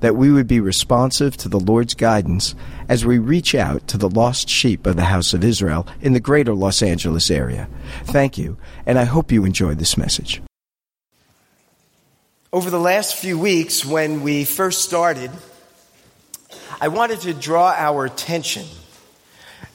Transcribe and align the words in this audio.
that 0.00 0.16
we 0.16 0.30
would 0.30 0.46
be 0.46 0.60
responsive 0.60 1.36
to 1.38 1.48
the 1.48 1.60
Lord's 1.60 1.94
guidance 1.94 2.54
as 2.88 3.04
we 3.04 3.18
reach 3.18 3.54
out 3.54 3.86
to 3.88 3.98
the 3.98 4.08
lost 4.08 4.48
sheep 4.48 4.86
of 4.86 4.96
the 4.96 5.04
house 5.04 5.34
of 5.34 5.44
Israel 5.44 5.86
in 6.00 6.12
the 6.12 6.20
greater 6.20 6.54
Los 6.54 6.82
Angeles 6.82 7.30
area. 7.30 7.68
Thank 8.04 8.38
you, 8.38 8.56
and 8.86 8.98
I 8.98 9.04
hope 9.04 9.32
you 9.32 9.44
enjoyed 9.44 9.78
this 9.78 9.96
message. 9.96 10.40
Over 12.52 12.70
the 12.70 12.80
last 12.80 13.16
few 13.16 13.38
weeks, 13.38 13.84
when 13.84 14.22
we 14.22 14.44
first 14.44 14.82
started, 14.82 15.30
I 16.80 16.88
wanted 16.88 17.20
to 17.20 17.34
draw 17.34 17.74
our 17.76 18.04
attention 18.04 18.64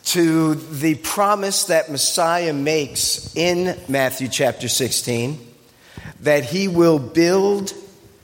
to 0.05 0.55
the 0.55 0.95
promise 0.95 1.65
that 1.65 1.91
Messiah 1.91 2.53
makes 2.53 3.35
in 3.35 3.77
Matthew 3.87 4.27
chapter 4.27 4.67
16 4.67 5.39
that 6.21 6.45
he 6.45 6.67
will 6.67 6.99
build 6.99 7.73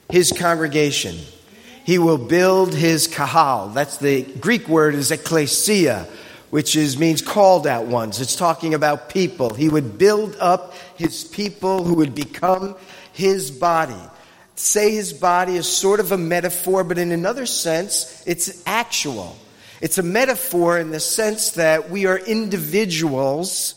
his 0.10 0.32
congregation 0.32 1.18
he 1.90 1.98
will 1.98 2.20
build 2.20 2.76
his 2.76 3.08
kahal. 3.08 3.70
That's 3.70 3.98
the 3.98 4.22
Greek 4.22 4.68
word 4.68 4.94
is 4.94 5.10
ecclesia, 5.10 6.08
which 6.52 6.76
is, 6.76 7.00
means 7.00 7.24
called 7.24 7.66
out 7.66 7.88
ones. 7.88 8.22
It's 8.22 8.36
talking 8.36 8.76
about 8.76 9.10
people. 9.10 9.56
He 9.56 9.70
would 9.70 9.98
build 9.98 10.36
up 10.40 10.76
his 10.98 11.24
people 11.24 11.84
who 11.84 11.96
would 11.96 12.14
become 12.14 12.76
his 13.12 13.50
body. 13.50 14.00
Say 14.54 14.92
his 14.92 15.14
body 15.14 15.56
is 15.56 15.68
sort 15.68 16.00
of 16.00 16.12
a 16.12 16.18
metaphor, 16.20 16.84
but 16.84 17.00
in 17.00 17.12
another 17.12 17.48
sense, 17.48 18.22
it's 18.28 18.62
actual. 18.68 19.36
It's 19.82 19.98
a 19.98 20.04
metaphor 20.04 20.78
in 20.78 20.92
the 20.92 21.00
sense 21.00 21.54
that 21.54 21.90
we 21.90 22.06
are 22.06 22.20
individuals, 22.20 23.74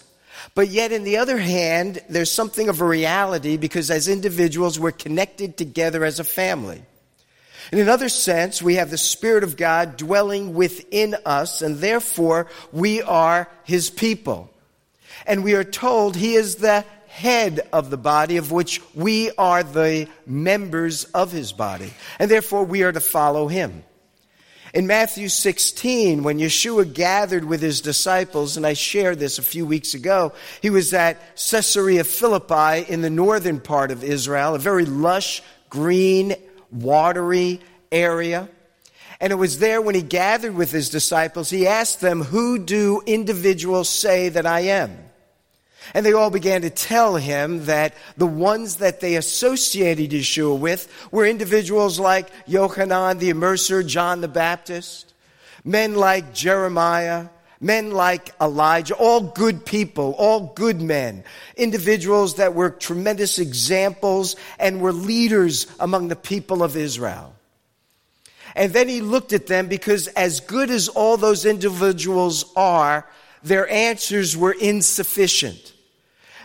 but 0.55 0.69
yet, 0.69 0.93
in 0.93 1.05
the 1.05 1.17
other 1.17 1.39
hand, 1.39 2.03
there's 2.11 2.31
something 2.31 2.69
of 2.69 2.83
a 2.83 2.87
reality 2.87 3.57
because 3.57 3.91
as 3.91 4.07
individuals, 4.07 4.79
we're 4.79 4.91
connected 4.91 5.57
together 5.57 6.05
as 6.05 6.21
a 6.21 6.25
family. 6.25 6.83
In 7.71 7.79
another 7.79 8.09
sense, 8.09 8.61
we 8.61 8.77
have 8.77 8.91
the 8.91 8.99
Spirit 8.99 9.45
of 9.45 9.57
God 9.57 9.97
dwelling 9.97 10.55
within 10.55 11.17
us, 11.25 11.63
and 11.63 11.79
therefore 11.79 12.49
we 12.73 13.03
are 13.03 13.49
His 13.65 13.91
people. 13.91 14.51
And 15.27 15.45
we 15.45 15.55
are 15.55 15.65
told 15.65 16.17
He 16.17 16.35
is 16.35 16.57
the 16.57 16.85
head 17.07 17.61
of 17.73 17.91
the 17.91 17.99
body, 17.99 18.39
of 18.39 18.51
which 18.51 18.81
we 18.95 19.31
are 19.33 19.63
the 19.63 20.09
members 20.27 21.05
of 21.05 21.31
His 21.31 21.53
body. 21.53 21.93
And 22.19 22.31
therefore 22.31 22.65
we 22.65 22.83
are 22.83 22.93
to 22.93 23.01
follow 23.01 23.49
Him. 23.49 23.85
In 24.75 24.87
Matthew 24.87 25.29
16, 25.29 26.23
when 26.23 26.39
Yeshua 26.39 26.91
gathered 26.91 27.45
with 27.45 27.61
his 27.61 27.83
disciples, 27.83 28.57
and 28.57 28.67
I 28.67 28.73
shared 28.73 29.19
this 29.19 29.39
a 29.39 29.43
few 29.43 29.67
weeks 29.67 29.93
ago, 29.93 30.33
he 30.63 30.71
was 30.71 30.95
at 30.95 31.21
Caesarea 31.37 32.05
Philippi 32.05 32.91
in 32.91 33.03
the 33.03 33.11
northern 33.11 33.61
part 33.61 33.91
of 33.91 34.03
Israel, 34.03 34.55
a 34.55 34.59
very 34.59 34.87
lush, 34.87 35.43
green 35.69 36.35
watery 36.73 37.61
area. 37.91 38.49
And 39.21 39.33
it 39.33 39.37
was 39.37 39.59
there 39.59 39.81
when 39.81 39.95
he 39.95 40.03
gathered 40.03 40.55
with 40.55 40.73
his 40.73 40.91
disciples, 40.91 41.51
he 41.51 41.67
asked 41.67 42.01
them, 42.01 42.23
Who 42.23 42.59
do 42.59 43.03
individuals 43.07 43.89
say 43.89 44.31
that 44.31 44.47
I 44.47 44.61
am? 44.61 44.99
And 45.95 46.07
they 46.07 46.13
all 46.13 46.31
began 46.31 46.63
to 46.63 46.71
tell 46.71 47.17
him 47.17 47.67
that 47.67 47.95
the 48.17 48.27
ones 48.27 48.77
that 48.77 49.01
they 49.01 49.17
associated 49.17 50.11
Yeshua 50.11 50.59
with 50.59 50.93
were 51.11 51.27
individuals 51.27 51.99
like 51.99 52.31
Yochanan 52.47 53.19
the 53.19 53.31
Immerser, 53.31 53.87
John 53.87 54.21
the 54.21 54.29
Baptist, 54.29 55.13
men 55.65 55.95
like 55.95 56.33
Jeremiah, 56.33 57.27
men 57.63 57.93
like 57.93 58.31
Elijah, 58.41 58.95
all 58.95 59.21
good 59.21 59.65
people, 59.65 60.15
all 60.19 60.53
good 60.55 60.81
men, 60.81 61.25
individuals 61.57 62.35
that 62.35 62.55
were 62.55 62.71
tremendous 62.71 63.39
examples 63.39 64.37
and 64.59 64.81
were 64.81 64.93
leaders 64.93 65.67
among 65.79 66.09
the 66.09 66.17
people 66.17 66.63
of 66.63 66.77
Israel. 66.77 67.35
And 68.55 68.73
then 68.73 68.89
he 68.89 69.01
looked 69.01 69.33
at 69.33 69.47
them 69.47 69.69
because 69.69 70.09
as 70.09 70.41
good 70.41 70.71
as 70.71 70.89
all 70.89 71.17
those 71.17 71.47
individuals 71.47 72.53
are, 72.57 73.09
their 73.43 73.69
answers 73.71 74.37
were 74.37 74.53
insufficient. 74.53 75.72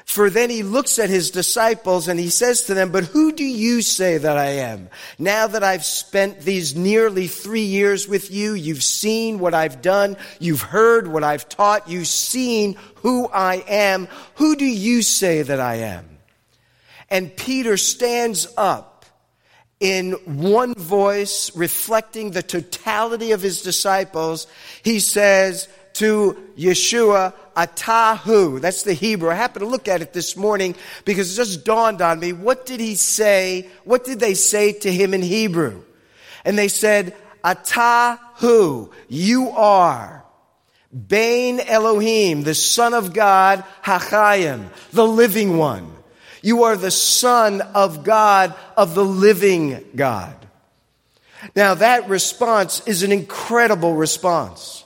For 0.07 0.29
then 0.29 0.49
he 0.49 0.63
looks 0.63 0.99
at 0.99 1.09
his 1.09 1.31
disciples 1.31 2.07
and 2.07 2.17
he 2.17 2.29
says 2.29 2.63
to 2.63 2.73
them, 2.73 2.93
But 2.93 3.03
who 3.03 3.33
do 3.33 3.43
you 3.43 3.81
say 3.81 4.17
that 4.17 4.37
I 4.37 4.51
am? 4.51 4.89
Now 5.19 5.47
that 5.47 5.65
I've 5.65 5.83
spent 5.83 6.39
these 6.39 6.77
nearly 6.77 7.27
three 7.27 7.65
years 7.65 8.07
with 8.07 8.31
you, 8.31 8.53
you've 8.53 8.83
seen 8.83 9.37
what 9.37 9.53
I've 9.53 9.81
done, 9.81 10.15
you've 10.39 10.61
heard 10.61 11.09
what 11.09 11.25
I've 11.25 11.49
taught, 11.49 11.89
you've 11.89 12.07
seen 12.07 12.77
who 12.95 13.27
I 13.27 13.65
am. 13.67 14.07
Who 14.35 14.55
do 14.55 14.65
you 14.65 15.01
say 15.01 15.41
that 15.41 15.59
I 15.59 15.75
am? 15.75 16.07
And 17.09 17.35
Peter 17.35 17.75
stands 17.75 18.47
up 18.55 19.05
in 19.81 20.13
one 20.23 20.73
voice, 20.73 21.53
reflecting 21.53 22.31
the 22.31 22.41
totality 22.41 23.33
of 23.33 23.41
his 23.41 23.61
disciples. 23.61 24.47
He 24.83 25.01
says 25.01 25.67
to 25.97 26.37
Yeshua, 26.57 27.33
Atahu. 27.55 28.61
That's 28.61 28.83
the 28.83 28.93
Hebrew. 28.93 29.29
I 29.29 29.35
happened 29.35 29.65
to 29.65 29.69
look 29.69 29.87
at 29.87 30.01
it 30.01 30.13
this 30.13 30.37
morning 30.37 30.75
because 31.05 31.33
it 31.33 31.35
just 31.35 31.65
dawned 31.65 32.01
on 32.01 32.19
me. 32.19 32.33
What 32.33 32.65
did 32.65 32.79
he 32.79 32.95
say? 32.95 33.67
What 33.83 34.05
did 34.05 34.19
they 34.19 34.35
say 34.35 34.73
to 34.73 34.91
him 34.91 35.13
in 35.13 35.21
Hebrew? 35.21 35.83
And 36.45 36.57
they 36.57 36.67
said, 36.67 37.15
Atahu, 37.43 38.91
you 39.07 39.49
are. 39.49 40.23
Bain 41.07 41.59
Elohim, 41.59 42.43
the 42.43 42.55
Son 42.55 42.93
of 42.93 43.13
God, 43.13 43.63
Hachayim, 43.83 44.69
the 44.91 45.05
living 45.05 45.57
one. 45.57 45.91
You 46.41 46.63
are 46.63 46.77
the 46.77 46.91
Son 46.91 47.61
of 47.61 48.03
God, 48.03 48.55
of 48.77 48.95
the 48.95 49.03
living 49.03 49.83
God. 49.95 50.35
Now 51.55 51.73
that 51.75 52.07
response 52.07 52.81
is 52.87 53.03
an 53.03 53.11
incredible 53.11 53.95
response 53.95 54.85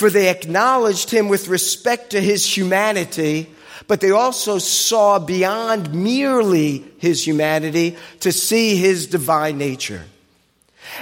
for 0.00 0.08
they 0.08 0.30
acknowledged 0.30 1.10
him 1.10 1.28
with 1.28 1.46
respect 1.48 2.10
to 2.10 2.20
his 2.22 2.56
humanity, 2.56 3.46
but 3.86 4.00
they 4.00 4.10
also 4.10 4.56
saw 4.56 5.18
beyond 5.18 5.92
merely 5.92 6.82
his 6.96 7.24
humanity 7.24 7.98
to 8.20 8.32
see 8.32 8.76
his 8.76 9.06
divine 9.06 9.58
nature. 9.58 10.02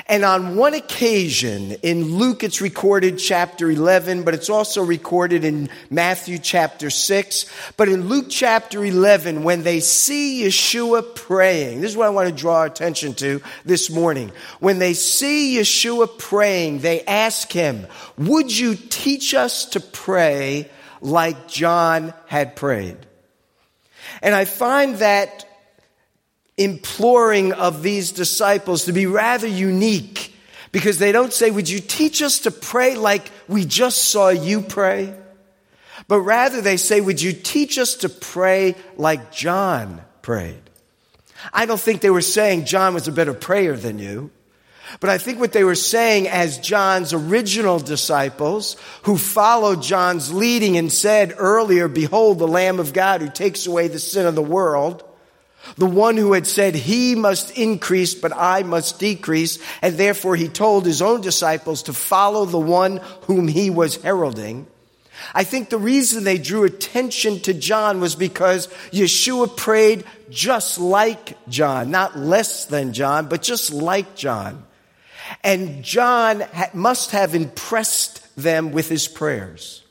And 0.06 0.24
on 0.24 0.56
one 0.56 0.74
occasion, 0.74 1.72
in 1.82 2.16
Luke, 2.16 2.42
it's 2.42 2.60
recorded 2.60 3.18
chapter 3.18 3.70
11, 3.70 4.22
but 4.22 4.34
it's 4.34 4.50
also 4.50 4.82
recorded 4.82 5.44
in 5.44 5.68
Matthew 5.90 6.38
chapter 6.38 6.90
6. 6.90 7.46
But 7.76 7.88
in 7.88 8.08
Luke 8.08 8.26
chapter 8.28 8.84
11, 8.84 9.42
when 9.42 9.62
they 9.62 9.80
see 9.80 10.42
Yeshua 10.44 11.14
praying, 11.14 11.80
this 11.80 11.90
is 11.90 11.96
what 11.96 12.06
I 12.06 12.10
want 12.10 12.28
to 12.28 12.34
draw 12.34 12.64
attention 12.64 13.14
to 13.14 13.40
this 13.64 13.90
morning. 13.90 14.32
When 14.60 14.78
they 14.78 14.94
see 14.94 15.56
Yeshua 15.56 16.18
praying, 16.18 16.80
they 16.80 17.02
ask 17.04 17.50
him, 17.52 17.86
Would 18.16 18.56
you 18.56 18.74
teach 18.76 19.34
us 19.34 19.66
to 19.66 19.80
pray 19.80 20.70
like 21.00 21.48
John 21.48 22.14
had 22.26 22.56
prayed? 22.56 22.96
And 24.22 24.34
I 24.34 24.44
find 24.44 24.96
that 24.96 25.47
imploring 26.58 27.52
of 27.52 27.82
these 27.82 28.12
disciples 28.12 28.84
to 28.84 28.92
be 28.92 29.06
rather 29.06 29.46
unique 29.46 30.34
because 30.72 30.98
they 30.98 31.12
don't 31.12 31.32
say, 31.32 31.50
Would 31.50 31.68
you 31.68 31.80
teach 31.80 32.20
us 32.20 32.40
to 32.40 32.50
pray 32.50 32.96
like 32.96 33.30
we 33.46 33.64
just 33.64 34.10
saw 34.10 34.28
you 34.28 34.60
pray? 34.60 35.14
But 36.06 36.20
rather 36.20 36.60
they 36.60 36.76
say, 36.76 37.00
Would 37.00 37.22
you 37.22 37.32
teach 37.32 37.78
us 37.78 37.96
to 37.96 38.08
pray 38.08 38.74
like 38.96 39.32
John 39.32 40.02
prayed? 40.22 40.62
I 41.52 41.66
don't 41.66 41.80
think 41.80 42.00
they 42.00 42.10
were 42.10 42.20
saying 42.20 42.64
John 42.64 42.94
was 42.94 43.08
a 43.08 43.12
better 43.12 43.34
prayer 43.34 43.76
than 43.76 43.98
you. 43.98 44.30
But 45.00 45.10
I 45.10 45.18
think 45.18 45.38
what 45.38 45.52
they 45.52 45.64
were 45.64 45.74
saying 45.74 46.28
as 46.28 46.58
John's 46.58 47.12
original 47.12 47.78
disciples 47.78 48.76
who 49.02 49.18
followed 49.18 49.82
John's 49.82 50.32
leading 50.32 50.78
and 50.78 50.90
said 50.90 51.34
earlier, 51.36 51.88
behold 51.88 52.38
the 52.38 52.48
Lamb 52.48 52.80
of 52.80 52.94
God 52.94 53.20
who 53.20 53.28
takes 53.28 53.66
away 53.66 53.88
the 53.88 53.98
sin 53.98 54.26
of 54.26 54.34
the 54.34 54.42
world. 54.42 55.04
The 55.76 55.86
one 55.86 56.16
who 56.16 56.32
had 56.32 56.46
said, 56.46 56.74
he 56.74 57.14
must 57.14 57.56
increase, 57.56 58.14
but 58.14 58.32
I 58.34 58.62
must 58.62 58.98
decrease. 58.98 59.58
And 59.82 59.96
therefore 59.96 60.36
he 60.36 60.48
told 60.48 60.86
his 60.86 61.02
own 61.02 61.20
disciples 61.20 61.84
to 61.84 61.92
follow 61.92 62.44
the 62.44 62.58
one 62.58 62.98
whom 63.22 63.48
he 63.48 63.70
was 63.70 63.96
heralding. 63.96 64.66
I 65.34 65.44
think 65.44 65.68
the 65.68 65.78
reason 65.78 66.24
they 66.24 66.38
drew 66.38 66.64
attention 66.64 67.40
to 67.40 67.54
John 67.54 68.00
was 68.00 68.14
because 68.14 68.68
Yeshua 68.92 69.56
prayed 69.56 70.04
just 70.30 70.78
like 70.78 71.36
John, 71.48 71.90
not 71.90 72.18
less 72.18 72.66
than 72.66 72.92
John, 72.92 73.28
but 73.28 73.42
just 73.42 73.72
like 73.72 74.14
John. 74.14 74.64
And 75.42 75.82
John 75.82 76.44
must 76.72 77.10
have 77.10 77.34
impressed 77.34 78.24
them 78.36 78.72
with 78.72 78.88
his 78.88 79.08
prayers. 79.08 79.82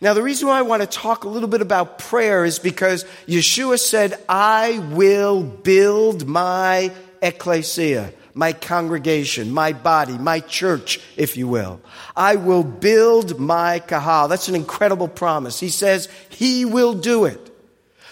Now, 0.00 0.14
the 0.14 0.22
reason 0.22 0.48
why 0.48 0.58
I 0.58 0.62
want 0.62 0.82
to 0.82 0.88
talk 0.88 1.24
a 1.24 1.28
little 1.28 1.48
bit 1.48 1.60
about 1.60 1.98
prayer 1.98 2.44
is 2.44 2.58
because 2.58 3.04
Yeshua 3.26 3.78
said, 3.78 4.18
I 4.28 4.78
will 4.92 5.42
build 5.42 6.26
my 6.26 6.92
ecclesia, 7.22 8.12
my 8.34 8.52
congregation, 8.52 9.52
my 9.52 9.72
body, 9.72 10.18
my 10.18 10.40
church, 10.40 11.00
if 11.16 11.36
you 11.36 11.48
will. 11.48 11.80
I 12.16 12.36
will 12.36 12.64
build 12.64 13.38
my 13.38 13.78
kahal. 13.78 14.28
That's 14.28 14.48
an 14.48 14.54
incredible 14.54 15.08
promise. 15.08 15.60
He 15.60 15.68
says 15.70 16.08
he 16.28 16.64
will 16.64 16.94
do 16.94 17.24
it. 17.24 17.50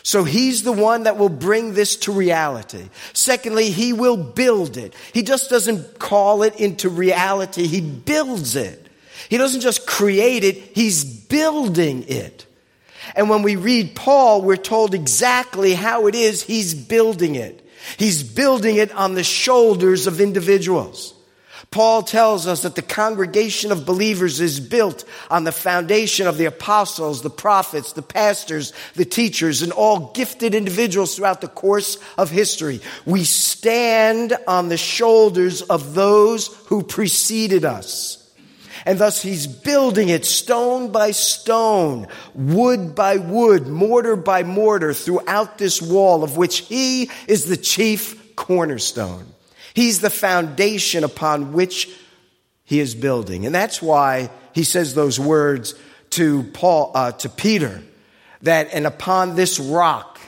So 0.05 0.25
he's 0.25 0.65
the 0.65 0.73
one 0.73 1.05
that 1.05 1.17
will 1.17 1.29
bring 1.29 1.75
this 1.75 1.97
to 1.99 2.13
reality. 2.13 2.89
Secondly, 3.13 3.71
he 3.71 3.93
will 3.93 4.17
build 4.17 4.77
it. 4.77 4.95
He 5.13 5.23
just 5.23 5.49
doesn't 5.49 5.99
call 5.99 6.43
it 6.43 6.59
into 6.59 6.89
reality. 6.89 7.67
He 7.67 7.81
builds 7.81 8.57
it. 8.57 8.82
He 9.29 9.39
doesn't 9.39 9.61
just 9.61 9.87
create 9.87 10.45
it, 10.45 10.57
he's 10.57 11.05
building 11.05 12.05
it. 12.09 12.47
And 13.15 13.29
when 13.29 13.43
we 13.43 13.57
read 13.57 13.95
Paul, 13.95 14.43
we're 14.43 14.57
told 14.57 14.95
exactly 14.95 15.75
how 15.75 16.07
it 16.07 16.15
is 16.15 16.43
he's 16.43 16.75
building 16.75 17.35
it. 17.35 17.59
He's 17.97 18.23
building 18.23 18.77
it 18.77 18.93
on 18.93 19.15
the 19.15 19.25
shoulders 19.25 20.07
of 20.07 20.21
individuals. 20.21 21.15
Paul 21.71 22.03
tells 22.03 22.47
us 22.47 22.63
that 22.63 22.75
the 22.75 22.83
congregation 22.83 23.73
of 23.73 23.87
believers 23.87 24.41
is 24.41 24.61
built 24.61 25.05
on 25.31 25.45
the 25.45 25.53
foundation 25.53 26.27
of 26.27 26.37
the 26.37 26.45
apostles, 26.45 27.23
the 27.23 27.31
prophets, 27.31 27.95
the 27.95 28.03
pastors, 28.03 28.75
the 28.95 29.07
teachers, 29.07 29.63
and 29.63 29.73
all 29.73 30.13
gifted 30.13 30.55
individuals 30.55 31.17
throughout 31.17 31.41
the 31.41 31.49
course 31.49 31.97
of 32.19 32.31
history. 32.31 32.81
We 33.07 33.25
stand 33.25 34.37
on 34.47 34.69
the 34.69 34.77
shoulders 34.77 35.63
of 35.63 35.95
those 35.95 36.49
who 36.67 36.83
preceded 36.83 37.65
us. 37.65 38.22
And 38.85 38.99
thus 38.99 39.23
he's 39.23 39.47
building 39.47 40.09
it 40.09 40.25
stone 40.25 40.91
by 40.91 41.13
stone, 41.13 42.09
wood 42.35 42.95
by 42.95 43.17
wood, 43.17 43.67
mortar 43.69 44.17
by 44.17 44.43
mortar 44.43 44.93
throughout 44.93 45.59
this 45.59 45.81
wall 45.81 46.25
of 46.25 46.37
which 46.37 46.59
he 46.61 47.11
is 47.29 47.45
the 47.45 47.57
chief 47.57 48.35
cornerstone. 48.37 49.27
He's 49.75 50.01
the 50.01 50.11
foundation 50.11 51.05
upon 51.05 51.53
which 51.53 51.89
he 52.65 52.81
is 52.81 52.95
building. 52.95 53.47
And 53.47 53.55
that's 53.55 53.81
why 53.81 54.31
he 54.55 54.65
says 54.65 54.95
those 54.95 55.19
words 55.19 55.75
to 56.11 56.43
Paul, 56.43 56.93
uh, 56.95 57.13
to 57.13 57.29
Peter, 57.29 57.83
that, 58.43 58.69
and 58.73 58.87
upon 58.87 59.35
this 59.35 59.59
rock, 59.59 60.19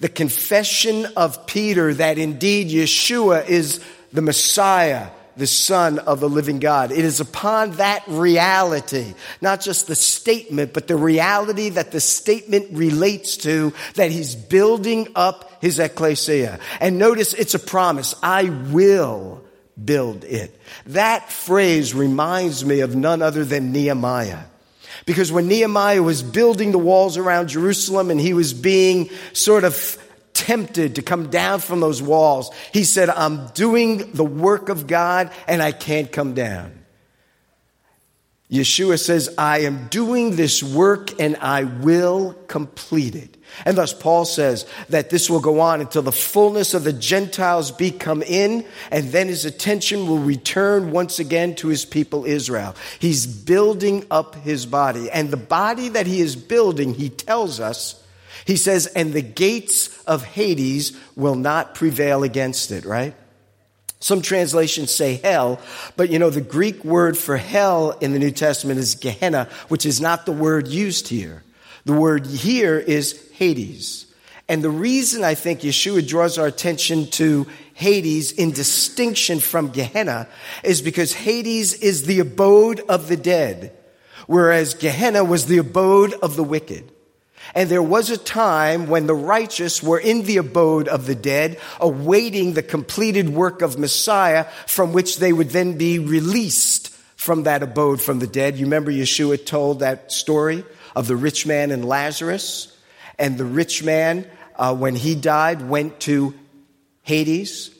the 0.00 0.08
confession 0.08 1.06
of 1.16 1.46
Peter 1.46 1.94
that 1.94 2.18
indeed 2.18 2.68
Yeshua 2.68 3.48
is 3.48 3.84
the 4.12 4.22
Messiah, 4.22 5.08
the 5.36 5.46
Son 5.46 5.98
of 5.98 6.20
the 6.20 6.28
living 6.28 6.58
God. 6.58 6.92
It 6.92 7.04
is 7.04 7.20
upon 7.20 7.72
that 7.72 8.02
reality, 8.06 9.14
not 9.40 9.60
just 9.60 9.86
the 9.86 9.94
statement, 9.94 10.72
but 10.72 10.86
the 10.86 10.96
reality 10.96 11.70
that 11.70 11.92
the 11.92 12.00
statement 12.00 12.68
relates 12.72 13.36
to, 13.38 13.72
that 13.94 14.10
he's 14.10 14.34
building 14.34 15.08
up 15.14 15.62
his 15.62 15.78
ecclesia. 15.78 16.58
And 16.80 16.98
notice 16.98 17.34
it's 17.34 17.54
a 17.54 17.58
promise. 17.58 18.14
I 18.22 18.44
will 18.44 19.42
build 19.82 20.24
it. 20.24 20.58
That 20.86 21.30
phrase 21.30 21.94
reminds 21.94 22.64
me 22.64 22.80
of 22.80 22.96
none 22.96 23.22
other 23.22 23.44
than 23.44 23.72
Nehemiah. 23.72 24.44
Because 25.04 25.30
when 25.30 25.48
Nehemiah 25.48 26.02
was 26.02 26.22
building 26.22 26.72
the 26.72 26.78
walls 26.78 27.16
around 27.16 27.48
Jerusalem 27.48 28.10
and 28.10 28.20
he 28.20 28.32
was 28.32 28.54
being 28.54 29.10
sort 29.34 29.64
of 29.64 29.98
tempted 30.36 30.96
to 30.96 31.02
come 31.02 31.30
down 31.30 31.60
from 31.60 31.80
those 31.80 32.02
walls, 32.02 32.50
he 32.72 32.84
said, 32.84 33.08
I'm 33.08 33.48
doing 33.48 34.12
the 34.12 34.24
work 34.24 34.68
of 34.68 34.86
God 34.86 35.32
and 35.48 35.62
I 35.62 35.72
can't 35.72 36.12
come 36.12 36.34
down. 36.34 36.84
Yeshua 38.50 39.02
says, 39.02 39.34
I 39.36 39.60
am 39.60 39.88
doing 39.88 40.36
this 40.36 40.62
work 40.62 41.20
and 41.20 41.36
I 41.38 41.64
will 41.64 42.34
complete 42.46 43.16
it. 43.16 43.36
And 43.64 43.76
thus 43.76 43.92
Paul 43.92 44.24
says 44.24 44.66
that 44.88 45.10
this 45.10 45.28
will 45.28 45.40
go 45.40 45.60
on 45.60 45.80
until 45.80 46.02
the 46.02 46.12
fullness 46.12 46.74
of 46.74 46.84
the 46.84 46.92
Gentiles 46.92 47.72
be 47.72 47.90
come 47.90 48.22
in, 48.22 48.64
and 48.90 49.10
then 49.10 49.28
his 49.28 49.44
attention 49.44 50.06
will 50.06 50.18
return 50.18 50.92
once 50.92 51.18
again 51.18 51.54
to 51.56 51.68
his 51.68 51.84
people 51.84 52.24
Israel. 52.24 52.76
He's 52.98 53.26
building 53.26 54.04
up 54.10 54.34
his 54.36 54.66
body. 54.66 55.10
And 55.10 55.30
the 55.30 55.36
body 55.36 55.88
that 55.88 56.06
he 56.06 56.20
is 56.20 56.36
building, 56.36 56.94
he 56.94 57.08
tells 57.08 57.58
us, 57.58 58.00
he 58.46 58.56
says, 58.56 58.86
and 58.86 59.12
the 59.12 59.22
gates 59.22 60.02
of 60.04 60.24
Hades 60.24 60.96
will 61.16 61.34
not 61.34 61.74
prevail 61.74 62.22
against 62.22 62.70
it, 62.70 62.84
right? 62.84 63.14
Some 63.98 64.22
translations 64.22 64.94
say 64.94 65.14
hell, 65.16 65.60
but 65.96 66.10
you 66.10 66.20
know, 66.20 66.30
the 66.30 66.40
Greek 66.40 66.84
word 66.84 67.18
for 67.18 67.36
hell 67.36 67.90
in 68.00 68.12
the 68.12 68.20
New 68.20 68.30
Testament 68.30 68.78
is 68.78 68.94
Gehenna, 68.94 69.48
which 69.66 69.84
is 69.84 70.00
not 70.00 70.26
the 70.26 70.32
word 70.32 70.68
used 70.68 71.08
here. 71.08 71.42
The 71.86 71.92
word 71.92 72.26
here 72.26 72.78
is 72.78 73.28
Hades. 73.32 74.06
And 74.48 74.62
the 74.62 74.70
reason 74.70 75.24
I 75.24 75.34
think 75.34 75.60
Yeshua 75.60 76.06
draws 76.06 76.38
our 76.38 76.46
attention 76.46 77.10
to 77.12 77.48
Hades 77.74 78.30
in 78.30 78.52
distinction 78.52 79.40
from 79.40 79.70
Gehenna 79.70 80.28
is 80.62 80.82
because 80.82 81.12
Hades 81.12 81.74
is 81.74 82.06
the 82.06 82.20
abode 82.20 82.80
of 82.88 83.08
the 83.08 83.16
dead, 83.16 83.76
whereas 84.28 84.74
Gehenna 84.74 85.24
was 85.24 85.46
the 85.46 85.58
abode 85.58 86.12
of 86.14 86.36
the 86.36 86.44
wicked. 86.44 86.92
And 87.54 87.70
there 87.70 87.82
was 87.82 88.10
a 88.10 88.16
time 88.16 88.86
when 88.88 89.06
the 89.06 89.14
righteous 89.14 89.82
were 89.82 89.98
in 89.98 90.22
the 90.22 90.38
abode 90.38 90.88
of 90.88 91.06
the 91.06 91.14
dead, 91.14 91.58
awaiting 91.80 92.52
the 92.52 92.62
completed 92.62 93.28
work 93.28 93.62
of 93.62 93.78
Messiah, 93.78 94.44
from 94.66 94.92
which 94.92 95.18
they 95.18 95.32
would 95.32 95.50
then 95.50 95.78
be 95.78 95.98
released 95.98 96.90
from 97.16 97.44
that 97.44 97.62
abode 97.62 98.00
from 98.00 98.18
the 98.18 98.26
dead. 98.26 98.56
You 98.56 98.66
remember 98.66 98.92
Yeshua 98.92 99.44
told 99.44 99.80
that 99.80 100.12
story 100.12 100.64
of 100.94 101.06
the 101.06 101.16
rich 101.16 101.46
man 101.46 101.70
and 101.70 101.84
Lazarus? 101.84 102.72
And 103.18 103.38
the 103.38 103.44
rich 103.44 103.82
man, 103.82 104.26
uh, 104.56 104.74
when 104.76 104.94
he 104.94 105.14
died, 105.14 105.66
went 105.68 106.00
to 106.00 106.34
Hades, 107.02 107.70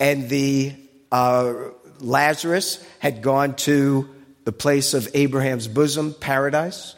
and 0.00 0.28
the 0.28 0.74
uh, 1.12 1.52
Lazarus 2.00 2.84
had 2.98 3.22
gone 3.22 3.56
to 3.56 4.08
the 4.44 4.52
place 4.52 4.94
of 4.94 5.08
Abraham's 5.14 5.68
bosom, 5.68 6.14
paradise. 6.14 6.94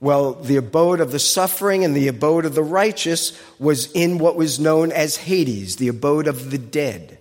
Well, 0.00 0.34
the 0.34 0.56
abode 0.56 1.00
of 1.00 1.10
the 1.10 1.18
suffering 1.18 1.84
and 1.84 1.94
the 1.94 2.08
abode 2.08 2.44
of 2.44 2.54
the 2.54 2.62
righteous 2.62 3.40
was 3.58 3.90
in 3.92 4.18
what 4.18 4.36
was 4.36 4.60
known 4.60 4.92
as 4.92 5.16
Hades, 5.16 5.76
the 5.76 5.88
abode 5.88 6.26
of 6.26 6.50
the 6.50 6.58
dead. 6.58 7.18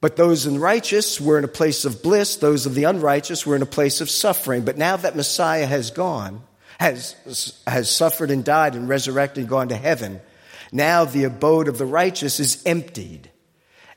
But 0.00 0.16
those 0.16 0.46
in 0.46 0.58
righteous 0.58 1.20
were 1.20 1.38
in 1.38 1.44
a 1.44 1.48
place 1.48 1.84
of 1.84 2.02
bliss, 2.02 2.36
those 2.36 2.64
of 2.64 2.74
the 2.74 2.84
unrighteous 2.84 3.46
were 3.46 3.56
in 3.56 3.62
a 3.62 3.66
place 3.66 4.00
of 4.00 4.08
suffering. 4.08 4.64
But 4.64 4.78
now 4.78 4.96
that 4.96 5.16
Messiah 5.16 5.66
has 5.66 5.90
gone, 5.90 6.42
has, 6.78 7.14
has 7.66 7.90
suffered 7.90 8.30
and 8.30 8.42
died 8.42 8.74
and 8.74 8.88
resurrected 8.88 9.42
and 9.42 9.48
gone 9.48 9.68
to 9.68 9.76
heaven, 9.76 10.20
now 10.72 11.04
the 11.04 11.24
abode 11.24 11.68
of 11.68 11.76
the 11.76 11.84
righteous 11.84 12.40
is 12.40 12.62
emptied. 12.64 13.29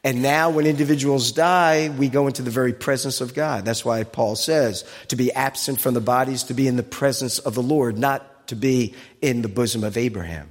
And 0.03 0.22
now, 0.22 0.50
when 0.50 0.65
individuals 0.65 1.31
die, 1.31 1.89
we 1.98 2.10
go 2.10 2.27
into 2.27 2.41
the 2.41 2.51
very 2.51 2.74
presence 2.74 3.22
of 3.22 3.33
God. 3.33 3.63
That's 3.63 3.86
why 3.86 4.03
Paul 4.03 4.36
says 4.36 4.83
to 5.07 5.15
be 5.15 5.31
absent 5.31 5.79
from 5.79 5.93
the 5.93 6.01
bodies, 6.01 6.43
to 6.43 6.53
be 6.53 6.67
in 6.67 6.75
the 6.75 6.83
presence 6.83 7.39
of 7.39 7.55
the 7.55 7.63
Lord, 7.63 7.98
not 7.98 8.48
to 8.48 8.55
be 8.55 8.95
in 9.22 9.41
the 9.41 9.48
bosom 9.48 9.83
of 9.86 9.95
Abraham. 9.95 10.50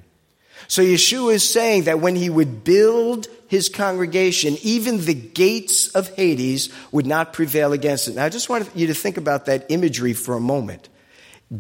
So 0.68 0.80
Yeshua 0.82 1.35
is 1.35 1.49
saying 1.49 1.85
that 1.85 2.00
when 2.00 2.16
he 2.16 2.30
would 2.30 2.64
build 2.64 3.26
his 3.49 3.68
congregation, 3.68 4.56
even 4.62 5.04
the 5.04 5.12
gates 5.12 5.88
of 5.88 6.09
Hades 6.14 6.71
would 6.90 7.06
not 7.06 7.35
prevail 7.35 7.75
against 7.75 8.09
it. 8.09 8.14
Now, 8.14 8.25
I 8.25 8.30
just 8.30 8.49
want 8.49 8.71
you 8.75 8.87
to 8.87 8.94
think 8.94 9.18
about 9.18 9.47
that 9.47 9.66
imagery 9.68 10.14
for 10.14 10.35
a 10.35 10.40
moment. 10.40 10.88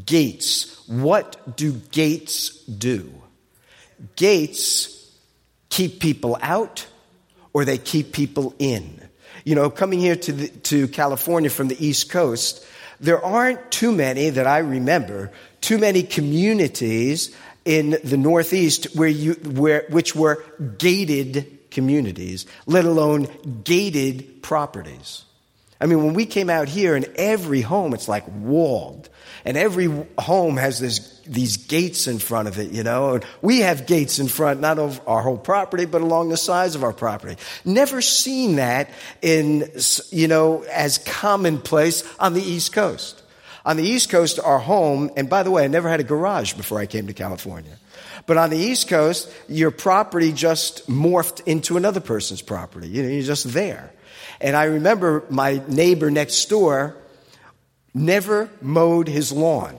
Gates. 0.06 0.88
What 0.88 1.56
do 1.56 1.72
gates 1.90 2.64
do? 2.64 3.12
Gates 4.16 5.10
keep 5.68 6.00
people 6.00 6.38
out 6.40 6.86
or 7.52 7.64
they 7.64 7.78
keep 7.78 8.12
people 8.12 8.54
in. 8.58 9.00
You 9.44 9.54
know, 9.54 9.70
coming 9.70 9.98
here 9.98 10.16
to, 10.16 10.32
the, 10.32 10.48
to 10.48 10.88
California 10.88 11.50
from 11.50 11.68
the 11.68 11.84
East 11.84 12.10
Coast, 12.10 12.64
there 13.00 13.22
aren't 13.22 13.70
too 13.70 13.92
many 13.92 14.30
that 14.30 14.46
I 14.46 14.58
remember, 14.58 15.32
too 15.60 15.78
many 15.78 16.02
communities 16.02 17.34
in 17.64 17.98
the 18.04 18.16
Northeast 18.16 18.94
where 18.96 19.08
you, 19.08 19.34
where, 19.34 19.84
which 19.90 20.14
were 20.14 20.44
gated 20.78 21.58
communities, 21.70 22.46
let 22.66 22.84
alone 22.84 23.28
gated 23.64 24.42
properties. 24.42 25.24
I 25.80 25.86
mean, 25.86 26.04
when 26.04 26.14
we 26.14 26.26
came 26.26 26.48
out 26.48 26.68
here, 26.68 26.94
in 26.94 27.06
every 27.16 27.60
home, 27.60 27.92
it's 27.94 28.08
like 28.08 28.24
walled. 28.28 29.08
And 29.44 29.56
every 29.56 29.88
home 30.18 30.56
has 30.56 30.78
this, 30.78 31.20
these 31.26 31.56
gates 31.56 32.06
in 32.06 32.18
front 32.18 32.48
of 32.48 32.58
it, 32.58 32.70
you 32.70 32.82
know. 32.82 33.14
And 33.14 33.24
we 33.40 33.60
have 33.60 33.86
gates 33.86 34.18
in 34.18 34.28
front, 34.28 34.60
not 34.60 34.78
of 34.78 35.00
our 35.06 35.22
whole 35.22 35.38
property, 35.38 35.84
but 35.84 36.00
along 36.00 36.28
the 36.28 36.36
sides 36.36 36.74
of 36.74 36.84
our 36.84 36.92
property. 36.92 37.36
Never 37.64 38.00
seen 38.00 38.56
that 38.56 38.90
in, 39.20 39.70
you 40.10 40.28
know, 40.28 40.62
as 40.62 40.98
commonplace 40.98 42.04
on 42.18 42.34
the 42.34 42.42
East 42.42 42.72
Coast. 42.72 43.22
On 43.64 43.76
the 43.76 43.84
East 43.84 44.10
Coast, 44.10 44.40
our 44.40 44.58
home, 44.58 45.10
and 45.16 45.30
by 45.30 45.42
the 45.42 45.50
way, 45.50 45.64
I 45.64 45.68
never 45.68 45.88
had 45.88 46.00
a 46.00 46.04
garage 46.04 46.54
before 46.54 46.80
I 46.80 46.86
came 46.86 47.06
to 47.06 47.12
California. 47.12 47.78
But 48.26 48.36
on 48.36 48.50
the 48.50 48.56
East 48.56 48.88
Coast, 48.88 49.32
your 49.48 49.70
property 49.70 50.32
just 50.32 50.88
morphed 50.88 51.46
into 51.46 51.76
another 51.76 52.00
person's 52.00 52.42
property. 52.42 52.88
You 52.88 53.02
know, 53.02 53.08
you're 53.08 53.22
just 53.22 53.52
there. 53.52 53.92
And 54.40 54.56
I 54.56 54.64
remember 54.64 55.24
my 55.28 55.62
neighbor 55.68 56.10
next 56.10 56.44
door 56.46 56.96
never 57.94 58.50
mowed 58.60 59.08
his 59.08 59.32
lawn. 59.32 59.78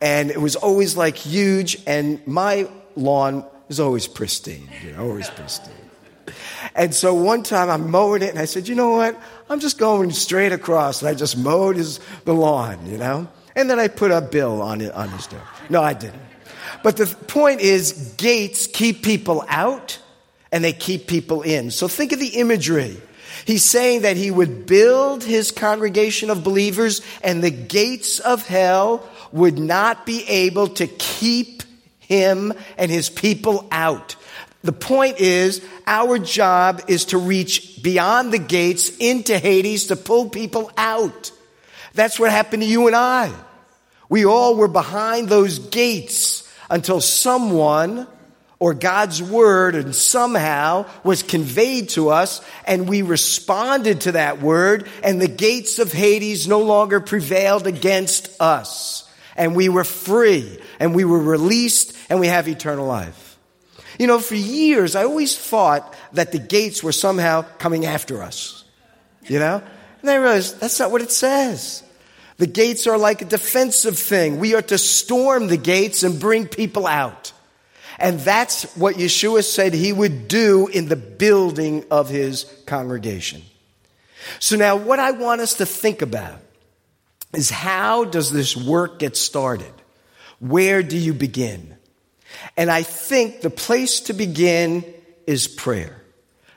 And 0.00 0.30
it 0.30 0.40
was 0.40 0.56
always 0.56 0.96
like 0.96 1.16
huge, 1.16 1.82
and 1.86 2.24
my 2.26 2.68
lawn 2.94 3.44
was 3.66 3.80
always 3.80 4.06
pristine, 4.06 4.68
you 4.84 4.92
know, 4.92 5.08
always 5.08 5.28
pristine. 5.28 5.74
And 6.74 6.94
so 6.94 7.14
one 7.14 7.42
time 7.42 7.70
I'm 7.70 7.90
mowing 7.90 8.22
it, 8.22 8.30
and 8.30 8.38
I 8.38 8.44
said, 8.44 8.68
you 8.68 8.74
know 8.74 8.90
what? 8.90 9.20
I'm 9.50 9.60
just 9.60 9.78
going 9.78 10.10
straight 10.12 10.52
across, 10.52 11.02
and 11.02 11.08
I 11.08 11.14
just 11.14 11.36
mowed 11.36 11.76
his, 11.76 12.00
the 12.24 12.34
lawn, 12.34 12.86
you 12.86 12.98
know? 12.98 13.28
And 13.56 13.68
then 13.68 13.78
I 13.80 13.88
put 13.88 14.10
a 14.10 14.20
bill 14.20 14.62
on, 14.62 14.80
it, 14.80 14.92
on 14.92 15.08
his 15.08 15.26
door. 15.26 15.42
No, 15.68 15.82
I 15.82 15.94
didn't. 15.94 16.22
But 16.84 16.96
the 16.96 17.06
point 17.06 17.60
is, 17.60 18.14
gates 18.16 18.68
keep 18.68 19.02
people 19.02 19.44
out, 19.48 19.98
and 20.52 20.62
they 20.62 20.72
keep 20.72 21.06
people 21.06 21.42
in. 21.42 21.70
So 21.70 21.88
think 21.88 22.12
of 22.12 22.20
the 22.20 22.36
imagery. 22.36 23.00
He's 23.48 23.64
saying 23.64 24.02
that 24.02 24.18
he 24.18 24.30
would 24.30 24.66
build 24.66 25.24
his 25.24 25.52
congregation 25.52 26.28
of 26.28 26.44
believers 26.44 27.00
and 27.22 27.42
the 27.42 27.50
gates 27.50 28.20
of 28.20 28.46
hell 28.46 29.08
would 29.32 29.58
not 29.58 30.04
be 30.04 30.22
able 30.28 30.68
to 30.68 30.86
keep 30.86 31.62
him 31.98 32.52
and 32.76 32.90
his 32.90 33.08
people 33.08 33.66
out. 33.72 34.16
The 34.62 34.74
point 34.74 35.18
is, 35.18 35.66
our 35.86 36.18
job 36.18 36.82
is 36.88 37.06
to 37.06 37.16
reach 37.16 37.82
beyond 37.82 38.34
the 38.34 38.38
gates 38.38 38.94
into 38.98 39.38
Hades 39.38 39.86
to 39.86 39.96
pull 39.96 40.28
people 40.28 40.70
out. 40.76 41.32
That's 41.94 42.20
what 42.20 42.30
happened 42.30 42.64
to 42.64 42.68
you 42.68 42.86
and 42.86 42.94
I. 42.94 43.32
We 44.10 44.26
all 44.26 44.56
were 44.56 44.68
behind 44.68 45.30
those 45.30 45.58
gates 45.58 46.46
until 46.68 47.00
someone 47.00 48.06
or 48.60 48.74
God's 48.74 49.22
word 49.22 49.74
and 49.74 49.94
somehow 49.94 50.86
was 51.04 51.22
conveyed 51.22 51.90
to 51.90 52.08
us 52.10 52.40
and 52.66 52.88
we 52.88 53.02
responded 53.02 54.02
to 54.02 54.12
that 54.12 54.40
word 54.40 54.88
and 55.02 55.20
the 55.20 55.28
gates 55.28 55.78
of 55.78 55.92
Hades 55.92 56.48
no 56.48 56.60
longer 56.60 57.00
prevailed 57.00 57.66
against 57.66 58.40
us 58.40 59.08
and 59.36 59.54
we 59.54 59.68
were 59.68 59.84
free 59.84 60.58
and 60.80 60.94
we 60.94 61.04
were 61.04 61.20
released 61.20 61.96
and 62.10 62.18
we 62.18 62.26
have 62.26 62.48
eternal 62.48 62.86
life. 62.86 63.38
You 63.98 64.06
know, 64.06 64.18
for 64.18 64.34
years 64.34 64.96
I 64.96 65.04
always 65.04 65.38
thought 65.38 65.94
that 66.12 66.32
the 66.32 66.38
gates 66.38 66.82
were 66.82 66.92
somehow 66.92 67.42
coming 67.58 67.86
after 67.86 68.22
us. 68.22 68.64
You 69.22 69.38
know? 69.38 69.62
And 70.02 70.10
I 70.10 70.16
realized 70.16 70.60
that's 70.60 70.80
not 70.80 70.90
what 70.90 71.02
it 71.02 71.12
says. 71.12 71.82
The 72.38 72.46
gates 72.46 72.86
are 72.86 72.98
like 72.98 73.22
a 73.22 73.24
defensive 73.24 73.98
thing. 73.98 74.38
We 74.38 74.54
are 74.54 74.62
to 74.62 74.78
storm 74.78 75.48
the 75.48 75.56
gates 75.56 76.02
and 76.02 76.20
bring 76.20 76.46
people 76.46 76.86
out. 76.86 77.32
And 77.98 78.20
that's 78.20 78.76
what 78.76 78.96
Yeshua 78.96 79.42
said 79.42 79.74
he 79.74 79.92
would 79.92 80.28
do 80.28 80.68
in 80.68 80.88
the 80.88 80.96
building 80.96 81.84
of 81.90 82.08
his 82.08 82.44
congregation. 82.66 83.42
So 84.38 84.56
now 84.56 84.76
what 84.76 84.98
I 84.98 85.12
want 85.12 85.40
us 85.40 85.54
to 85.54 85.66
think 85.66 86.02
about 86.02 86.40
is 87.34 87.50
how 87.50 88.04
does 88.04 88.30
this 88.30 88.56
work 88.56 88.98
get 88.98 89.16
started? 89.16 89.72
Where 90.38 90.82
do 90.82 90.96
you 90.96 91.12
begin? 91.12 91.76
And 92.56 92.70
I 92.70 92.82
think 92.82 93.40
the 93.40 93.50
place 93.50 94.00
to 94.00 94.12
begin 94.12 94.84
is 95.26 95.48
prayer. 95.48 96.00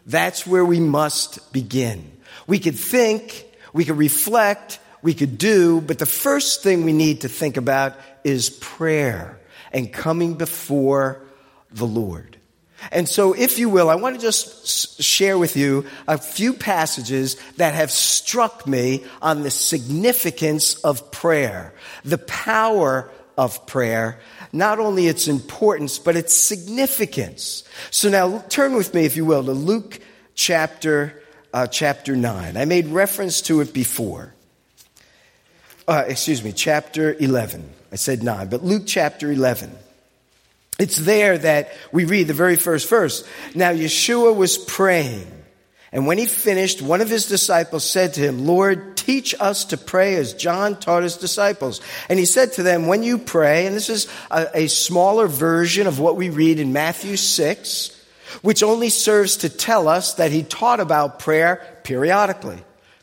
That's 0.05 0.45
where 0.45 0.65
we 0.65 0.79
must 0.79 1.51
begin. 1.51 2.11
We 2.47 2.59
could 2.59 2.77
think, 2.77 3.45
we 3.73 3.85
could 3.85 3.97
reflect, 3.97 4.79
we 5.01 5.13
could 5.13 5.37
do, 5.37 5.81
but 5.81 5.97
the 5.97 6.05
first 6.05 6.61
thing 6.61 6.83
we 6.83 6.93
need 6.93 7.21
to 7.21 7.29
think 7.29 7.57
about 7.57 7.95
is 8.23 8.49
prayer 8.49 9.39
and 9.71 9.91
coming 9.91 10.35
before 10.35 11.23
the 11.71 11.87
Lord. 11.87 12.37
And 12.91 13.07
so, 13.07 13.33
if 13.33 13.59
you 13.59 13.69
will, 13.69 13.89
I 13.89 13.95
want 13.95 14.15
to 14.15 14.21
just 14.21 15.01
share 15.01 15.37
with 15.37 15.55
you 15.55 15.85
a 16.07 16.17
few 16.17 16.53
passages 16.53 17.35
that 17.57 17.75
have 17.75 17.91
struck 17.91 18.65
me 18.65 19.05
on 19.21 19.43
the 19.43 19.51
significance 19.51 20.75
of 20.75 21.11
prayer, 21.11 21.75
the 22.03 22.17
power 22.17 23.11
of 23.37 23.67
prayer, 23.67 24.19
not 24.51 24.79
only 24.79 25.07
its 25.07 25.27
importance, 25.27 25.99
but 25.99 26.15
its 26.15 26.35
significance. 26.35 27.63
So 27.91 28.09
now 28.09 28.39
turn 28.49 28.73
with 28.73 28.93
me, 28.93 29.05
if 29.05 29.15
you 29.15 29.25
will, 29.25 29.43
to 29.43 29.51
Luke 29.51 29.99
chapter, 30.33 31.21
uh, 31.53 31.67
chapter 31.67 32.15
9. 32.15 32.57
I 32.57 32.65
made 32.65 32.87
reference 32.87 33.41
to 33.43 33.61
it 33.61 33.73
before. 33.73 34.33
Uh, 35.87 36.03
excuse 36.07 36.43
me, 36.43 36.51
chapter 36.51 37.13
11. 37.13 37.69
I 37.91 37.95
said 37.95 38.23
9, 38.23 38.49
but 38.49 38.63
Luke 38.63 38.83
chapter 38.87 39.31
11. 39.31 39.75
It's 40.81 40.97
there 40.97 41.37
that 41.37 41.71
we 41.91 42.05
read 42.05 42.25
the 42.25 42.33
very 42.33 42.55
first 42.55 42.89
verse. 42.89 43.23
Now 43.53 43.71
Yeshua 43.71 44.35
was 44.35 44.57
praying. 44.57 45.27
And 45.91 46.07
when 46.07 46.17
he 46.17 46.25
finished, 46.25 46.81
one 46.81 47.01
of 47.01 47.09
his 47.09 47.27
disciples 47.27 47.83
said 47.83 48.15
to 48.15 48.21
him, 48.21 48.47
Lord, 48.47 48.97
teach 48.97 49.35
us 49.39 49.65
to 49.65 49.77
pray 49.77 50.15
as 50.15 50.33
John 50.33 50.79
taught 50.79 51.03
his 51.03 51.17
disciples. 51.17 51.81
And 52.09 52.17
he 52.17 52.25
said 52.25 52.53
to 52.53 52.63
them, 52.63 52.87
when 52.87 53.03
you 53.03 53.19
pray, 53.19 53.67
and 53.67 53.75
this 53.75 53.89
is 53.89 54.07
a, 54.31 54.47
a 54.55 54.67
smaller 54.67 55.27
version 55.27 55.85
of 55.85 55.99
what 55.99 56.15
we 56.15 56.31
read 56.31 56.59
in 56.59 56.73
Matthew 56.73 57.15
6, 57.15 58.03
which 58.41 58.63
only 58.63 58.89
serves 58.89 59.37
to 59.37 59.49
tell 59.49 59.87
us 59.87 60.15
that 60.15 60.31
he 60.31 60.41
taught 60.41 60.79
about 60.79 61.19
prayer 61.19 61.61
periodically. 61.83 62.57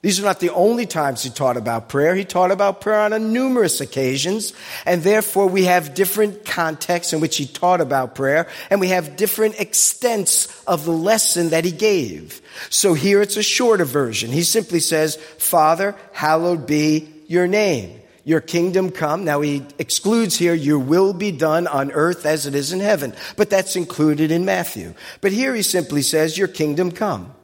These 0.09 0.21
are 0.21 0.23
not 0.23 0.41
the 0.41 0.55
only 0.55 0.87
times 0.87 1.23
he 1.23 1.29
taught 1.29 1.59
about 1.59 1.91
prayer. 1.91 2.15
He 2.15 2.25
taught 2.25 2.51
about 2.51 2.81
prayer 2.81 3.01
on 3.01 3.13
a 3.13 3.19
numerous 3.19 3.83
occasions, 3.83 4.55
and 4.87 5.03
therefore 5.03 5.49
we 5.49 5.65
have 5.65 5.93
different 5.93 6.47
contexts 6.47 7.13
in 7.13 7.21
which 7.21 7.37
he 7.37 7.45
taught 7.45 7.83
about 7.83 8.15
prayer, 8.15 8.49
and 8.71 8.81
we 8.81 8.89
have 8.89 9.17
different 9.17 9.61
extents 9.61 10.49
of 10.67 10.87
the 10.87 10.93
lesson 10.93 11.51
that 11.51 11.67
he 11.67 11.73
gave. 11.73 12.41
So 12.71 12.95
here 12.95 13.21
it's 13.21 13.37
a 13.37 13.43
shorter 13.43 13.85
version. 13.85 14.31
He 14.31 14.45
simply 14.45 14.81
says, 14.81 15.17
Father, 15.17 15.95
hallowed 16.13 16.67
be 16.67 17.13
your 17.27 17.47
name. 17.47 18.01
Your 18.25 18.41
kingdom 18.41 18.91
come. 18.91 19.27
Now 19.27 19.43
he 19.43 19.63
excludes 19.79 20.39
here, 20.39 20.55
your 20.55 20.79
will 20.79 21.13
be 21.13 21.33
done 21.33 21.67
on 21.67 21.93
earth 21.93 22.25
as 22.25 22.47
it 22.47 22.55
is 22.55 22.73
in 22.73 22.81
heaven. 22.81 23.13
But 23.37 23.51
that's 23.51 23.77
included 23.77 24.31
in 24.31 24.47
Matthew. 24.47 24.95
But 25.21 25.33
here 25.33 25.55
he 25.55 25.61
simply 25.61 26.01
says, 26.01 26.39
your 26.39 26.49
kingdom 26.49 26.93
come. 26.93 27.35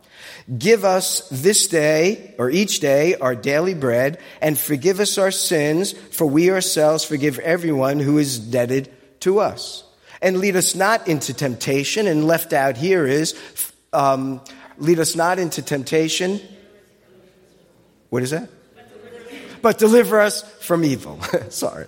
Give 0.59 0.85
us 0.85 1.27
this 1.31 1.69
day, 1.69 2.35
or 2.39 2.51
each 2.51 2.81
day, 2.81 3.15
our 3.15 3.35
daily 3.35 3.73
bread, 3.73 4.19
and 4.43 4.59
forgive 4.59 5.01
us 5.01 5.17
our 5.17 5.31
sins, 5.31 5.93
for 5.93 6.27
we 6.27 6.51
ourselves 6.51 7.03
forgive 7.03 7.39
everyone 7.39 7.99
who 7.99 8.19
is 8.19 8.45
indebted 8.45 8.93
to 9.21 9.39
us. 9.39 9.85
And 10.21 10.39
lead 10.39 10.57
us 10.57 10.75
not 10.75 11.09
into 11.09 11.33
temptation, 11.33 12.07
and 12.07 12.27
left 12.27 12.53
out 12.53 12.77
here 12.77 13.07
is, 13.07 13.35
um, 13.95 14.43
lead 14.77 15.01
us 15.01 15.17
not 15.17 15.39
into 15.39 15.63
temptation. 15.63 16.43
What 18.11 18.23
is 18.23 18.31
that? 18.31 18.51
But 19.63 19.79
deliver 19.79 20.21
us 20.21 20.43
from 20.63 20.85
evil. 20.85 21.19
Sorry. 21.49 21.87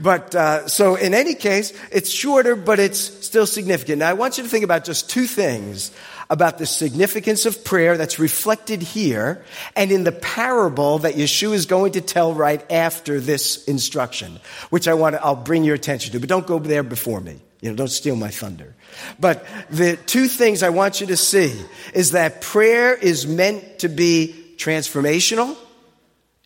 But, 0.00 0.34
uh, 0.34 0.66
so 0.66 0.94
in 0.94 1.12
any 1.12 1.34
case, 1.34 1.74
it's 1.90 2.08
shorter, 2.08 2.56
but 2.56 2.78
it's 2.78 2.98
still 2.98 3.46
significant. 3.46 3.98
Now 3.98 4.08
I 4.08 4.14
want 4.14 4.38
you 4.38 4.44
to 4.44 4.48
think 4.48 4.64
about 4.64 4.84
just 4.84 5.10
two 5.10 5.26
things 5.26 5.92
about 6.32 6.56
the 6.56 6.64
significance 6.64 7.44
of 7.44 7.62
prayer 7.62 7.98
that's 7.98 8.18
reflected 8.18 8.80
here 8.80 9.44
and 9.76 9.92
in 9.92 10.02
the 10.02 10.10
parable 10.10 11.00
that 11.00 11.12
Yeshua 11.12 11.52
is 11.52 11.66
going 11.66 11.92
to 11.92 12.00
tell 12.00 12.32
right 12.32 12.72
after 12.72 13.20
this 13.20 13.62
instruction, 13.66 14.40
which 14.70 14.88
I 14.88 14.94
want 14.94 15.14
to, 15.14 15.22
I'll 15.22 15.36
bring 15.36 15.62
your 15.62 15.74
attention 15.74 16.12
to, 16.12 16.20
but 16.20 16.30
don't 16.30 16.46
go 16.46 16.58
there 16.58 16.82
before 16.82 17.20
me. 17.20 17.38
You 17.60 17.68
know, 17.68 17.76
don't 17.76 17.88
steal 17.88 18.16
my 18.16 18.30
thunder. 18.30 18.74
But 19.20 19.44
the 19.68 19.96
two 19.96 20.26
things 20.26 20.62
I 20.62 20.70
want 20.70 21.02
you 21.02 21.08
to 21.08 21.18
see 21.18 21.54
is 21.92 22.12
that 22.12 22.40
prayer 22.40 22.94
is 22.94 23.26
meant 23.26 23.80
to 23.80 23.90
be 23.90 24.34
transformational 24.56 25.54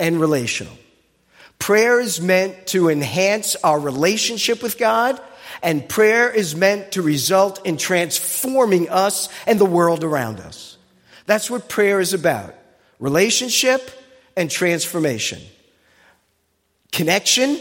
and 0.00 0.18
relational. 0.20 0.76
Prayer 1.60 2.00
is 2.00 2.20
meant 2.20 2.66
to 2.68 2.88
enhance 2.88 3.54
our 3.62 3.78
relationship 3.78 4.64
with 4.64 4.78
God 4.78 5.20
and 5.62 5.88
prayer 5.88 6.30
is 6.30 6.54
meant 6.54 6.92
to 6.92 7.02
result 7.02 7.64
in 7.66 7.76
transforming 7.76 8.88
us 8.88 9.28
and 9.46 9.58
the 9.58 9.64
world 9.64 10.04
around 10.04 10.40
us. 10.40 10.76
That's 11.26 11.50
what 11.50 11.68
prayer 11.68 12.00
is 12.00 12.14
about. 12.14 12.54
Relationship 12.98 13.90
and 14.36 14.50
transformation. 14.50 15.40
Connection 16.92 17.58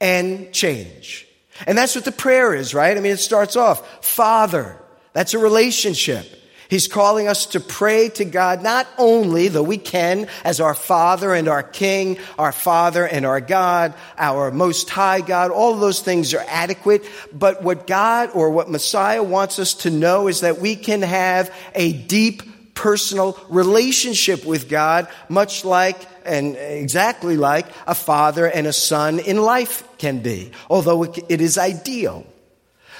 and 0.00 0.52
change. 0.52 1.26
And 1.66 1.76
that's 1.76 1.94
what 1.94 2.04
the 2.04 2.12
prayer 2.12 2.54
is, 2.54 2.74
right? 2.74 2.96
I 2.96 3.00
mean, 3.00 3.12
it 3.12 3.18
starts 3.18 3.56
off, 3.56 4.04
Father. 4.04 4.76
That's 5.12 5.34
a 5.34 5.38
relationship. 5.38 6.26
He's 6.72 6.88
calling 6.88 7.28
us 7.28 7.44
to 7.48 7.60
pray 7.60 8.08
to 8.08 8.24
God 8.24 8.62
not 8.62 8.88
only, 8.96 9.48
though 9.48 9.62
we 9.62 9.76
can, 9.76 10.26
as 10.42 10.58
our 10.58 10.72
Father 10.74 11.34
and 11.34 11.46
our 11.46 11.62
King, 11.62 12.16
our 12.38 12.50
Father 12.50 13.06
and 13.06 13.26
our 13.26 13.42
God, 13.42 13.92
our 14.16 14.50
Most 14.50 14.88
High 14.88 15.20
God, 15.20 15.50
all 15.50 15.76
those 15.76 16.00
things 16.00 16.32
are 16.32 16.42
adequate, 16.48 17.04
but 17.30 17.62
what 17.62 17.86
God 17.86 18.30
or 18.32 18.48
what 18.48 18.70
Messiah 18.70 19.22
wants 19.22 19.58
us 19.58 19.74
to 19.74 19.90
know 19.90 20.28
is 20.28 20.40
that 20.40 20.60
we 20.62 20.74
can 20.74 21.02
have 21.02 21.54
a 21.74 21.92
deep 21.92 22.42
personal 22.72 23.38
relationship 23.50 24.46
with 24.46 24.70
God, 24.70 25.08
much 25.28 25.66
like 25.66 26.00
and 26.24 26.56
exactly 26.56 27.36
like 27.36 27.66
a 27.86 27.94
father 27.94 28.46
and 28.46 28.66
a 28.66 28.72
son 28.72 29.18
in 29.18 29.36
life 29.36 29.86
can 29.98 30.20
be, 30.20 30.52
although 30.70 31.02
it 31.02 31.42
is 31.42 31.58
ideal. 31.58 32.24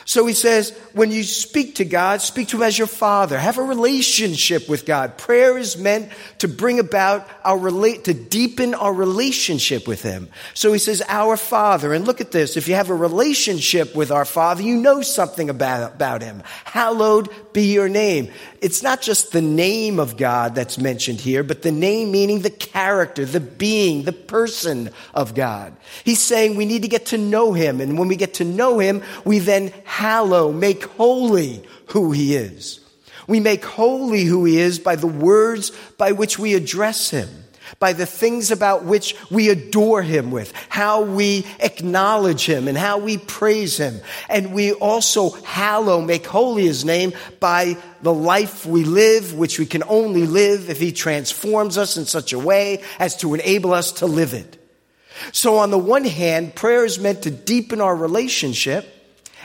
So 0.04 0.26
he 0.26 0.34
says, 0.34 0.70
when 0.92 1.10
you 1.10 1.22
speak 1.22 1.76
to 1.76 1.84
God, 1.84 2.20
speak 2.20 2.48
to 2.48 2.56
him 2.56 2.62
as 2.62 2.76
your 2.76 2.86
father. 2.86 3.38
Have 3.38 3.58
a 3.58 3.62
relationship 3.62 4.68
with 4.68 4.84
God. 4.84 5.16
Prayer 5.16 5.56
is 5.56 5.76
meant 5.76 6.10
to 6.38 6.48
bring 6.48 6.78
about 6.78 7.28
our 7.44 7.58
relate, 7.58 8.04
to 8.04 8.14
deepen 8.14 8.74
our 8.74 8.92
relationship 8.92 9.86
with 9.86 10.02
him. 10.02 10.28
So 10.54 10.72
he 10.72 10.78
says, 10.78 11.02
our 11.08 11.36
father. 11.36 11.92
And 11.92 12.06
look 12.06 12.20
at 12.20 12.32
this. 12.32 12.56
If 12.56 12.68
you 12.68 12.74
have 12.74 12.90
a 12.90 12.94
relationship 12.94 13.94
with 13.94 14.10
our 14.10 14.24
father, 14.24 14.62
you 14.62 14.76
know 14.76 15.02
something 15.02 15.50
about, 15.50 15.94
about 15.94 16.22
him. 16.22 16.42
Hallowed 16.64 17.28
be 17.52 17.72
your 17.72 17.88
name. 17.88 18.30
It's 18.60 18.82
not 18.82 19.00
just 19.00 19.32
the 19.32 19.42
name 19.42 19.98
of 19.98 20.16
God 20.16 20.54
that's 20.54 20.78
mentioned 20.78 21.20
here, 21.20 21.42
but 21.42 21.62
the 21.62 21.72
name 21.72 22.12
meaning 22.12 22.40
the 22.40 22.50
character, 22.50 23.24
the 23.24 23.40
being, 23.40 24.04
the 24.04 24.12
person 24.12 24.90
of 25.14 25.34
God. 25.34 25.76
He's 26.04 26.20
saying 26.20 26.56
we 26.56 26.66
need 26.66 26.82
to 26.82 26.88
get 26.88 27.06
to 27.06 27.18
know 27.18 27.52
him. 27.52 27.80
And 27.80 27.98
when 27.98 28.08
we 28.08 28.16
get 28.16 28.34
to 28.34 28.44
know 28.44 28.78
him, 28.78 29.02
we 29.24 29.38
then 29.38 29.72
hallow, 29.84 30.52
make 30.52 30.84
holy 30.84 31.62
who 31.86 32.12
he 32.12 32.34
is. 32.34 32.80
We 33.26 33.40
make 33.40 33.64
holy 33.64 34.24
who 34.24 34.44
he 34.44 34.58
is 34.58 34.78
by 34.78 34.96
the 34.96 35.06
words 35.06 35.70
by 35.98 36.12
which 36.12 36.38
we 36.38 36.54
address 36.54 37.10
him 37.10 37.41
by 37.82 37.92
the 37.92 38.06
things 38.06 38.52
about 38.52 38.84
which 38.84 39.16
we 39.28 39.48
adore 39.48 40.02
him 40.02 40.30
with, 40.30 40.52
how 40.68 41.02
we 41.02 41.44
acknowledge 41.58 42.46
him 42.46 42.68
and 42.68 42.78
how 42.78 42.98
we 42.98 43.18
praise 43.18 43.76
him. 43.76 44.00
And 44.28 44.54
we 44.54 44.70
also 44.70 45.30
hallow, 45.30 46.00
make 46.00 46.24
holy 46.24 46.62
his 46.62 46.84
name 46.84 47.12
by 47.40 47.76
the 48.00 48.14
life 48.14 48.64
we 48.64 48.84
live, 48.84 49.34
which 49.34 49.58
we 49.58 49.66
can 49.66 49.82
only 49.88 50.28
live 50.28 50.70
if 50.70 50.78
he 50.78 50.92
transforms 50.92 51.76
us 51.76 51.96
in 51.96 52.04
such 52.04 52.32
a 52.32 52.38
way 52.38 52.84
as 53.00 53.16
to 53.16 53.34
enable 53.34 53.74
us 53.74 53.90
to 53.94 54.06
live 54.06 54.32
it. 54.32 54.64
So 55.32 55.56
on 55.56 55.72
the 55.72 55.76
one 55.76 56.04
hand, 56.04 56.54
prayer 56.54 56.84
is 56.84 57.00
meant 57.00 57.22
to 57.22 57.32
deepen 57.32 57.80
our 57.80 57.96
relationship 57.96 59.01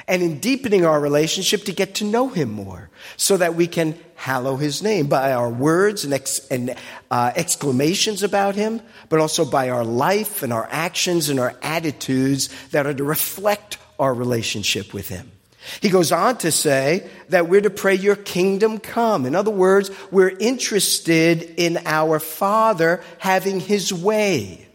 and 0.08 0.24
in 0.24 0.40
deepening 0.40 0.86
our 0.86 1.00
relationship 1.00 1.64
to 1.66 1.74
get 1.74 1.96
to 1.96 2.06
know 2.06 2.30
him 2.30 2.50
more 2.50 2.90
so 3.18 3.38
that 3.38 3.56
we 3.56 3.68
can 3.68 3.98
hallow 4.16 4.56
his 4.56 4.82
name 4.82 5.08
by 5.08 5.34
our 5.34 5.50
words 5.50 6.06
and, 6.06 6.14
ex- 6.14 6.48
and 6.48 6.76
uh, 7.12 7.32
exclamations 7.36 8.24
about 8.24 8.56
him, 8.56 8.82
but 9.10 9.20
also 9.20 9.44
by 9.46 9.70
our 9.70 9.84
life 9.84 10.44
and 10.44 10.54
our 10.54 10.68
actions 10.72 11.30
and 11.30 11.40
our 11.40 11.56
attitudes 11.62 12.50
that 12.72 12.88
are 12.88 12.94
to 12.94 13.04
reflect 13.04 13.78
our 14.00 14.14
relationship 14.14 14.94
with 14.94 15.10
him. 15.10 15.32
He 15.82 15.90
goes 15.90 16.12
on 16.12 16.38
to 16.40 16.52
say 16.52 17.10
that 17.30 17.50
we're 17.50 17.62
to 17.62 17.70
pray, 17.70 17.96
Your 17.96 18.16
kingdom 18.16 18.80
come. 18.80 19.26
In 19.26 19.36
other 19.36 19.52
words, 19.52 19.92
we're 20.12 20.30
interested 20.30 21.42
in 21.58 21.80
our 21.86 22.20
Father 22.20 23.02
having 23.18 23.60
His 23.60 23.94
way. 23.94 24.67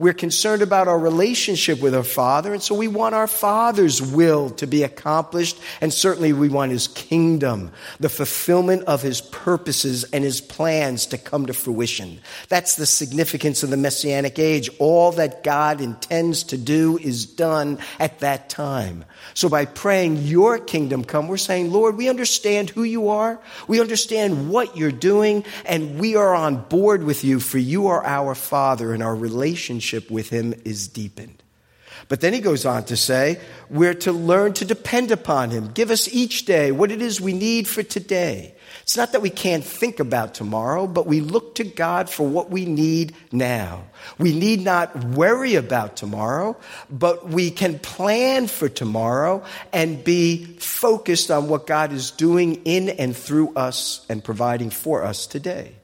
We're 0.00 0.14
concerned 0.14 0.62
about 0.62 0.88
our 0.88 0.98
relationship 0.98 1.82
with 1.82 1.94
our 1.94 2.02
Father, 2.02 2.54
and 2.54 2.62
so 2.62 2.74
we 2.74 2.88
want 2.88 3.14
our 3.14 3.26
Father's 3.26 4.00
will 4.00 4.48
to 4.52 4.66
be 4.66 4.82
accomplished, 4.82 5.60
and 5.82 5.92
certainly 5.92 6.32
we 6.32 6.48
want 6.48 6.72
His 6.72 6.88
kingdom, 6.88 7.70
the 7.98 8.08
fulfillment 8.08 8.84
of 8.84 9.02
His 9.02 9.20
purposes 9.20 10.04
and 10.04 10.24
His 10.24 10.40
plans 10.40 11.04
to 11.08 11.18
come 11.18 11.44
to 11.44 11.52
fruition. 11.52 12.18
That's 12.48 12.76
the 12.76 12.86
significance 12.86 13.62
of 13.62 13.68
the 13.68 13.76
Messianic 13.76 14.38
age. 14.38 14.70
All 14.78 15.12
that 15.12 15.44
God 15.44 15.82
intends 15.82 16.44
to 16.44 16.56
do 16.56 16.96
is 16.96 17.26
done 17.26 17.78
at 17.98 18.20
that 18.20 18.48
time. 18.48 19.04
So 19.34 19.50
by 19.50 19.66
praying, 19.66 20.22
Your 20.22 20.58
kingdom 20.58 21.04
come, 21.04 21.28
we're 21.28 21.36
saying, 21.36 21.72
Lord, 21.72 21.98
we 21.98 22.08
understand 22.08 22.70
who 22.70 22.84
you 22.84 23.10
are, 23.10 23.38
we 23.68 23.82
understand 23.82 24.48
what 24.48 24.78
you're 24.78 24.92
doing, 24.92 25.44
and 25.66 26.00
we 26.00 26.16
are 26.16 26.34
on 26.34 26.56
board 26.56 27.04
with 27.04 27.22
you, 27.22 27.38
for 27.38 27.58
you 27.58 27.88
are 27.88 28.02
our 28.02 28.34
Father, 28.34 28.94
and 28.94 29.02
our 29.02 29.14
relationship 29.14 29.89
relationship 29.92 30.10
with 30.10 30.30
Him 30.30 30.54
is 30.64 30.88
deepened. 30.88 31.42
But 32.08 32.20
then 32.20 32.32
he 32.32 32.40
goes 32.40 32.64
on 32.64 32.84
to 32.84 32.96
say, 32.96 33.38
we're 33.68 33.94
to 33.94 34.12
learn 34.12 34.54
to 34.54 34.64
depend 34.64 35.10
upon 35.10 35.50
Him. 35.50 35.70
Give 35.72 35.90
us 35.90 36.08
each 36.08 36.46
day 36.46 36.72
what 36.72 36.90
it 36.90 37.02
is 37.02 37.20
we 37.20 37.32
need 37.32 37.68
for 37.68 37.82
today. 37.82 38.54
It's 38.82 38.96
not 38.96 39.12
that 39.12 39.22
we 39.22 39.30
can't 39.30 39.64
think 39.64 40.00
about 40.00 40.34
tomorrow, 40.34 40.86
but 40.86 41.06
we 41.06 41.20
look 41.20 41.56
to 41.56 41.64
God 41.64 42.08
for 42.08 42.26
what 42.26 42.50
we 42.50 42.64
need 42.64 43.14
now. 43.32 43.84
We 44.18 44.32
need 44.32 44.64
not 44.64 45.04
worry 45.04 45.56
about 45.56 45.96
tomorrow, 45.96 46.56
but 46.88 47.28
we 47.28 47.50
can 47.50 47.78
plan 47.78 48.46
for 48.46 48.68
tomorrow 48.68 49.44
and 49.72 50.02
be 50.02 50.44
focused 50.58 51.30
on 51.30 51.48
what 51.48 51.66
God 51.66 51.92
is 51.92 52.12
doing 52.12 52.62
in 52.64 52.88
and 52.88 53.14
through 53.14 53.54
us 53.54 54.06
and 54.08 54.24
providing 54.24 54.70
for 54.70 55.04
us 55.04 55.26
today. 55.26 55.74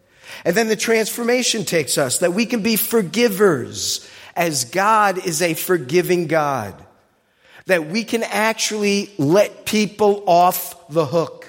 And 0.45 0.57
then 0.57 0.69
the 0.69 0.77
transformation 0.77 1.65
takes 1.65 1.99
us 1.99 2.19
that 2.19 2.35
we 2.35 2.47
can 2.47 2.63
be 2.63 2.77
forgivers 2.77 4.09
as 4.35 4.65
God 4.67 5.25
is 5.27 5.43
a 5.43 5.55
forgiving 5.55 6.27
God. 6.27 6.75
That 7.67 7.87
we 7.87 8.05
can 8.05 8.23
actually 8.23 9.11
let 9.19 9.65
people 9.65 10.25
off 10.27 10.89
the 10.89 11.07
hook. 11.07 11.47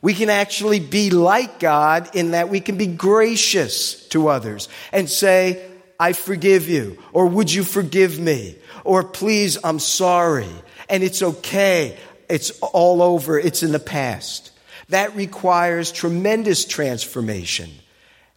We 0.00 0.14
can 0.14 0.30
actually 0.30 0.80
be 0.80 1.10
like 1.10 1.58
God 1.58 2.14
in 2.14 2.30
that 2.30 2.48
we 2.48 2.60
can 2.60 2.76
be 2.76 2.86
gracious 2.86 4.06
to 4.08 4.28
others 4.28 4.68
and 4.92 5.10
say, 5.10 5.70
I 5.98 6.12
forgive 6.12 6.68
you, 6.68 7.02
or 7.12 7.26
would 7.26 7.52
you 7.52 7.64
forgive 7.64 8.18
me, 8.18 8.56
or 8.84 9.02
please, 9.02 9.58
I'm 9.64 9.78
sorry, 9.78 10.48
and 10.88 11.02
it's 11.02 11.22
okay. 11.22 11.96
It's 12.28 12.50
all 12.60 13.02
over. 13.02 13.38
It's 13.38 13.62
in 13.62 13.72
the 13.72 13.78
past. 13.78 14.50
That 14.90 15.16
requires 15.16 15.90
tremendous 15.90 16.64
transformation. 16.64 17.70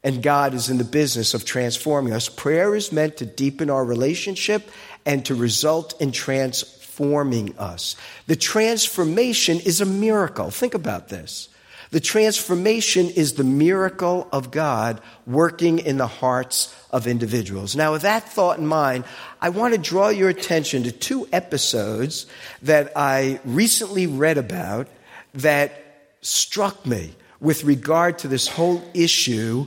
And 0.03 0.23
God 0.23 0.53
is 0.53 0.69
in 0.69 0.77
the 0.77 0.83
business 0.83 1.33
of 1.33 1.43
transforming 1.43 2.13
us. 2.13 2.29
Prayer 2.29 2.73
is 2.75 2.91
meant 2.91 3.17
to 3.17 3.25
deepen 3.25 3.69
our 3.69 3.83
relationship 3.83 4.69
and 5.05 5.25
to 5.25 5.35
result 5.35 5.99
in 6.01 6.11
transforming 6.11 7.57
us. 7.57 7.95
The 8.27 8.35
transformation 8.35 9.59
is 9.59 9.81
a 9.81 9.85
miracle. 9.85 10.51
Think 10.51 10.73
about 10.73 11.09
this. 11.09 11.49
The 11.91 11.99
transformation 11.99 13.09
is 13.09 13.33
the 13.33 13.43
miracle 13.43 14.27
of 14.31 14.51
God 14.51 15.01
working 15.25 15.79
in 15.79 15.97
the 15.97 16.07
hearts 16.07 16.73
of 16.91 17.07
individuals. 17.07 17.75
Now, 17.75 17.93
with 17.93 18.03
that 18.03 18.29
thought 18.29 18.59
in 18.59 18.67
mind, 18.67 19.05
I 19.41 19.49
want 19.49 19.73
to 19.73 19.79
draw 19.79 20.09
your 20.09 20.29
attention 20.29 20.83
to 20.83 20.91
two 20.91 21.27
episodes 21.33 22.27
that 22.61 22.91
I 22.95 23.39
recently 23.43 24.05
read 24.05 24.37
about 24.37 24.87
that 25.33 25.83
struck 26.21 26.85
me 26.85 27.15
with 27.39 27.63
regard 27.63 28.19
to 28.19 28.27
this 28.27 28.47
whole 28.47 28.83
issue 28.93 29.65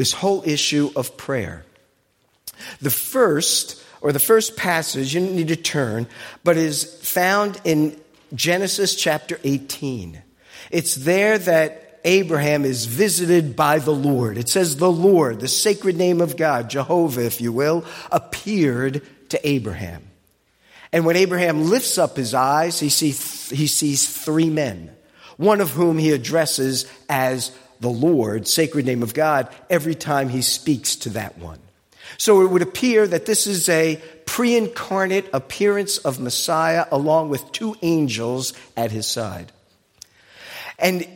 this 0.00 0.14
whole 0.14 0.42
issue 0.46 0.90
of 0.96 1.18
prayer. 1.18 1.62
The 2.80 2.88
first, 2.88 3.84
or 4.00 4.12
the 4.12 4.18
first 4.18 4.56
passage, 4.56 5.14
you 5.14 5.20
don't 5.20 5.36
need 5.36 5.48
to 5.48 5.56
turn, 5.56 6.06
but 6.42 6.56
is 6.56 6.84
found 7.06 7.60
in 7.64 8.00
Genesis 8.32 8.94
chapter 8.94 9.38
18. 9.44 10.22
It's 10.70 10.94
there 10.94 11.36
that 11.36 12.00
Abraham 12.06 12.64
is 12.64 12.86
visited 12.86 13.56
by 13.56 13.78
the 13.78 13.92
Lord. 13.92 14.38
It 14.38 14.48
says, 14.48 14.76
The 14.76 14.90
Lord, 14.90 15.40
the 15.40 15.48
sacred 15.48 15.98
name 15.98 16.22
of 16.22 16.38
God, 16.38 16.70
Jehovah, 16.70 17.26
if 17.26 17.42
you 17.42 17.52
will, 17.52 17.84
appeared 18.10 19.02
to 19.28 19.46
Abraham. 19.46 20.02
And 20.94 21.04
when 21.04 21.16
Abraham 21.16 21.68
lifts 21.68 21.98
up 21.98 22.16
his 22.16 22.32
eyes, 22.32 22.80
he, 22.80 22.88
sees 22.88 23.50
he 23.50 23.66
sees 23.66 24.08
three 24.08 24.48
men, 24.48 24.96
one 25.36 25.60
of 25.60 25.72
whom 25.72 25.98
he 25.98 26.12
addresses 26.12 26.90
as 27.06 27.52
the 27.80 27.88
Lord, 27.88 28.46
sacred 28.46 28.86
name 28.86 29.02
of 29.02 29.14
God, 29.14 29.48
every 29.68 29.94
time 29.94 30.28
he 30.28 30.42
speaks 30.42 30.96
to 30.96 31.10
that 31.10 31.38
one. 31.38 31.58
So 32.18 32.42
it 32.42 32.50
would 32.50 32.62
appear 32.62 33.06
that 33.06 33.26
this 33.26 33.46
is 33.46 33.68
a 33.68 34.00
pre 34.26 34.56
incarnate 34.56 35.26
appearance 35.32 35.98
of 35.98 36.20
Messiah 36.20 36.86
along 36.92 37.30
with 37.30 37.52
two 37.52 37.76
angels 37.82 38.52
at 38.76 38.90
his 38.90 39.06
side. 39.06 39.52
And 40.78 41.06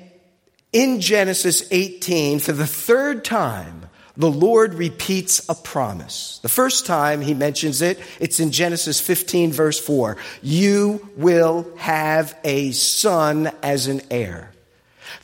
in 0.72 1.00
Genesis 1.00 1.66
18, 1.70 2.40
for 2.40 2.52
the 2.52 2.66
third 2.66 3.24
time, 3.24 3.88
the 4.16 4.30
Lord 4.30 4.74
repeats 4.74 5.48
a 5.48 5.54
promise. 5.54 6.38
The 6.42 6.48
first 6.48 6.86
time 6.86 7.20
he 7.20 7.34
mentions 7.34 7.82
it, 7.82 7.98
it's 8.20 8.38
in 8.38 8.52
Genesis 8.52 9.00
15, 9.00 9.52
verse 9.52 9.80
4. 9.80 10.16
You 10.42 11.08
will 11.16 11.66
have 11.76 12.36
a 12.44 12.70
son 12.72 13.50
as 13.62 13.88
an 13.88 14.02
heir. 14.10 14.53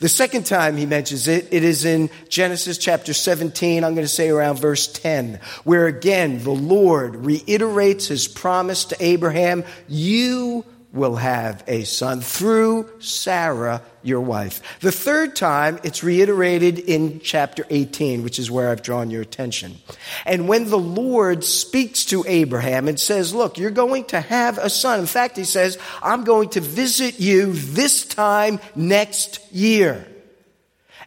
The 0.01 0.09
second 0.09 0.47
time 0.47 0.77
he 0.77 0.87
mentions 0.87 1.27
it, 1.27 1.49
it 1.51 1.63
is 1.63 1.85
in 1.85 2.09
Genesis 2.27 2.79
chapter 2.79 3.13
17, 3.13 3.83
I'm 3.83 3.93
going 3.93 4.03
to 4.03 4.11
say 4.11 4.29
around 4.29 4.57
verse 4.57 4.87
10, 4.87 5.39
where 5.63 5.85
again 5.85 6.43
the 6.43 6.49
Lord 6.49 7.15
reiterates 7.17 8.07
his 8.07 8.27
promise 8.27 8.85
to 8.85 8.97
Abraham, 8.99 9.63
you 9.87 10.65
will 10.93 11.15
have 11.15 11.63
a 11.67 11.83
son 11.83 12.21
through 12.21 12.89
Sarah, 12.99 13.81
your 14.03 14.19
wife. 14.19 14.61
The 14.81 14.91
third 14.91 15.35
time, 15.35 15.79
it's 15.83 16.03
reiterated 16.03 16.79
in 16.79 17.21
chapter 17.21 17.65
18, 17.69 18.23
which 18.23 18.39
is 18.39 18.51
where 18.51 18.69
I've 18.69 18.81
drawn 18.81 19.09
your 19.09 19.21
attention. 19.21 19.77
And 20.25 20.49
when 20.49 20.69
the 20.69 20.79
Lord 20.79 21.43
speaks 21.43 22.05
to 22.05 22.25
Abraham 22.27 22.87
and 22.87 22.99
says, 22.99 23.33
Look, 23.33 23.57
you're 23.57 23.71
going 23.71 24.05
to 24.05 24.19
have 24.19 24.57
a 24.57 24.69
son. 24.69 24.99
In 24.99 25.05
fact, 25.05 25.37
he 25.37 25.45
says, 25.45 25.77
I'm 26.03 26.23
going 26.23 26.49
to 26.49 26.61
visit 26.61 27.19
you 27.19 27.53
this 27.53 28.05
time 28.05 28.59
next 28.75 29.39
year. 29.53 30.05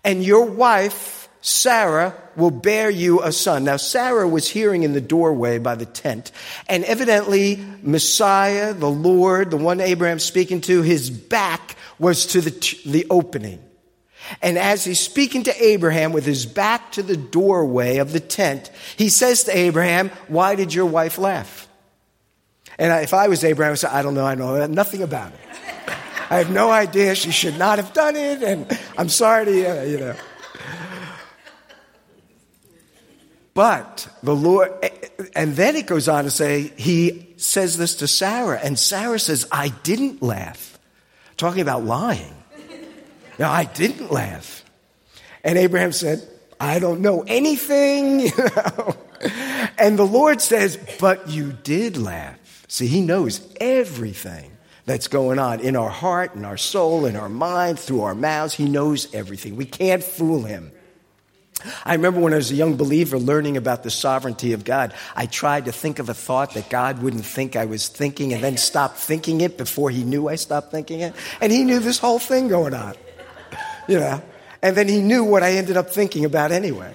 And 0.03 0.25
your 0.25 0.47
wife, 0.47 1.29
Sarah 1.41 2.15
will 2.37 2.51
bear 2.51 2.91
you 2.91 3.23
a 3.23 3.33
son. 3.33 3.65
Now, 3.65 3.77
Sarah 3.77 4.29
was 4.29 4.49
hearing 4.49 4.83
in 4.83 4.93
the 4.93 5.01
doorway 5.01 5.59
by 5.59 5.75
the 5.75 5.87
tent, 5.87 6.33
and 6.69 6.85
evidently, 6.85 7.65
Messiah, 7.83 8.75
the 8.75 8.91
Lord, 8.91 9.51
the 9.51 9.57
one 9.57 9.81
Abraham 9.81 10.19
speaking 10.19 10.61
to, 10.63 10.83
his 10.83 11.11
back 11.11 11.77
was 11.99 12.27
to 12.27 12.41
the, 12.41 12.79
the 12.87 13.07
opening. 13.11 13.61
And 14.41 14.59
as 14.59 14.85
he's 14.85 15.01
speaking 15.01 15.45
to 15.45 15.65
Abraham 15.65 16.13
with 16.13 16.25
his 16.25 16.47
back 16.47 16.93
to 16.93 17.03
the 17.03 17.17
doorway 17.17 17.99
of 17.99 18.13
the 18.13 18.21
tent, 18.21 18.71
he 18.97 19.09
says 19.09 19.45
to 19.45 19.57
Abraham, 19.57 20.09
Why 20.29 20.55
did 20.55 20.73
your 20.73 20.87
wife 20.87 21.19
laugh? 21.19 21.69
And 22.79 23.05
if 23.05 23.15
I 23.15 23.29
was 23.29 23.45
Abraham, 23.45 23.69
I 23.69 23.73
would 23.73 23.79
say, 23.79 23.89
I 23.89 24.03
don't 24.03 24.15
know, 24.15 24.27
I 24.27 24.35
know 24.35 24.67
nothing 24.67 25.03
about 25.03 25.33
it. 25.33 25.41
I 26.31 26.39
have 26.39 26.51
no 26.51 26.71
idea. 26.71 27.15
She 27.15 27.31
should 27.31 27.59
not 27.59 27.79
have 27.79 27.93
done 27.93 28.17
it, 28.17 28.43
and 28.43 28.67
I'm 28.97 29.09
sorry 29.09 29.45
to, 29.45 29.91
you 29.91 29.99
know. 29.99 30.15
But 33.55 34.09
the 34.23 34.35
Lord, 34.35 34.73
and 35.37 35.55
then 35.55 35.77
it 35.77 35.87
goes 35.87 36.09
on 36.09 36.25
to 36.25 36.31
say, 36.31 36.73
he 36.77 37.35
says 37.37 37.79
this 37.79 37.97
to 37.97 38.09
Sarah, 38.09 38.59
and 38.63 38.77
Sarah 38.77 39.21
says, 39.21 39.47
I 39.51 39.69
didn't 39.85 40.23
laugh. 40.23 40.79
Talking 41.37 41.63
about 41.63 41.85
lying. 41.85 42.35
No, 43.39 43.49
I 43.49 43.65
didn't 43.65 44.13
laugh. 44.13 44.65
And 45.43 45.59
Abraham 45.59 45.93
said, 45.93 46.27
I 46.61 46.79
don't 46.79 47.01
know 47.01 47.25
anything, 47.27 48.21
you 48.21 48.31
know. 48.37 48.97
And 49.79 49.99
the 49.99 50.07
Lord 50.07 50.41
says, 50.41 50.79
But 51.01 51.29
you 51.29 51.53
did 51.53 51.97
laugh. 51.97 52.65
See, 52.69 52.87
he 52.87 53.01
knows 53.01 53.41
everything 53.61 54.53
that's 54.87 55.09
going 55.09 55.39
on 55.39 55.61
in 55.61 55.77
our 55.77 55.91
heart, 55.91 56.35
in 56.35 56.45
our 56.45 56.57
soul, 56.57 57.07
in 57.07 57.17
our 57.17 57.29
mind, 57.29 57.79
through 57.79 58.03
our 58.03 58.15
mouths. 58.15 58.55
He 58.55 58.69
knows 58.69 59.13
everything. 59.15 59.57
We 59.57 59.65
can't 59.65 60.03
fool 60.03 60.43
him. 60.43 60.73
I 61.85 61.95
remember 61.95 62.21
when 62.21 62.33
I 62.33 62.37
was 62.37 62.51
a 62.51 62.55
young 62.55 62.77
believer 62.77 63.19
learning 63.19 63.57
about 63.57 63.83
the 63.83 63.91
sovereignty 63.91 64.53
of 64.53 64.65
God, 64.65 64.95
I 65.15 65.27
tried 65.27 65.67
to 65.67 65.73
think 65.73 65.99
of 65.99 66.09
a 66.09 66.15
thought 66.15 66.55
that 66.55 66.71
God 66.71 67.03
wouldn't 67.03 67.25
think 67.25 67.57
I 67.57 67.65
was 67.65 67.89
thinking 67.89 68.33
and 68.33 68.43
then 68.43 68.57
stop 68.57 68.97
thinking 68.97 69.41
it 69.41 69.57
before 69.57 69.91
he 69.91 70.05
knew 70.05 70.29
I 70.29 70.37
stopped 70.37 70.71
thinking 70.71 71.01
it. 71.01 71.15
And 71.41 71.53
he 71.53 71.65
knew 71.65 71.81
this 71.81 71.99
whole 71.99 72.19
thing 72.19 72.49
going 72.49 72.75
on. 72.75 72.95
You 73.87 74.01
know? 74.01 74.23
And 74.63 74.75
then 74.75 74.89
he 74.89 75.03
knew 75.03 75.25
what 75.25 75.43
I 75.43 75.53
ended 75.53 75.77
up 75.77 75.91
thinking 75.91 76.25
about 76.25 76.53
anyway. 76.53 76.95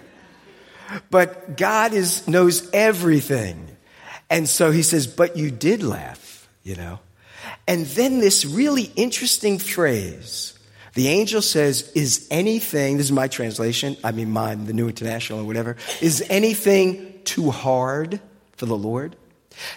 But 1.12 1.56
God 1.56 1.94
is, 1.94 2.28
knows 2.28 2.68
everything. 2.74 3.78
And 4.30 4.50
so 4.50 4.72
he 4.72 4.82
says, 4.82 5.06
but 5.06 5.38
you 5.38 5.52
did 5.52 5.84
laugh, 5.84 6.50
you 6.64 6.76
know? 6.76 7.00
And 7.68 7.86
then 7.86 8.20
this 8.20 8.46
really 8.46 8.92
interesting 8.96 9.60
phrase, 9.60 10.58
the 11.00 11.08
angel 11.08 11.42
says, 11.42 11.90
Is 11.96 12.28
anything, 12.30 12.98
this 12.98 13.06
is 13.06 13.12
my 13.14 13.30
translation, 13.30 13.96
I 14.04 14.12
mean 14.12 14.32
mine, 14.32 14.66
the 14.66 14.74
New 14.74 14.90
International 14.90 15.40
or 15.40 15.46
whatever, 15.46 15.78
is 16.02 16.22
anything 16.30 17.22
too 17.24 17.52
hard 17.52 18.20
for 18.58 18.66
the 18.66 18.76
Lord? 18.76 19.16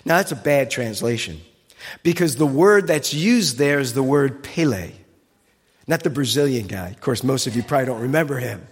Now 0.04 0.16
that's 0.16 0.32
a 0.32 0.36
bad 0.36 0.72
translation 0.72 1.40
because 2.02 2.34
the 2.34 2.46
word 2.46 2.88
that's 2.88 3.14
used 3.14 3.56
there 3.56 3.78
is 3.78 3.94
the 3.94 4.02
word 4.02 4.42
Pele, 4.42 4.90
not 5.86 6.02
the 6.02 6.10
Brazilian 6.10 6.66
guy. 6.66 6.88
Of 6.88 7.00
course, 7.00 7.22
most 7.22 7.46
of 7.46 7.54
you 7.54 7.62
probably 7.62 7.86
don't 7.86 8.02
remember 8.02 8.38
him. 8.38 8.66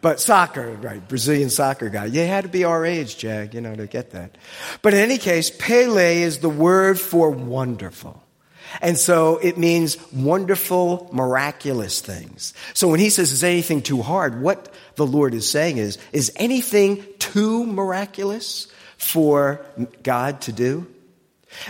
But 0.00 0.20
soccer, 0.20 0.70
right, 0.80 1.06
Brazilian 1.06 1.50
soccer 1.50 1.90
guy. 1.90 2.06
You 2.06 2.26
had 2.26 2.44
to 2.44 2.50
be 2.50 2.64
our 2.64 2.86
age, 2.86 3.18
Jag, 3.18 3.52
you 3.52 3.60
know, 3.60 3.76
to 3.76 3.86
get 3.86 4.12
that. 4.12 4.38
But 4.80 4.94
in 4.94 5.00
any 5.00 5.18
case, 5.18 5.50
Pele 5.50 6.22
is 6.22 6.38
the 6.38 6.48
word 6.48 6.98
for 6.98 7.28
wonderful. 7.28 8.22
And 8.80 8.96
so 8.98 9.38
it 9.38 9.58
means 9.58 9.98
wonderful, 10.12 11.08
miraculous 11.12 12.00
things. 12.00 12.54
So 12.74 12.88
when 12.88 13.00
he 13.00 13.10
says, 13.10 13.32
is 13.32 13.44
anything 13.44 13.82
too 13.82 14.02
hard? 14.02 14.40
What 14.40 14.72
the 14.94 15.06
Lord 15.06 15.34
is 15.34 15.48
saying 15.48 15.78
is, 15.78 15.98
is 16.12 16.32
anything 16.36 17.04
too 17.18 17.66
miraculous 17.66 18.68
for 18.96 19.64
God 20.02 20.42
to 20.42 20.52
do? 20.52 20.86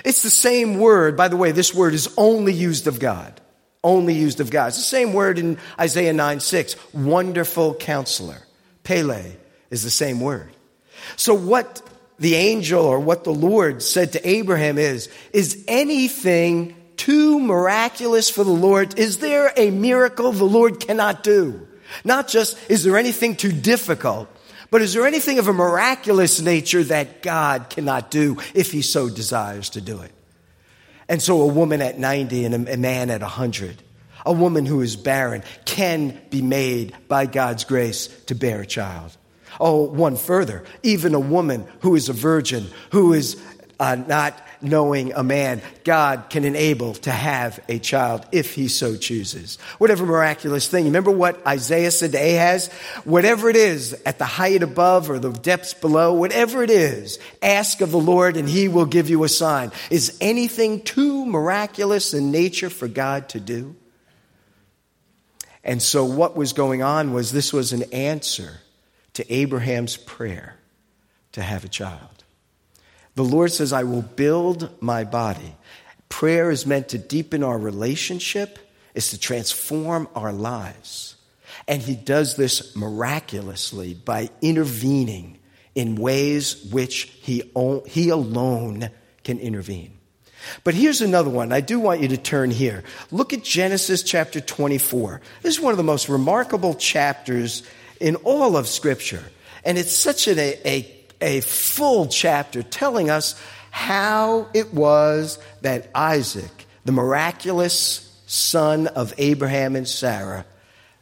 It's 0.04 0.22
the 0.22 0.30
same 0.30 0.78
word. 0.78 1.16
By 1.16 1.28
the 1.28 1.36
way, 1.36 1.52
this 1.52 1.74
word 1.74 1.94
is 1.94 2.12
only 2.16 2.52
used 2.52 2.86
of 2.86 3.00
God. 3.00 3.40
Only 3.82 4.14
used 4.14 4.40
of 4.40 4.50
God. 4.50 4.68
It's 4.68 4.76
the 4.76 4.82
same 4.82 5.14
word 5.14 5.38
in 5.38 5.58
Isaiah 5.78 6.12
9 6.12 6.40
6. 6.40 6.76
Wonderful 6.92 7.74
counselor. 7.74 8.42
Pele 8.84 9.36
is 9.70 9.82
the 9.82 9.90
same 9.90 10.20
word. 10.20 10.50
So 11.16 11.32
what 11.32 11.80
the 12.18 12.34
angel 12.34 12.84
or 12.84 13.00
what 13.00 13.24
the 13.24 13.32
Lord 13.32 13.82
said 13.82 14.12
to 14.12 14.28
Abraham 14.28 14.76
is, 14.76 15.08
is 15.32 15.64
anything 15.66 16.76
too 17.00 17.40
miraculous 17.40 18.28
for 18.28 18.44
the 18.44 18.50
Lord? 18.50 18.98
Is 18.98 19.18
there 19.18 19.54
a 19.56 19.70
miracle 19.70 20.32
the 20.32 20.44
Lord 20.44 20.80
cannot 20.80 21.22
do? 21.22 21.66
Not 22.04 22.28
just, 22.28 22.58
is 22.68 22.84
there 22.84 22.98
anything 22.98 23.36
too 23.36 23.52
difficult? 23.52 24.28
But 24.70 24.82
is 24.82 24.92
there 24.92 25.06
anything 25.06 25.38
of 25.38 25.48
a 25.48 25.52
miraculous 25.54 26.42
nature 26.42 26.84
that 26.84 27.22
God 27.22 27.70
cannot 27.70 28.10
do 28.10 28.36
if 28.54 28.70
he 28.70 28.82
so 28.82 29.08
desires 29.08 29.70
to 29.70 29.80
do 29.80 30.02
it? 30.02 30.12
And 31.08 31.22
so 31.22 31.40
a 31.40 31.46
woman 31.46 31.80
at 31.80 31.98
90 31.98 32.44
and 32.44 32.68
a 32.68 32.76
man 32.76 33.08
at 33.08 33.22
100, 33.22 33.82
a 34.26 34.32
woman 34.34 34.66
who 34.66 34.82
is 34.82 34.94
barren 34.94 35.42
can 35.64 36.20
be 36.28 36.42
made 36.42 36.94
by 37.08 37.24
God's 37.24 37.64
grace 37.64 38.08
to 38.26 38.34
bear 38.34 38.60
a 38.60 38.66
child. 38.66 39.16
Oh, 39.58 39.84
one 39.84 40.16
further, 40.16 40.64
even 40.82 41.14
a 41.14 41.20
woman 41.20 41.66
who 41.80 41.96
is 41.96 42.10
a 42.10 42.12
virgin, 42.12 42.66
who 42.92 43.14
is 43.14 43.42
uh, 43.80 43.96
not 43.96 44.40
knowing 44.60 45.12
a 45.14 45.24
man, 45.24 45.62
God 45.84 46.26
can 46.28 46.44
enable 46.44 46.92
to 46.94 47.10
have 47.10 47.58
a 47.66 47.78
child 47.78 48.26
if 48.30 48.54
he 48.54 48.68
so 48.68 48.94
chooses. 48.96 49.56
Whatever 49.78 50.04
miraculous 50.04 50.68
thing. 50.68 50.84
Remember 50.84 51.10
what 51.10 51.44
Isaiah 51.46 51.90
said 51.90 52.12
to 52.12 52.18
Ahaz? 52.18 52.68
Whatever 53.04 53.48
it 53.48 53.56
is, 53.56 53.94
at 54.04 54.18
the 54.18 54.26
height 54.26 54.62
above 54.62 55.10
or 55.10 55.18
the 55.18 55.32
depths 55.32 55.72
below, 55.72 56.12
whatever 56.12 56.62
it 56.62 56.70
is, 56.70 57.18
ask 57.42 57.80
of 57.80 57.90
the 57.90 57.98
Lord 57.98 58.36
and 58.36 58.48
he 58.48 58.68
will 58.68 58.84
give 58.84 59.08
you 59.08 59.24
a 59.24 59.28
sign. 59.30 59.72
Is 59.88 60.16
anything 60.20 60.82
too 60.82 61.24
miraculous 61.24 62.12
in 62.12 62.30
nature 62.30 62.70
for 62.70 62.86
God 62.86 63.30
to 63.30 63.40
do? 63.40 63.76
And 65.64 65.80
so 65.80 66.04
what 66.04 66.36
was 66.36 66.52
going 66.52 66.82
on 66.82 67.14
was 67.14 67.32
this 67.32 67.52
was 67.52 67.72
an 67.72 67.84
answer 67.94 68.60
to 69.14 69.32
Abraham's 69.32 69.96
prayer 69.96 70.56
to 71.32 71.42
have 71.42 71.64
a 71.64 71.68
child. 71.68 72.19
The 73.20 73.36
Lord 73.36 73.52
says, 73.52 73.74
I 73.74 73.82
will 73.82 74.00
build 74.00 74.70
my 74.80 75.04
body. 75.04 75.54
Prayer 76.08 76.50
is 76.50 76.64
meant 76.64 76.88
to 76.88 76.96
deepen 76.96 77.42
our 77.42 77.58
relationship, 77.58 78.58
is 78.94 79.10
to 79.10 79.20
transform 79.20 80.08
our 80.14 80.32
lives. 80.32 81.16
And 81.68 81.82
He 81.82 81.96
does 81.96 82.36
this 82.36 82.74
miraculously 82.74 83.92
by 83.92 84.30
intervening 84.40 85.38
in 85.74 85.96
ways 85.96 86.64
which 86.72 87.12
He, 87.20 87.42
he 87.88 88.08
alone 88.08 88.88
can 89.22 89.38
intervene. 89.38 89.98
But 90.64 90.72
here's 90.72 91.02
another 91.02 91.28
one. 91.28 91.52
I 91.52 91.60
do 91.60 91.78
want 91.78 92.00
you 92.00 92.08
to 92.08 92.16
turn 92.16 92.50
here. 92.50 92.84
Look 93.10 93.34
at 93.34 93.44
Genesis 93.44 94.02
chapter 94.02 94.40
24. 94.40 95.20
This 95.42 95.58
is 95.58 95.60
one 95.60 95.74
of 95.74 95.76
the 95.76 95.84
most 95.84 96.08
remarkable 96.08 96.72
chapters 96.72 97.64
in 98.00 98.16
all 98.16 98.56
of 98.56 98.66
Scripture. 98.66 99.24
And 99.62 99.76
it's 99.76 99.94
such 99.94 100.26
a, 100.26 100.66
a 100.66 100.99
a 101.20 101.40
full 101.40 102.06
chapter 102.06 102.62
telling 102.62 103.10
us 103.10 103.40
how 103.70 104.48
it 104.54 104.74
was 104.74 105.38
that 105.62 105.90
Isaac, 105.94 106.66
the 106.84 106.92
miraculous 106.92 108.06
son 108.26 108.86
of 108.88 109.14
Abraham 109.18 109.76
and 109.76 109.88
Sarah, 109.88 110.44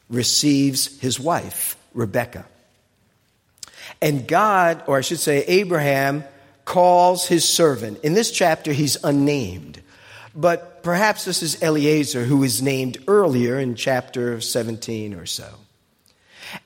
receives 0.08 0.98
his 1.00 1.18
wife, 1.20 1.76
Rebekah. 1.94 2.46
And 4.00 4.26
God, 4.26 4.82
or 4.86 4.98
I 4.98 5.00
should 5.00 5.18
say, 5.18 5.44
Abraham, 5.44 6.24
calls 6.64 7.26
his 7.26 7.46
servant. 7.48 8.00
In 8.04 8.14
this 8.14 8.30
chapter, 8.30 8.72
he's 8.72 9.02
unnamed. 9.02 9.82
But 10.34 10.82
perhaps 10.82 11.24
this 11.24 11.42
is 11.42 11.62
Eliezer, 11.62 12.24
who 12.24 12.44
is 12.44 12.62
named 12.62 12.98
earlier 13.08 13.58
in 13.58 13.74
chapter 13.74 14.40
17 14.40 15.14
or 15.14 15.26
so. 15.26 15.48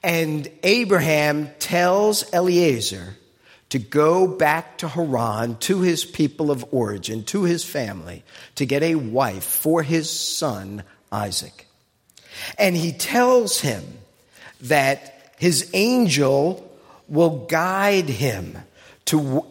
And 0.03 0.49
Abraham 0.63 1.51
tells 1.59 2.33
Eliezer 2.33 3.17
to 3.73 3.79
go 3.79 4.27
back 4.27 4.77
to 4.77 4.87
Haran, 4.87 5.57
to 5.61 5.81
his 5.81 6.05
people 6.05 6.51
of 6.51 6.63
origin, 6.75 7.25
to 7.25 7.45
his 7.45 7.65
family, 7.65 8.23
to 8.57 8.67
get 8.67 8.83
a 8.83 8.97
wife 8.97 9.45
for 9.45 9.83
his 9.83 10.11
son 10.11 10.83
Isaac. 11.11 11.67
And 12.59 12.77
he 12.77 12.93
tells 12.93 13.63
him 13.63 13.83
that 14.61 15.33
his 15.39 15.71
angel 15.73 16.71
will 17.09 17.47
guide 17.47 18.11
him 18.11 18.59
to, 19.07 19.43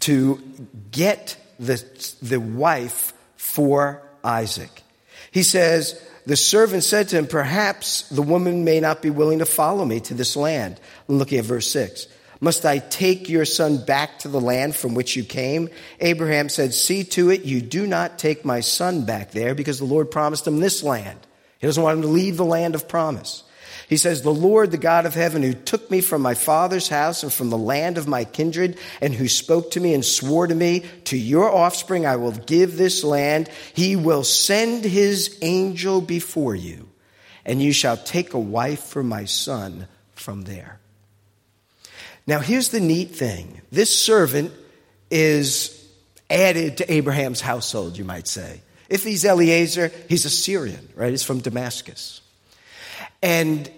to 0.00 0.40
get 0.90 1.36
the, 1.60 1.84
the 2.22 2.40
wife 2.40 3.12
for 3.36 4.00
Isaac. 4.24 4.84
He 5.30 5.42
says, 5.42 6.02
The 6.24 6.36
servant 6.36 6.82
said 6.82 7.10
to 7.10 7.18
him, 7.18 7.26
Perhaps 7.26 8.08
the 8.08 8.22
woman 8.22 8.64
may 8.64 8.80
not 8.80 9.02
be 9.02 9.10
willing 9.10 9.40
to 9.40 9.46
follow 9.46 9.84
me 9.84 10.00
to 10.00 10.14
this 10.14 10.34
land. 10.34 10.80
looking 11.08 11.40
at 11.40 11.44
verse 11.44 11.70
6. 11.70 12.06
Must 12.40 12.66
I 12.66 12.78
take 12.78 13.28
your 13.28 13.46
son 13.46 13.84
back 13.84 14.18
to 14.20 14.28
the 14.28 14.40
land 14.40 14.76
from 14.76 14.94
which 14.94 15.16
you 15.16 15.24
came? 15.24 15.70
Abraham 16.00 16.48
said, 16.48 16.74
See 16.74 17.04
to 17.04 17.30
it, 17.30 17.44
you 17.44 17.62
do 17.62 17.86
not 17.86 18.18
take 18.18 18.44
my 18.44 18.60
son 18.60 19.04
back 19.04 19.30
there, 19.30 19.54
because 19.54 19.78
the 19.78 19.86
Lord 19.86 20.10
promised 20.10 20.46
him 20.46 20.60
this 20.60 20.82
land. 20.82 21.18
He 21.58 21.66
doesn't 21.66 21.82
want 21.82 21.96
him 21.96 22.02
to 22.02 22.08
leave 22.08 22.36
the 22.36 22.44
land 22.44 22.74
of 22.74 22.88
promise. 22.88 23.42
He 23.88 23.96
says, 23.96 24.20
The 24.20 24.34
Lord, 24.34 24.70
the 24.70 24.78
God 24.78 25.06
of 25.06 25.14
heaven, 25.14 25.42
who 25.42 25.54
took 25.54 25.90
me 25.90 26.02
from 26.02 26.20
my 26.20 26.34
father's 26.34 26.88
house 26.88 27.22
and 27.22 27.32
from 27.32 27.48
the 27.48 27.58
land 27.58 27.96
of 27.96 28.08
my 28.08 28.24
kindred, 28.24 28.78
and 29.00 29.14
who 29.14 29.28
spoke 29.28 29.70
to 29.70 29.80
me 29.80 29.94
and 29.94 30.04
swore 30.04 30.46
to 30.46 30.54
me, 30.54 30.84
To 31.04 31.16
your 31.16 31.50
offspring 31.50 32.04
I 32.04 32.16
will 32.16 32.32
give 32.32 32.76
this 32.76 33.02
land. 33.02 33.48
He 33.72 33.96
will 33.96 34.24
send 34.24 34.84
his 34.84 35.38
angel 35.40 36.02
before 36.02 36.54
you, 36.54 36.88
and 37.46 37.62
you 37.62 37.72
shall 37.72 37.96
take 37.96 38.34
a 38.34 38.38
wife 38.38 38.82
for 38.82 39.02
my 39.02 39.24
son 39.24 39.88
from 40.12 40.42
there. 40.42 40.80
Now, 42.26 42.40
here's 42.40 42.70
the 42.70 42.80
neat 42.80 43.14
thing 43.14 43.60
this 43.70 43.96
servant 43.96 44.52
is 45.10 45.72
added 46.28 46.78
to 46.78 46.92
Abraham's 46.92 47.40
household, 47.40 47.96
you 47.96 48.04
might 48.04 48.26
say. 48.26 48.60
If 48.88 49.04
he's 49.04 49.24
Eliezer, 49.24 49.92
he's 50.08 50.24
a 50.24 50.30
Syrian, 50.30 50.88
right? 50.94 51.10
He's 51.10 51.22
from 51.22 51.40
Damascus. 51.40 52.20
And 53.22 53.70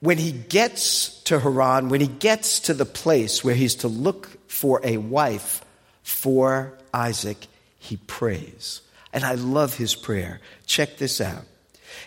when 0.00 0.18
he 0.18 0.32
gets 0.32 1.22
to 1.24 1.38
Haran, 1.38 1.88
when 1.88 2.00
he 2.00 2.08
gets 2.08 2.60
to 2.60 2.74
the 2.74 2.84
place 2.84 3.44
where 3.44 3.54
he's 3.54 3.76
to 3.76 3.88
look 3.88 4.28
for 4.48 4.80
a 4.82 4.96
wife 4.96 5.64
for 6.02 6.76
Isaac, 6.92 7.46
he 7.78 7.96
prays. 7.96 8.80
And 9.12 9.24
I 9.24 9.34
love 9.34 9.76
his 9.76 9.94
prayer. 9.94 10.40
Check 10.66 10.96
this 10.96 11.20
out. 11.20 11.44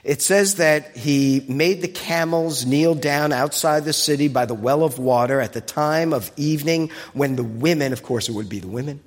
It 0.03 0.21
says 0.21 0.55
that 0.55 0.95
he 0.95 1.45
made 1.47 1.81
the 1.81 1.87
camels 1.87 2.65
kneel 2.65 2.95
down 2.95 3.31
outside 3.31 3.85
the 3.85 3.93
city 3.93 4.27
by 4.27 4.45
the 4.45 4.53
well 4.53 4.83
of 4.83 4.99
water 4.99 5.41
at 5.41 5.53
the 5.53 5.61
time 5.61 6.13
of 6.13 6.31
evening 6.37 6.91
when 7.13 7.35
the 7.35 7.43
women, 7.43 7.93
of 7.93 8.03
course 8.03 8.29
it 8.29 8.33
would 8.33 8.49
be 8.49 8.59
the 8.59 8.67
women, 8.67 9.01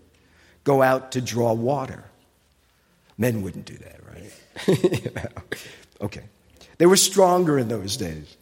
go 0.64 0.82
out 0.82 1.12
to 1.12 1.20
draw 1.20 1.52
water. 1.52 2.04
Men 3.16 3.42
wouldn't 3.42 3.64
do 3.64 3.76
that, 3.78 4.00
right? 4.06 5.32
Okay. 6.00 6.22
They 6.78 6.86
were 6.86 6.96
stronger 6.96 7.58
in 7.58 7.68
those 7.68 7.96
days. 7.96 8.36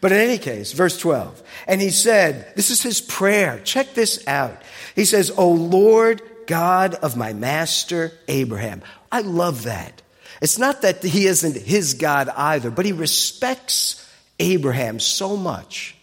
But 0.00 0.12
in 0.12 0.18
any 0.18 0.38
case, 0.38 0.72
verse 0.72 0.98
12, 0.98 1.42
and 1.66 1.80
he 1.80 1.90
said, 1.90 2.52
This 2.56 2.70
is 2.70 2.82
his 2.82 3.00
prayer. 3.00 3.60
Check 3.64 3.94
this 3.94 4.26
out. 4.26 4.62
He 4.94 5.04
says, 5.04 5.30
O 5.36 5.50
Lord 5.50 6.22
God 6.46 6.94
of 6.94 7.16
my 7.16 7.32
master 7.32 8.12
Abraham. 8.28 8.82
I 9.10 9.20
love 9.20 9.64
that. 9.64 10.02
It's 10.40 10.58
not 10.58 10.82
that 10.82 11.02
he 11.02 11.26
isn't 11.26 11.56
his 11.56 11.94
God 11.94 12.28
either, 12.28 12.70
but 12.70 12.84
he 12.84 12.92
respects 12.92 14.06
Abraham 14.38 15.00
so 15.00 15.36
much 15.36 15.96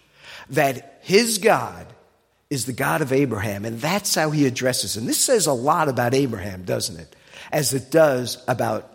that 0.49 0.99
his 1.01 1.37
God 1.37 1.87
is 2.49 2.65
the 2.65 2.73
God 2.73 3.01
of 3.01 3.11
Abraham, 3.11 3.65
and 3.65 3.79
that's 3.79 4.15
how 4.15 4.29
he 4.29 4.45
addresses 4.45 4.95
him. 4.95 5.05
This 5.05 5.17
says 5.17 5.47
a 5.47 5.53
lot 5.53 5.89
about 5.89 6.13
Abraham, 6.13 6.63
doesn't 6.63 6.99
it? 6.99 7.15
As 7.51 7.73
it 7.73 7.91
does 7.91 8.43
about 8.47 8.89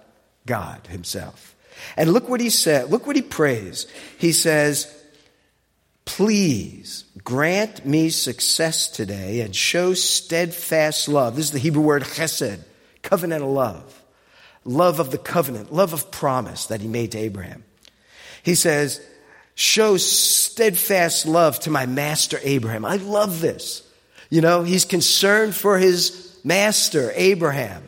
God 0.46 0.86
himself. 0.86 1.56
And 1.96 2.12
look 2.12 2.28
what 2.28 2.40
he 2.40 2.50
said. 2.50 2.90
Look 2.90 3.06
what 3.06 3.16
he 3.16 3.22
prays. 3.22 3.86
He 4.18 4.32
says, 4.32 4.94
Please 6.04 7.04
grant 7.22 7.84
me 7.84 8.08
success 8.08 8.88
today 8.88 9.40
and 9.40 9.54
show 9.54 9.92
steadfast 9.92 11.06
love. 11.08 11.36
This 11.36 11.46
is 11.46 11.52
the 11.52 11.58
Hebrew 11.58 11.82
word 11.82 12.02
chesed, 12.02 12.60
covenantal 13.02 13.52
love. 13.52 14.02
Love 14.68 15.00
of 15.00 15.10
the 15.10 15.16
covenant, 15.16 15.72
love 15.72 15.94
of 15.94 16.10
promise 16.10 16.66
that 16.66 16.82
he 16.82 16.88
made 16.88 17.12
to 17.12 17.18
Abraham. 17.18 17.64
He 18.42 18.54
says, 18.54 19.00
Show 19.54 19.96
steadfast 19.96 21.24
love 21.24 21.58
to 21.60 21.70
my 21.70 21.86
master 21.86 22.38
Abraham. 22.42 22.84
I 22.84 22.96
love 22.96 23.40
this. 23.40 23.82
You 24.28 24.42
know, 24.42 24.64
he's 24.64 24.84
concerned 24.84 25.54
for 25.54 25.78
his 25.78 26.38
master, 26.44 27.12
Abraham. 27.14 27.82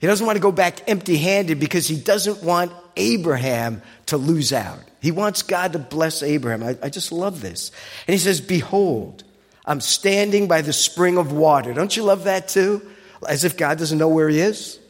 He 0.00 0.08
doesn't 0.08 0.26
want 0.26 0.34
to 0.34 0.42
go 0.42 0.50
back 0.50 0.88
empty 0.88 1.16
handed 1.16 1.60
because 1.60 1.86
he 1.86 1.96
doesn't 1.96 2.42
want 2.42 2.72
Abraham 2.96 3.80
to 4.06 4.16
lose 4.16 4.52
out. 4.52 4.80
He 5.00 5.12
wants 5.12 5.42
God 5.42 5.74
to 5.74 5.78
bless 5.78 6.24
Abraham. 6.24 6.64
I, 6.64 6.76
I, 6.82 6.88
just 6.88 7.12
love 7.12 7.40
this. 7.40 7.70
And 8.08 8.14
he 8.14 8.18
says, 8.18 8.40
Behold, 8.40 9.22
I'm 9.64 9.80
standing 9.80 10.48
by 10.48 10.60
the 10.60 10.72
spring 10.72 11.18
of 11.18 11.30
water. 11.30 11.72
Don't 11.72 11.96
you 11.96 12.02
love 12.02 12.24
that 12.24 12.48
too? 12.48 12.82
As 13.28 13.44
if 13.44 13.56
God 13.56 13.78
doesn't 13.78 13.96
know 13.96 14.08
where 14.08 14.28
he 14.28 14.40
is. 14.40 14.80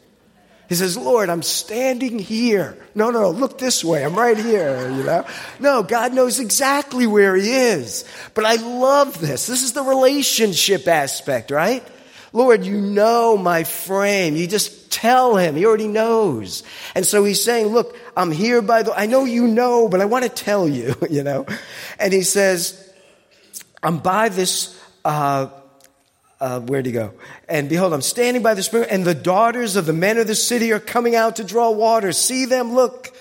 He 0.67 0.75
says, 0.75 0.97
Lord, 0.97 1.29
I'm 1.29 1.43
standing 1.43 2.19
here. 2.19 2.77
No, 2.93 3.09
no, 3.09 3.21
no, 3.21 3.29
look 3.31 3.57
this 3.57 3.85
way. 3.85 4.03
I'm 4.03 4.15
right 4.15 4.37
here, 4.37 4.91
you 4.91 5.03
know? 5.03 5.25
No, 5.59 5.81
God 5.81 6.13
knows 6.13 6.39
exactly 6.39 7.07
where 7.07 7.35
he 7.35 7.51
is. 7.51 8.03
But 8.33 8.45
I 8.45 8.55
love 8.55 9.19
this. 9.19 9.47
This 9.47 9.63
is 9.63 9.73
the 9.73 9.83
relationship 9.83 10.87
aspect, 10.87 11.51
right? 11.51 11.87
Lord, 12.33 12.65
you 12.65 12.81
know 12.81 13.37
my 13.37 13.63
frame. 13.63 14.35
You 14.35 14.45
just 14.45 14.91
tell 14.91 15.37
him. 15.37 15.55
He 15.55 15.65
already 15.65 15.87
knows. 15.87 16.63
And 16.95 17.05
so 17.05 17.23
he's 17.23 17.41
saying, 17.41 17.67
look, 17.67 17.97
I'm 18.17 18.31
here 18.31 18.61
by 18.61 18.83
the, 18.83 18.93
I 18.93 19.05
know 19.05 19.23
you 19.23 19.47
know, 19.47 19.87
but 19.87 20.01
I 20.01 20.05
want 20.05 20.23
to 20.23 20.29
tell 20.29 20.67
you, 20.67 20.95
you 21.09 21.23
know? 21.23 21.45
And 21.97 22.11
he 22.11 22.23
says, 22.23 22.93
I'm 23.81 23.99
by 23.99 24.29
this, 24.29 24.77
uh, 25.05 25.47
uh, 26.39 26.59
where'd 26.61 26.85
he 26.85 26.91
go? 26.91 27.13
And 27.49 27.69
behold, 27.69 27.93
I'm 27.93 28.01
standing 28.01 28.43
by 28.43 28.53
the 28.53 28.63
spring, 28.63 28.85
and 28.89 29.05
the 29.05 29.15
daughters 29.15 29.75
of 29.75 29.85
the 29.85 29.93
men 29.93 30.17
of 30.17 30.27
the 30.27 30.35
city 30.35 30.71
are 30.71 30.79
coming 30.79 31.15
out 31.15 31.37
to 31.37 31.43
draw 31.43 31.71
water. 31.71 32.11
See 32.11 32.45
them, 32.45 32.73
look. 32.73 33.15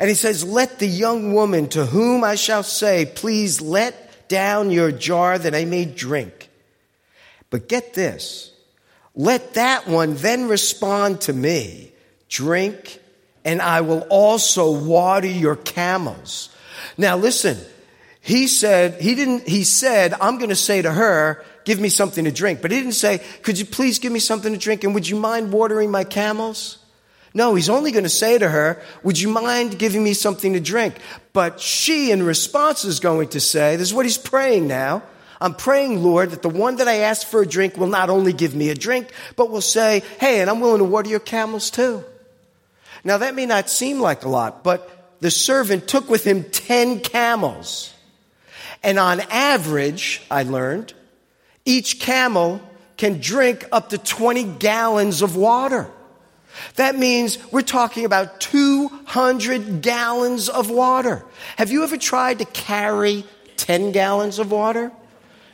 And 0.00 0.08
he 0.08 0.14
says, 0.14 0.44
Let 0.44 0.78
the 0.78 0.88
young 0.88 1.34
woman 1.34 1.68
to 1.70 1.86
whom 1.86 2.24
I 2.24 2.34
shall 2.34 2.62
say, 2.62 3.06
Please 3.06 3.60
let 3.60 4.28
down 4.28 4.70
your 4.70 4.92
jar 4.92 5.38
that 5.38 5.54
I 5.54 5.64
may 5.64 5.84
drink. 5.84 6.50
But 7.50 7.68
get 7.68 7.94
this 7.94 8.52
let 9.14 9.54
that 9.54 9.88
one 9.88 10.14
then 10.14 10.46
respond 10.46 11.22
to 11.22 11.32
me, 11.32 11.90
Drink, 12.28 13.00
and 13.44 13.60
I 13.60 13.80
will 13.80 14.06
also 14.10 14.70
water 14.70 15.26
your 15.26 15.56
camels. 15.56 16.50
Now 16.96 17.16
listen, 17.16 17.58
he 18.28 18.46
said, 18.46 19.00
he 19.00 19.14
didn't, 19.14 19.48
he 19.48 19.64
said, 19.64 20.12
I'm 20.20 20.36
going 20.36 20.50
to 20.50 20.54
say 20.54 20.82
to 20.82 20.92
her, 20.92 21.42
give 21.64 21.80
me 21.80 21.88
something 21.88 22.26
to 22.26 22.30
drink. 22.30 22.60
But 22.60 22.70
he 22.70 22.78
didn't 22.78 22.92
say, 22.92 23.22
could 23.42 23.58
you 23.58 23.64
please 23.64 23.98
give 23.98 24.12
me 24.12 24.18
something 24.18 24.52
to 24.52 24.58
drink 24.58 24.84
and 24.84 24.92
would 24.92 25.08
you 25.08 25.16
mind 25.16 25.50
watering 25.50 25.90
my 25.90 26.04
camels? 26.04 26.76
No, 27.32 27.54
he's 27.54 27.70
only 27.70 27.90
going 27.90 28.04
to 28.04 28.10
say 28.10 28.36
to 28.36 28.46
her, 28.46 28.82
would 29.02 29.18
you 29.18 29.30
mind 29.30 29.78
giving 29.78 30.04
me 30.04 30.12
something 30.12 30.52
to 30.52 30.60
drink? 30.60 30.98
But 31.32 31.58
she 31.58 32.10
in 32.10 32.22
response 32.22 32.84
is 32.84 33.00
going 33.00 33.28
to 33.28 33.40
say, 33.40 33.76
this 33.76 33.88
is 33.88 33.94
what 33.94 34.04
he's 34.04 34.18
praying 34.18 34.68
now. 34.68 35.04
I'm 35.40 35.54
praying, 35.54 36.02
Lord, 36.02 36.32
that 36.32 36.42
the 36.42 36.50
one 36.50 36.76
that 36.76 36.88
I 36.88 36.96
asked 36.96 37.28
for 37.28 37.40
a 37.40 37.46
drink 37.46 37.78
will 37.78 37.86
not 37.86 38.10
only 38.10 38.34
give 38.34 38.54
me 38.54 38.68
a 38.68 38.74
drink, 38.74 39.10
but 39.36 39.50
will 39.50 39.62
say, 39.62 40.02
hey, 40.20 40.42
and 40.42 40.50
I'm 40.50 40.60
willing 40.60 40.80
to 40.80 40.84
water 40.84 41.08
your 41.08 41.18
camels 41.18 41.70
too. 41.70 42.04
Now 43.04 43.16
that 43.16 43.34
may 43.34 43.46
not 43.46 43.70
seem 43.70 44.00
like 44.00 44.24
a 44.24 44.28
lot, 44.28 44.62
but 44.62 45.16
the 45.20 45.30
servant 45.30 45.88
took 45.88 46.10
with 46.10 46.24
him 46.24 46.44
10 46.44 47.00
camels. 47.00 47.94
And 48.82 48.98
on 48.98 49.20
average, 49.30 50.22
I 50.30 50.44
learned, 50.44 50.94
each 51.64 52.00
camel 52.00 52.60
can 52.96 53.20
drink 53.20 53.66
up 53.72 53.90
to 53.90 53.98
20 53.98 54.44
gallons 54.44 55.22
of 55.22 55.36
water. 55.36 55.90
That 56.74 56.96
means 56.96 57.38
we're 57.52 57.62
talking 57.62 58.04
about 58.04 58.40
200 58.40 59.82
gallons 59.82 60.48
of 60.48 60.70
water. 60.70 61.24
Have 61.56 61.70
you 61.70 61.84
ever 61.84 61.96
tried 61.96 62.40
to 62.40 62.44
carry 62.44 63.24
10 63.56 63.92
gallons 63.92 64.38
of 64.38 64.50
water? 64.50 64.92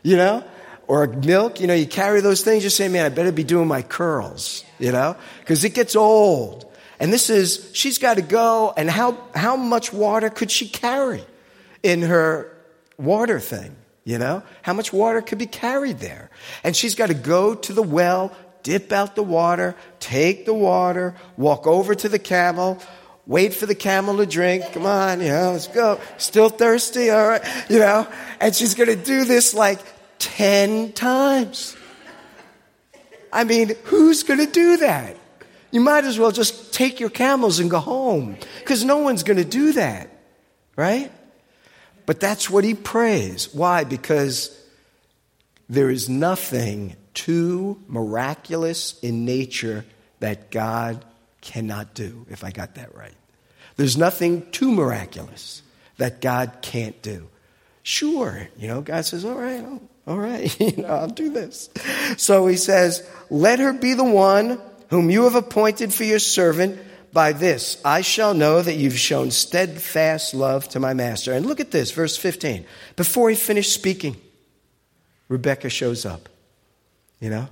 You 0.02 0.16
know? 0.16 0.44
Or 0.86 1.06
milk, 1.06 1.60
you 1.60 1.66
know, 1.66 1.74
you 1.74 1.86
carry 1.86 2.20
those 2.20 2.42
things, 2.42 2.62
you 2.62 2.70
say, 2.70 2.88
man, 2.88 3.06
I 3.06 3.08
better 3.08 3.32
be 3.32 3.44
doing 3.44 3.66
my 3.66 3.80
curls, 3.80 4.64
you 4.78 4.92
know? 4.92 5.16
Because 5.40 5.64
it 5.64 5.70
gets 5.74 5.96
old. 5.96 6.70
And 7.00 7.12
this 7.12 7.30
is, 7.30 7.70
she's 7.72 7.98
got 7.98 8.14
to 8.14 8.22
go, 8.22 8.72
and 8.76 8.90
how, 8.90 9.18
how 9.34 9.56
much 9.56 9.92
water 9.92 10.28
could 10.28 10.50
she 10.50 10.68
carry 10.68 11.24
in 11.82 12.02
her 12.02 12.53
water 12.98 13.40
thing? 13.40 13.76
You 14.04 14.18
know, 14.18 14.42
how 14.60 14.74
much 14.74 14.92
water 14.92 15.22
could 15.22 15.38
be 15.38 15.46
carried 15.46 15.98
there? 15.98 16.30
And 16.62 16.76
she's 16.76 16.94
got 16.94 17.06
to 17.06 17.14
go 17.14 17.54
to 17.54 17.72
the 17.72 17.82
well, 17.82 18.36
dip 18.62 18.92
out 18.92 19.14
the 19.14 19.22
water, 19.22 19.74
take 19.98 20.44
the 20.44 20.52
water, 20.52 21.14
walk 21.38 21.66
over 21.66 21.94
to 21.94 22.08
the 22.10 22.18
camel, 22.18 22.82
wait 23.26 23.54
for 23.54 23.64
the 23.64 23.74
camel 23.74 24.18
to 24.18 24.26
drink. 24.26 24.64
Come 24.72 24.84
on, 24.84 25.20
you 25.20 25.28
know, 25.28 25.52
let's 25.52 25.68
go. 25.68 26.00
Still 26.18 26.50
thirsty, 26.50 27.08
all 27.08 27.26
right, 27.26 27.42
you 27.70 27.78
know? 27.78 28.06
And 28.40 28.54
she's 28.54 28.74
going 28.74 28.90
to 28.90 29.02
do 29.02 29.24
this 29.24 29.54
like 29.54 29.80
10 30.18 30.92
times. 30.92 31.74
I 33.32 33.44
mean, 33.44 33.72
who's 33.84 34.22
going 34.22 34.40
to 34.40 34.50
do 34.50 34.76
that? 34.78 35.16
You 35.70 35.80
might 35.80 36.04
as 36.04 36.18
well 36.18 36.30
just 36.30 36.72
take 36.72 37.00
your 37.00 37.10
camels 37.10 37.58
and 37.58 37.70
go 37.70 37.78
home 37.78 38.36
because 38.60 38.84
no 38.84 38.98
one's 38.98 39.24
going 39.24 39.38
to 39.38 39.44
do 39.44 39.72
that, 39.72 40.08
right? 40.76 41.10
But 42.06 42.20
that's 42.20 42.50
what 42.50 42.64
he 42.64 42.74
prays. 42.74 43.52
Why? 43.54 43.84
Because 43.84 44.56
there 45.68 45.90
is 45.90 46.08
nothing 46.08 46.96
too 47.14 47.80
miraculous 47.88 48.98
in 49.00 49.24
nature 49.24 49.84
that 50.20 50.50
God 50.50 51.04
cannot 51.40 51.94
do, 51.94 52.26
if 52.30 52.44
I 52.44 52.50
got 52.50 52.74
that 52.76 52.94
right. 52.94 53.14
There's 53.76 53.96
nothing 53.96 54.50
too 54.50 54.72
miraculous 54.72 55.62
that 55.98 56.20
God 56.20 56.58
can't 56.62 57.00
do. 57.02 57.28
Sure, 57.82 58.48
you 58.56 58.68
know, 58.68 58.80
God 58.80 59.04
says, 59.04 59.24
all 59.24 59.34
right, 59.34 59.64
all 60.06 60.18
right, 60.18 60.58
you 60.60 60.82
know, 60.82 60.88
I'll 60.88 61.08
do 61.08 61.30
this. 61.30 61.68
So 62.16 62.46
he 62.46 62.56
says, 62.56 63.06
let 63.30 63.58
her 63.58 63.72
be 63.72 63.94
the 63.94 64.04
one 64.04 64.60
whom 64.88 65.10
you 65.10 65.24
have 65.24 65.34
appointed 65.34 65.92
for 65.92 66.04
your 66.04 66.18
servant. 66.18 66.78
By 67.14 67.32
this 67.32 67.80
I 67.84 68.00
shall 68.02 68.34
know 68.34 68.60
that 68.60 68.74
you've 68.74 68.98
shown 68.98 69.30
steadfast 69.30 70.34
love 70.34 70.68
to 70.70 70.80
my 70.80 70.92
master. 70.92 71.32
And 71.32 71.46
look 71.46 71.60
at 71.60 71.70
this, 71.70 71.92
verse 71.92 72.16
15. 72.16 72.66
Before 72.96 73.30
he 73.30 73.36
finished 73.36 73.72
speaking, 73.72 74.16
Rebecca 75.28 75.70
shows 75.70 76.04
up. 76.04 76.28
You 77.20 77.30
know? 77.30 77.48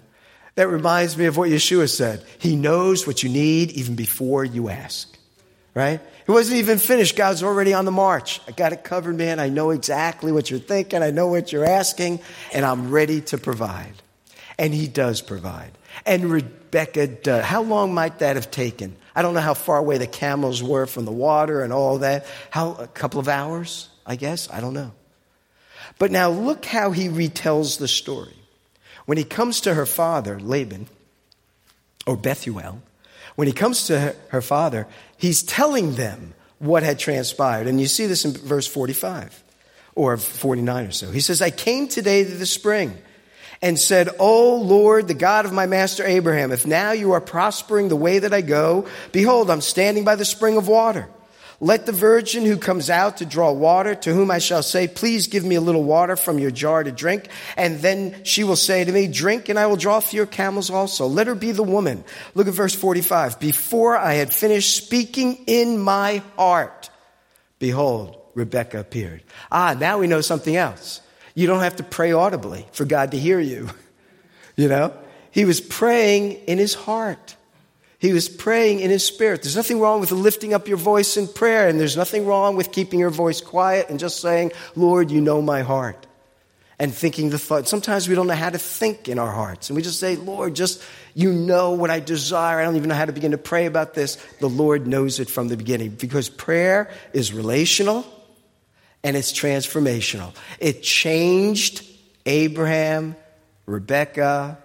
That 0.56 0.68
reminds 0.68 1.16
me 1.16 1.26
of 1.26 1.36
what 1.36 1.48
Yeshua 1.48 1.88
said. 1.88 2.24
He 2.38 2.56
knows 2.56 3.06
what 3.06 3.22
you 3.22 3.30
need 3.30 3.70
even 3.70 3.94
before 3.94 4.44
you 4.44 4.68
ask. 4.68 5.16
Right? 5.74 6.00
It 6.26 6.30
wasn't 6.30 6.58
even 6.58 6.78
finished. 6.78 7.16
God's 7.16 7.42
already 7.42 7.72
on 7.72 7.84
the 7.84 7.92
march. 7.92 8.40
I 8.46 8.50
got 8.50 8.72
it 8.72 8.84
covered, 8.84 9.16
man. 9.16 9.40
I 9.40 9.48
know 9.48 9.70
exactly 9.70 10.32
what 10.32 10.50
you're 10.50 10.60
thinking. 10.60 11.02
I 11.02 11.10
know 11.10 11.28
what 11.28 11.52
you're 11.52 11.64
asking, 11.64 12.20
and 12.52 12.66
I'm 12.66 12.90
ready 12.90 13.22
to 13.22 13.38
provide. 13.38 13.94
And 14.58 14.74
He 14.74 14.86
does 14.86 15.22
provide. 15.22 15.70
And 16.06 16.30
Rebecca 16.30 17.06
does. 17.06 17.44
How 17.44 17.62
long 17.62 17.94
might 17.94 18.20
that 18.20 18.36
have 18.36 18.50
taken? 18.50 18.96
I 19.14 19.22
don't 19.22 19.34
know 19.34 19.40
how 19.40 19.54
far 19.54 19.78
away 19.78 19.98
the 19.98 20.06
camels 20.06 20.62
were 20.62 20.86
from 20.86 21.04
the 21.04 21.12
water 21.12 21.62
and 21.62 21.72
all 21.72 21.98
that. 21.98 22.26
How, 22.50 22.74
a 22.74 22.86
couple 22.86 23.20
of 23.20 23.28
hours, 23.28 23.88
I 24.06 24.16
guess? 24.16 24.50
I 24.50 24.60
don't 24.60 24.74
know. 24.74 24.92
But 25.98 26.10
now 26.10 26.30
look 26.30 26.64
how 26.64 26.90
he 26.90 27.08
retells 27.08 27.78
the 27.78 27.88
story. 27.88 28.34
When 29.04 29.18
he 29.18 29.24
comes 29.24 29.62
to 29.62 29.74
her 29.74 29.86
father, 29.86 30.40
Laban, 30.40 30.86
or 32.06 32.16
Bethuel, 32.16 32.82
when 33.36 33.46
he 33.48 33.52
comes 33.52 33.86
to 33.86 34.14
her 34.28 34.42
father, 34.42 34.86
he's 35.16 35.42
telling 35.42 35.94
them 35.94 36.34
what 36.58 36.82
had 36.82 36.98
transpired. 36.98 37.66
And 37.66 37.80
you 37.80 37.86
see 37.86 38.06
this 38.06 38.24
in 38.24 38.32
verse 38.32 38.66
45 38.66 39.42
or 39.94 40.16
49 40.16 40.86
or 40.86 40.92
so. 40.92 41.10
He 41.10 41.20
says, 41.20 41.42
I 41.42 41.50
came 41.50 41.88
today 41.88 42.24
to 42.24 42.30
the 42.30 42.46
spring 42.46 42.96
and 43.62 43.78
said, 43.78 44.08
O 44.18 44.56
Lord, 44.56 45.06
the 45.06 45.14
God 45.14 45.46
of 45.46 45.52
my 45.52 45.66
master 45.66 46.04
Abraham, 46.04 46.50
if 46.50 46.66
now 46.66 46.90
you 46.90 47.12
are 47.12 47.20
prospering 47.20 47.88
the 47.88 47.96
way 47.96 48.18
that 48.18 48.34
I 48.34 48.40
go, 48.40 48.88
behold, 49.12 49.50
I'm 49.50 49.60
standing 49.60 50.04
by 50.04 50.16
the 50.16 50.24
spring 50.24 50.56
of 50.56 50.66
water. 50.66 51.08
Let 51.60 51.86
the 51.86 51.92
virgin 51.92 52.44
who 52.44 52.56
comes 52.56 52.90
out 52.90 53.18
to 53.18 53.24
draw 53.24 53.52
water, 53.52 53.94
to 53.94 54.12
whom 54.12 54.32
I 54.32 54.38
shall 54.38 54.64
say, 54.64 54.88
Please 54.88 55.28
give 55.28 55.44
me 55.44 55.54
a 55.54 55.60
little 55.60 55.84
water 55.84 56.16
from 56.16 56.40
your 56.40 56.50
jar 56.50 56.82
to 56.82 56.90
drink. 56.90 57.28
And 57.56 57.78
then 57.78 58.24
she 58.24 58.42
will 58.42 58.56
say 58.56 58.84
to 58.84 58.90
me, 58.90 59.06
Drink, 59.06 59.48
and 59.48 59.56
I 59.56 59.66
will 59.66 59.76
draw 59.76 60.00
for 60.00 60.16
your 60.16 60.26
camels 60.26 60.70
also. 60.70 61.06
Let 61.06 61.28
her 61.28 61.36
be 61.36 61.52
the 61.52 61.62
woman. 61.62 62.02
Look 62.34 62.48
at 62.48 62.54
verse 62.54 62.74
45. 62.74 63.38
Before 63.38 63.96
I 63.96 64.14
had 64.14 64.34
finished 64.34 64.74
speaking 64.74 65.44
in 65.46 65.78
my 65.78 66.24
heart, 66.36 66.90
behold, 67.60 68.16
Rebecca 68.34 68.80
appeared. 68.80 69.22
Ah, 69.52 69.76
now 69.78 69.98
we 69.98 70.08
know 70.08 70.20
something 70.20 70.56
else. 70.56 71.00
You 71.34 71.46
don't 71.46 71.60
have 71.60 71.76
to 71.76 71.82
pray 71.82 72.12
audibly 72.12 72.66
for 72.72 72.84
God 72.84 73.12
to 73.12 73.18
hear 73.18 73.40
you. 73.40 73.70
You 74.54 74.68
know? 74.68 74.92
He 75.30 75.46
was 75.46 75.62
praying 75.62 76.32
in 76.46 76.58
his 76.58 76.74
heart. 76.74 77.36
He 77.98 78.12
was 78.12 78.28
praying 78.28 78.80
in 78.80 78.90
his 78.90 79.02
spirit. 79.02 79.42
There's 79.42 79.56
nothing 79.56 79.80
wrong 79.80 80.00
with 80.00 80.10
lifting 80.10 80.52
up 80.52 80.68
your 80.68 80.76
voice 80.76 81.16
in 81.16 81.26
prayer, 81.26 81.68
and 81.68 81.80
there's 81.80 81.96
nothing 81.96 82.26
wrong 82.26 82.54
with 82.54 82.70
keeping 82.70 83.00
your 83.00 83.10
voice 83.10 83.40
quiet 83.40 83.88
and 83.88 83.98
just 83.98 84.20
saying, 84.20 84.52
Lord, 84.76 85.10
you 85.10 85.22
know 85.22 85.40
my 85.40 85.62
heart. 85.62 86.06
And 86.78 86.92
thinking 86.92 87.30
the 87.30 87.38
thought. 87.38 87.68
Sometimes 87.68 88.08
we 88.08 88.14
don't 88.14 88.26
know 88.26 88.34
how 88.34 88.50
to 88.50 88.58
think 88.58 89.08
in 89.08 89.18
our 89.20 89.30
hearts. 89.30 89.70
And 89.70 89.76
we 89.76 89.82
just 89.82 90.00
say, 90.00 90.16
Lord, 90.16 90.54
just, 90.54 90.82
you 91.14 91.32
know 91.32 91.70
what 91.70 91.90
I 91.90 92.00
desire. 92.00 92.58
I 92.60 92.64
don't 92.64 92.76
even 92.76 92.88
know 92.88 92.94
how 92.96 93.04
to 93.04 93.12
begin 93.12 93.30
to 93.30 93.38
pray 93.38 93.66
about 93.66 93.94
this. 93.94 94.16
The 94.40 94.48
Lord 94.48 94.86
knows 94.86 95.20
it 95.20 95.30
from 95.30 95.46
the 95.48 95.56
beginning 95.56 95.90
because 95.90 96.28
prayer 96.28 96.90
is 97.12 97.32
relational 97.32 98.04
and 99.04 99.16
it's 99.16 99.32
transformational. 99.32 100.34
It 100.58 100.82
changed 100.82 101.86
Abraham, 102.26 103.16
Rebekah, 103.66 104.58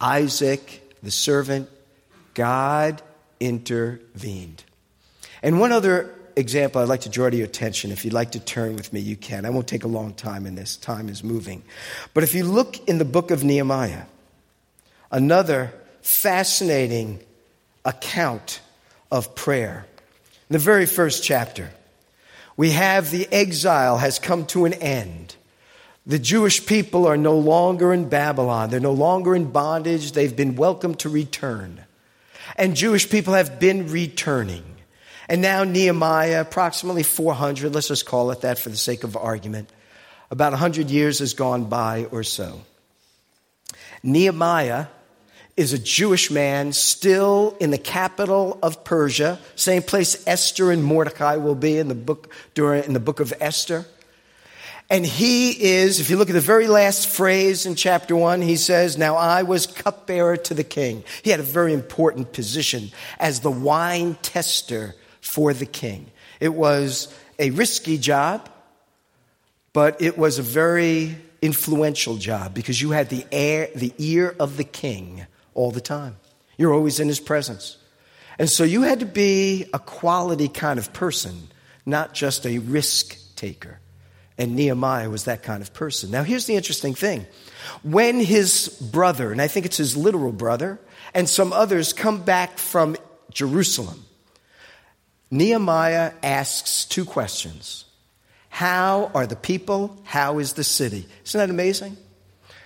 Isaac, 0.00 0.96
the 1.02 1.10
servant, 1.10 1.68
God 2.34 3.02
intervened. 3.38 4.64
And 5.42 5.60
one 5.60 5.72
other 5.72 6.14
example 6.36 6.80
I'd 6.80 6.88
like 6.88 7.02
to 7.02 7.08
draw 7.08 7.28
to 7.28 7.36
your 7.36 7.46
attention. 7.46 7.92
If 7.92 8.04
you'd 8.04 8.14
like 8.14 8.32
to 8.32 8.40
turn 8.40 8.76
with 8.76 8.92
me, 8.92 9.00
you 9.00 9.16
can. 9.16 9.44
I 9.44 9.50
won't 9.50 9.68
take 9.68 9.84
a 9.84 9.88
long 9.88 10.14
time 10.14 10.46
in 10.46 10.54
this, 10.54 10.76
time 10.76 11.08
is 11.08 11.22
moving. 11.22 11.62
But 12.14 12.24
if 12.24 12.34
you 12.34 12.44
look 12.44 12.88
in 12.88 12.98
the 12.98 13.04
book 13.04 13.30
of 13.30 13.44
Nehemiah, 13.44 14.04
another 15.10 15.72
fascinating 16.00 17.20
account 17.84 18.60
of 19.10 19.34
prayer. 19.34 19.86
The 20.48 20.58
very 20.58 20.86
first 20.86 21.24
chapter, 21.24 21.70
we 22.56 22.70
have 22.70 23.10
the 23.10 23.28
exile 23.32 23.98
has 23.98 24.18
come 24.18 24.46
to 24.46 24.64
an 24.64 24.74
end. 24.74 25.36
The 26.06 26.18
Jewish 26.18 26.66
people 26.66 27.06
are 27.06 27.16
no 27.16 27.38
longer 27.38 27.92
in 27.92 28.08
Babylon. 28.08 28.70
They're 28.70 28.80
no 28.80 28.92
longer 28.92 29.34
in 29.34 29.50
bondage. 29.52 30.12
They've 30.12 30.34
been 30.34 30.56
welcomed 30.56 30.98
to 31.00 31.08
return 31.08 31.84
and 32.56 32.76
Jewish 32.76 33.08
people 33.08 33.34
have 33.34 33.58
been 33.58 33.88
returning. 33.90 34.64
And 35.28 35.40
now 35.40 35.64
Nehemiah, 35.64 36.42
approximately 36.42 37.02
400, 37.02 37.74
let's 37.74 37.88
just 37.88 38.06
call 38.06 38.30
it 38.30 38.42
that 38.42 38.58
for 38.58 38.68
the 38.68 38.76
sake 38.76 39.04
of 39.04 39.16
argument, 39.16 39.70
about 40.30 40.52
100 40.52 40.90
years 40.90 41.20
has 41.20 41.34
gone 41.34 41.64
by 41.64 42.06
or 42.10 42.22
so. 42.22 42.60
Nehemiah 44.02 44.86
is 45.56 45.72
a 45.72 45.78
Jewish 45.78 46.30
man 46.30 46.72
still 46.72 47.56
in 47.60 47.70
the 47.70 47.78
capital 47.78 48.58
of 48.62 48.84
Persia, 48.84 49.38
same 49.54 49.82
place 49.82 50.26
Esther 50.26 50.70
and 50.70 50.82
Mordecai 50.82 51.36
will 51.36 51.54
be 51.54 51.78
in 51.78 51.88
the 51.88 51.94
book 51.94 52.32
during 52.54 52.84
in 52.84 52.94
the 52.94 53.00
book 53.00 53.20
of 53.20 53.32
Esther. 53.40 53.84
And 54.88 55.06
he 55.06 55.50
is, 55.50 56.00
if 56.00 56.10
you 56.10 56.16
look 56.16 56.28
at 56.28 56.34
the 56.34 56.40
very 56.40 56.68
last 56.68 57.08
phrase 57.08 57.64
in 57.64 57.76
chapter 57.76 58.14
one, 58.14 58.42
he 58.42 58.56
says, 58.56 58.98
Now 58.98 59.16
I 59.16 59.42
was 59.42 59.66
cupbearer 59.66 60.36
to 60.38 60.54
the 60.54 60.64
king. 60.64 61.04
He 61.22 61.30
had 61.30 61.40
a 61.40 61.44
very 61.44 61.72
important 61.72 62.32
position 62.32 62.90
as 63.18 63.40
the 63.40 63.50
wine 63.50 64.16
tester 64.20 64.94
for 65.20 65.54
the 65.54 65.66
king. 65.66 66.10
It 66.40 66.52
was 66.52 67.14
a 67.38 67.50
risky 67.50 67.96
job, 67.96 68.48
but 69.72 70.02
it 70.02 70.18
was 70.18 70.38
a 70.38 70.42
very 70.42 71.16
influential 71.40 72.16
job 72.16 72.52
because 72.52 72.80
you 72.80 72.90
had 72.90 73.08
the, 73.08 73.24
air, 73.32 73.68
the 73.74 73.94
ear 73.98 74.34
of 74.38 74.56
the 74.56 74.64
king 74.64 75.26
all 75.54 75.70
the 75.70 75.80
time. 75.80 76.16
You're 76.56 76.74
always 76.74 77.00
in 77.00 77.08
his 77.08 77.20
presence. 77.20 77.76
And 78.38 78.48
so 78.48 78.64
you 78.64 78.82
had 78.82 79.00
to 79.00 79.06
be 79.06 79.66
a 79.72 79.78
quality 79.78 80.48
kind 80.48 80.78
of 80.78 80.92
person, 80.92 81.48
not 81.84 82.14
just 82.14 82.46
a 82.46 82.58
risk 82.58 83.18
taker. 83.36 83.78
And 84.38 84.56
Nehemiah 84.56 85.10
was 85.10 85.24
that 85.24 85.42
kind 85.42 85.62
of 85.62 85.74
person. 85.74 86.10
Now, 86.10 86.22
here's 86.22 86.46
the 86.46 86.56
interesting 86.56 86.94
thing. 86.94 87.26
When 87.82 88.18
his 88.18 88.68
brother, 88.80 89.30
and 89.30 89.40
I 89.40 89.48
think 89.48 89.66
it's 89.66 89.76
his 89.76 89.96
literal 89.96 90.32
brother, 90.32 90.80
and 91.14 91.28
some 91.28 91.52
others 91.52 91.92
come 91.92 92.22
back 92.22 92.58
from 92.58 92.96
Jerusalem, 93.30 94.04
Nehemiah 95.30 96.12
asks 96.22 96.84
two 96.84 97.04
questions 97.04 97.84
How 98.48 99.10
are 99.14 99.26
the 99.26 99.36
people? 99.36 99.98
How 100.04 100.38
is 100.38 100.54
the 100.54 100.64
city? 100.64 101.06
Isn't 101.24 101.38
that 101.38 101.50
amazing? 101.50 101.96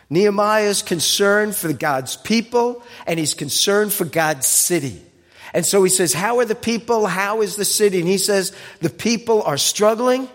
Nehemiah 0.08 0.68
is 0.68 0.82
concerned 0.82 1.56
for 1.56 1.72
God's 1.72 2.16
people, 2.16 2.82
and 3.06 3.18
he's 3.18 3.34
concerned 3.34 3.92
for 3.92 4.04
God's 4.04 4.46
city. 4.46 5.02
And 5.52 5.66
so 5.66 5.82
he 5.82 5.90
says, 5.90 6.12
How 6.12 6.38
are 6.38 6.44
the 6.44 6.54
people? 6.54 7.06
How 7.06 7.42
is 7.42 7.56
the 7.56 7.64
city? 7.64 8.00
And 8.00 8.08
he 8.08 8.18
says, 8.18 8.54
The 8.80 8.90
people 8.90 9.42
are 9.42 9.58
struggling 9.58 10.28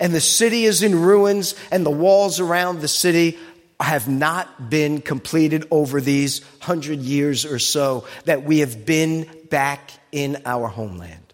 and 0.00 0.14
the 0.14 0.20
city 0.20 0.64
is 0.64 0.82
in 0.82 0.98
ruins, 0.98 1.54
and 1.70 1.84
the 1.84 1.90
walls 1.90 2.40
around 2.40 2.80
the 2.80 2.88
city 2.88 3.38
have 3.78 4.08
not 4.08 4.70
been 4.70 5.02
completed 5.02 5.66
over 5.70 6.00
these 6.00 6.40
hundred 6.58 7.00
years 7.00 7.44
or 7.44 7.58
so 7.58 8.06
that 8.24 8.42
we 8.42 8.60
have 8.60 8.86
been 8.86 9.28
back 9.50 9.92
in 10.10 10.42
our 10.46 10.68
homeland. 10.68 11.29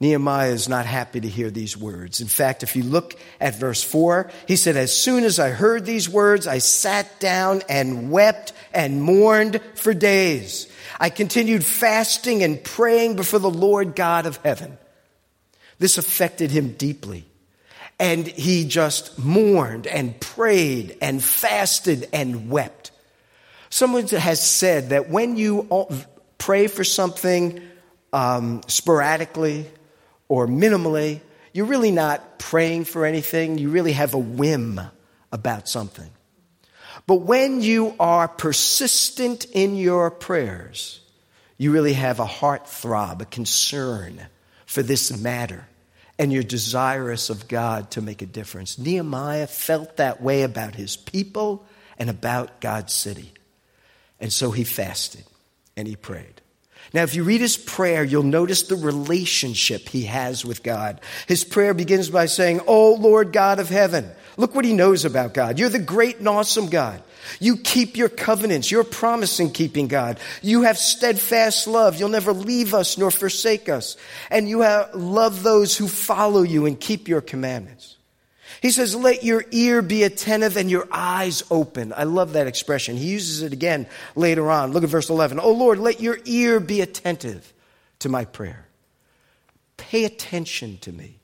Nehemiah 0.00 0.52
is 0.52 0.66
not 0.66 0.86
happy 0.86 1.20
to 1.20 1.28
hear 1.28 1.50
these 1.50 1.76
words. 1.76 2.22
In 2.22 2.26
fact, 2.26 2.62
if 2.62 2.74
you 2.74 2.82
look 2.82 3.16
at 3.38 3.56
verse 3.56 3.82
4, 3.82 4.30
he 4.48 4.56
said, 4.56 4.78
As 4.78 4.96
soon 4.96 5.24
as 5.24 5.38
I 5.38 5.50
heard 5.50 5.84
these 5.84 6.08
words, 6.08 6.46
I 6.46 6.56
sat 6.56 7.20
down 7.20 7.60
and 7.68 8.10
wept 8.10 8.54
and 8.72 9.02
mourned 9.02 9.60
for 9.74 9.92
days. 9.92 10.72
I 10.98 11.10
continued 11.10 11.64
fasting 11.64 12.42
and 12.42 12.64
praying 12.64 13.16
before 13.16 13.40
the 13.40 13.50
Lord 13.50 13.94
God 13.94 14.24
of 14.24 14.38
heaven. 14.38 14.78
This 15.78 15.98
affected 15.98 16.50
him 16.50 16.72
deeply. 16.72 17.26
And 17.98 18.26
he 18.26 18.66
just 18.66 19.18
mourned 19.18 19.86
and 19.86 20.18
prayed 20.18 20.96
and 21.02 21.22
fasted 21.22 22.08
and 22.14 22.48
wept. 22.48 22.90
Someone 23.68 24.06
has 24.06 24.42
said 24.42 24.88
that 24.90 25.10
when 25.10 25.36
you 25.36 25.68
pray 26.38 26.68
for 26.68 26.84
something 26.84 27.60
um, 28.14 28.62
sporadically 28.66 29.66
or 30.30 30.46
minimally, 30.46 31.20
you're 31.52 31.66
really 31.66 31.90
not 31.90 32.38
praying 32.38 32.84
for 32.84 33.04
anything. 33.04 33.58
You 33.58 33.68
really 33.68 33.92
have 33.92 34.14
a 34.14 34.18
whim 34.18 34.80
about 35.32 35.68
something. 35.68 36.08
But 37.08 37.16
when 37.16 37.60
you 37.62 37.96
are 37.98 38.28
persistent 38.28 39.46
in 39.46 39.74
your 39.74 40.08
prayers, 40.08 41.00
you 41.58 41.72
really 41.72 41.94
have 41.94 42.20
a 42.20 42.26
heart 42.26 42.68
throb, 42.68 43.20
a 43.20 43.24
concern 43.24 44.20
for 44.66 44.84
this 44.84 45.10
matter, 45.20 45.66
and 46.16 46.32
you're 46.32 46.44
desirous 46.44 47.28
of 47.28 47.48
God 47.48 47.90
to 47.92 48.00
make 48.00 48.22
a 48.22 48.26
difference. 48.26 48.78
Nehemiah 48.78 49.48
felt 49.48 49.96
that 49.96 50.22
way 50.22 50.42
about 50.42 50.76
his 50.76 50.96
people 50.96 51.66
and 51.98 52.08
about 52.08 52.60
God's 52.60 52.92
city. 52.92 53.32
And 54.20 54.32
so 54.32 54.52
he 54.52 54.62
fasted 54.62 55.24
and 55.76 55.88
he 55.88 55.96
prayed. 55.96 56.39
Now, 56.92 57.04
if 57.04 57.14
you 57.14 57.22
read 57.22 57.40
his 57.40 57.56
prayer, 57.56 58.02
you'll 58.02 58.22
notice 58.24 58.64
the 58.64 58.76
relationship 58.76 59.88
he 59.88 60.04
has 60.04 60.44
with 60.44 60.62
God. 60.62 61.00
His 61.28 61.44
prayer 61.44 61.72
begins 61.72 62.10
by 62.10 62.26
saying, 62.26 62.60
Oh 62.66 62.94
Lord 62.94 63.32
God 63.32 63.60
of 63.60 63.68
heaven. 63.68 64.10
Look 64.36 64.54
what 64.54 64.64
he 64.64 64.72
knows 64.72 65.04
about 65.04 65.34
God. 65.34 65.58
You're 65.58 65.68
the 65.68 65.78
great 65.78 66.18
and 66.18 66.28
awesome 66.28 66.68
God. 66.68 67.02
You 67.38 67.58
keep 67.58 67.96
your 67.96 68.08
covenants. 68.08 68.70
You're 68.70 68.84
promising 68.84 69.52
keeping 69.52 69.86
God. 69.86 70.18
You 70.42 70.62
have 70.62 70.78
steadfast 70.78 71.66
love. 71.66 72.00
You'll 72.00 72.08
never 72.08 72.32
leave 72.32 72.72
us 72.74 72.96
nor 72.96 73.10
forsake 73.10 73.68
us. 73.68 73.96
And 74.30 74.48
you 74.48 74.62
have, 74.62 74.94
love 74.94 75.42
those 75.42 75.76
who 75.76 75.88
follow 75.88 76.42
you 76.42 76.66
and 76.66 76.80
keep 76.80 77.06
your 77.06 77.20
commandments. 77.20 77.96
He 78.60 78.70
says, 78.70 78.94
let 78.94 79.24
your 79.24 79.44
ear 79.50 79.80
be 79.80 80.02
attentive 80.02 80.56
and 80.56 80.70
your 80.70 80.86
eyes 80.92 81.42
open. 81.50 81.94
I 81.96 82.04
love 82.04 82.34
that 82.34 82.46
expression. 82.46 82.96
He 82.96 83.08
uses 83.08 83.42
it 83.42 83.54
again 83.54 83.86
later 84.14 84.50
on. 84.50 84.72
Look 84.72 84.84
at 84.84 84.90
verse 84.90 85.08
11. 85.08 85.40
Oh 85.40 85.52
Lord, 85.52 85.78
let 85.78 86.00
your 86.00 86.18
ear 86.26 86.60
be 86.60 86.82
attentive 86.82 87.52
to 88.00 88.10
my 88.10 88.26
prayer. 88.26 88.66
Pay 89.78 90.04
attention 90.04 90.76
to 90.82 90.92
me. 90.92 91.20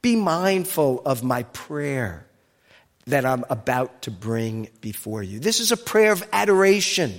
Be 0.00 0.16
mindful 0.16 1.02
of 1.04 1.22
my 1.22 1.42
prayer 1.42 2.26
that 3.06 3.26
I'm 3.26 3.44
about 3.50 4.02
to 4.02 4.10
bring 4.10 4.68
before 4.80 5.22
you. 5.22 5.40
This 5.40 5.60
is 5.60 5.72
a 5.72 5.76
prayer 5.76 6.12
of 6.12 6.26
adoration. 6.32 7.12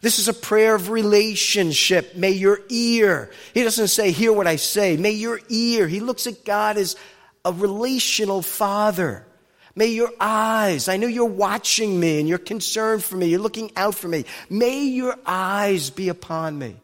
This 0.00 0.18
is 0.18 0.28
a 0.28 0.34
prayer 0.34 0.74
of 0.74 0.90
relationship. 0.90 2.16
May 2.16 2.30
your 2.30 2.60
ear, 2.68 3.30
he 3.52 3.62
doesn't 3.62 3.88
say, 3.88 4.12
hear 4.12 4.32
what 4.32 4.46
I 4.46 4.56
say. 4.56 4.96
May 4.96 5.12
your 5.12 5.40
ear, 5.48 5.88
he 5.88 6.00
looks 6.00 6.26
at 6.26 6.44
God 6.44 6.76
as 6.76 6.96
a 7.44 7.52
relational 7.52 8.42
father. 8.42 9.26
May 9.76 9.88
your 9.88 10.10
eyes, 10.20 10.88
I 10.88 10.96
know 10.96 11.08
you're 11.08 11.24
watching 11.24 11.98
me 11.98 12.20
and 12.20 12.28
you're 12.28 12.38
concerned 12.38 13.02
for 13.02 13.16
me, 13.16 13.26
you're 13.26 13.40
looking 13.40 13.72
out 13.76 13.94
for 13.96 14.08
me. 14.08 14.24
May 14.48 14.84
your 14.84 15.16
eyes 15.26 15.90
be 15.90 16.08
upon 16.08 16.58
me. 16.58 16.76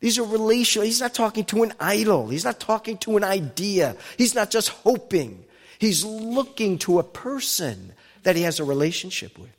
These 0.00 0.18
are 0.18 0.24
relational. 0.24 0.86
He's 0.86 1.00
not 1.00 1.14
talking 1.14 1.44
to 1.46 1.62
an 1.62 1.74
idol. 1.78 2.28
He's 2.28 2.44
not 2.44 2.58
talking 2.58 2.96
to 2.98 3.16
an 3.16 3.24
idea. 3.24 3.96
He's 4.16 4.34
not 4.34 4.50
just 4.50 4.70
hoping. 4.70 5.44
He's 5.78 6.04
looking 6.04 6.78
to 6.78 6.98
a 6.98 7.04
person 7.04 7.92
that 8.22 8.36
he 8.36 8.42
has 8.42 8.60
a 8.60 8.64
relationship 8.64 9.38
with. 9.38 9.50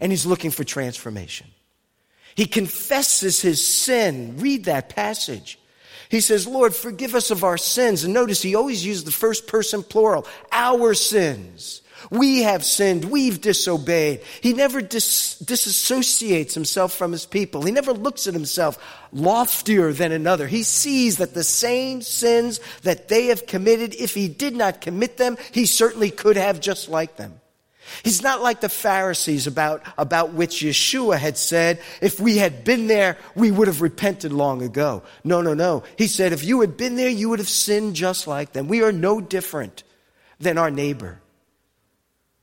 And 0.00 0.10
he's 0.10 0.26
looking 0.26 0.50
for 0.50 0.64
transformation. 0.64 1.46
He 2.34 2.46
confesses 2.46 3.40
his 3.40 3.64
sin. 3.64 4.36
Read 4.38 4.64
that 4.64 4.88
passage. 4.88 5.58
He 6.12 6.20
says, 6.20 6.46
Lord, 6.46 6.74
forgive 6.74 7.14
us 7.14 7.30
of 7.30 7.42
our 7.42 7.56
sins. 7.56 8.04
And 8.04 8.12
notice 8.12 8.42
he 8.42 8.54
always 8.54 8.84
used 8.84 9.06
the 9.06 9.10
first 9.10 9.46
person 9.46 9.82
plural, 9.82 10.26
our 10.52 10.92
sins. 10.92 11.80
We 12.10 12.42
have 12.42 12.66
sinned. 12.66 13.06
We've 13.06 13.40
disobeyed. 13.40 14.20
He 14.42 14.52
never 14.52 14.82
dis- 14.82 15.40
disassociates 15.42 16.52
himself 16.52 16.92
from 16.92 17.12
his 17.12 17.24
people. 17.24 17.62
He 17.62 17.72
never 17.72 17.94
looks 17.94 18.26
at 18.26 18.34
himself 18.34 18.76
loftier 19.10 19.94
than 19.94 20.12
another. 20.12 20.46
He 20.46 20.64
sees 20.64 21.16
that 21.16 21.32
the 21.32 21.44
same 21.44 22.02
sins 22.02 22.60
that 22.82 23.08
they 23.08 23.28
have 23.28 23.46
committed, 23.46 23.94
if 23.94 24.12
he 24.12 24.28
did 24.28 24.54
not 24.54 24.82
commit 24.82 25.16
them, 25.16 25.38
he 25.50 25.64
certainly 25.64 26.10
could 26.10 26.36
have 26.36 26.60
just 26.60 26.90
like 26.90 27.16
them. 27.16 27.40
He's 28.02 28.22
not 28.22 28.42
like 28.42 28.60
the 28.60 28.68
Pharisees 28.68 29.46
about, 29.46 29.82
about 29.98 30.32
which 30.32 30.62
Yeshua 30.62 31.18
had 31.18 31.36
said, 31.36 31.80
if 32.00 32.18
we 32.20 32.38
had 32.38 32.64
been 32.64 32.86
there, 32.86 33.18
we 33.34 33.50
would 33.50 33.68
have 33.68 33.82
repented 33.82 34.32
long 34.32 34.62
ago. 34.62 35.02
No, 35.24 35.42
no, 35.42 35.54
no. 35.54 35.84
He 35.96 36.06
said, 36.06 36.32
if 36.32 36.44
you 36.44 36.60
had 36.60 36.76
been 36.76 36.96
there, 36.96 37.08
you 37.08 37.28
would 37.28 37.38
have 37.38 37.48
sinned 37.48 37.94
just 37.94 38.26
like 38.26 38.52
them. 38.52 38.68
We 38.68 38.82
are 38.82 38.92
no 38.92 39.20
different 39.20 39.82
than 40.40 40.58
our 40.58 40.70
neighbor. 40.70 41.20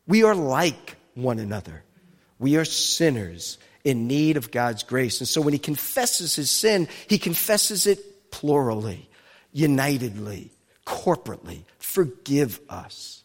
We 0.07 0.23
are 0.23 0.35
like 0.35 0.97
one 1.13 1.39
another. 1.39 1.83
We 2.39 2.57
are 2.57 2.65
sinners 2.65 3.57
in 3.83 4.07
need 4.07 4.37
of 4.37 4.51
God's 4.51 4.83
grace. 4.83 5.19
And 5.19 5.27
so 5.27 5.41
when 5.41 5.53
he 5.53 5.59
confesses 5.59 6.35
his 6.35 6.49
sin, 6.49 6.87
he 7.07 7.17
confesses 7.17 7.87
it 7.87 8.31
plurally, 8.31 9.09
unitedly, 9.51 10.51
corporately. 10.85 11.63
Forgive 11.77 12.59
us. 12.69 13.23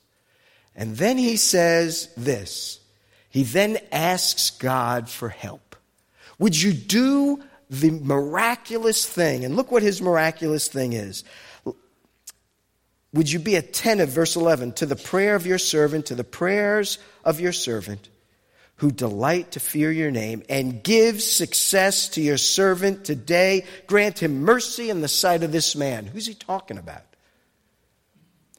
And 0.77 0.97
then 0.97 1.19
he 1.19 1.37
says 1.37 2.09
this. 2.17 2.81
He 3.29 3.43
then 3.43 3.79
asks 3.93 4.51
God 4.51 5.09
for 5.09 5.29
help. 5.29 5.77
Would 6.39 6.61
you 6.61 6.73
do 6.73 7.43
the 7.71 7.91
miraculous 7.91 9.07
thing? 9.07 9.45
And 9.45 9.57
look 9.57 9.71
what 9.71 9.83
his 9.83 10.03
miraculous 10.03 10.69
thing 10.69 10.93
is. 10.93 11.25
Would 13.13 13.31
you 13.31 13.39
be 13.39 13.55
attentive, 13.55 14.09
verse 14.09 14.35
11, 14.35 14.73
to 14.75 14.87
the 14.87 14.97
prayer 14.97 15.37
of 15.37 15.47
your 15.47 15.59
servant, 15.59 16.07
to 16.07 16.17
the 16.17 16.25
prayers 16.25 16.99
of 17.25 17.41
your 17.41 17.53
servant, 17.53 18.09
who 18.77 18.91
delight 18.91 19.53
to 19.53 19.61
fear 19.61 19.93
your 19.93 20.11
name, 20.11 20.43
and 20.49 20.83
give 20.83 21.23
success 21.23 22.09
to 22.11 22.21
your 22.21 22.37
servant 22.37 23.05
today? 23.05 23.65
Grant 23.87 24.19
him 24.19 24.43
mercy 24.43 24.91
in 24.91 25.01
the 25.01 25.09
sight 25.09 25.45
of 25.45 25.53
this 25.53 25.77
man. 25.77 26.07
Who's 26.07 26.27
he 26.27 26.35
talking 26.35 26.77
about? 26.79 27.05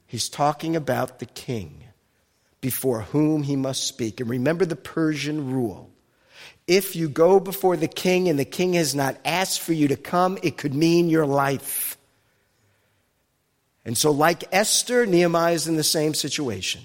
He's 0.07 0.29
talking 0.29 0.77
about 0.77 1.19
the 1.19 1.25
king 1.25 1.84
before 2.65 3.01
whom 3.01 3.43
he 3.43 3.55
must 3.55 3.85
speak. 3.85 4.19
And 4.19 4.27
remember 4.27 4.65
the 4.65 4.75
Persian 4.75 5.53
rule. 5.53 5.91
If 6.65 6.95
you 6.95 7.07
go 7.07 7.39
before 7.39 7.77
the 7.77 7.87
king 7.87 8.27
and 8.27 8.39
the 8.39 8.43
king 8.43 8.73
has 8.73 8.95
not 8.95 9.17
asked 9.23 9.59
for 9.59 9.71
you 9.71 9.89
to 9.89 9.95
come, 9.95 10.39
it 10.41 10.57
could 10.57 10.73
mean 10.73 11.07
your 11.07 11.27
life. 11.27 11.95
And 13.85 13.95
so, 13.95 14.09
like 14.09 14.45
Esther, 14.51 15.05
Nehemiah 15.05 15.53
is 15.53 15.67
in 15.67 15.75
the 15.75 15.83
same 15.83 16.15
situation. 16.15 16.81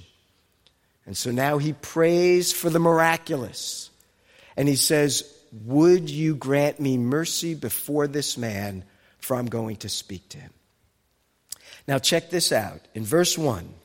And 1.06 1.16
so 1.16 1.30
now 1.30 1.56
he 1.56 1.72
prays 1.72 2.52
for 2.52 2.68
the 2.68 2.78
miraculous. 2.78 3.88
And 4.58 4.68
he 4.68 4.76
says, 4.76 5.24
Would 5.64 6.10
you 6.10 6.36
grant 6.36 6.78
me 6.78 6.98
mercy 6.98 7.54
before 7.54 8.06
this 8.06 8.36
man, 8.36 8.84
for 9.16 9.34
I'm 9.34 9.46
going 9.46 9.76
to 9.76 9.88
speak 9.88 10.28
to 10.28 10.38
him? 10.38 10.52
Now, 11.88 11.98
check 11.98 12.28
this 12.28 12.52
out. 12.52 12.82
In 12.94 13.02
verse 13.02 13.38
1, 13.38 13.79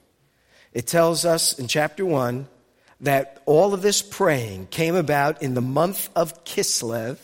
it 0.76 0.86
tells 0.86 1.23
us 1.23 1.57
in 1.57 1.67
chapter 1.67 2.05
1 2.05 2.47
that 2.99 3.41
all 3.45 3.73
of 3.73 3.82
this 3.82 4.01
praying 4.01 4.67
came 4.67 4.95
about 4.95 5.41
in 5.41 5.53
the 5.53 5.61
month 5.61 6.09
of 6.17 6.43
Kislev 6.43 7.17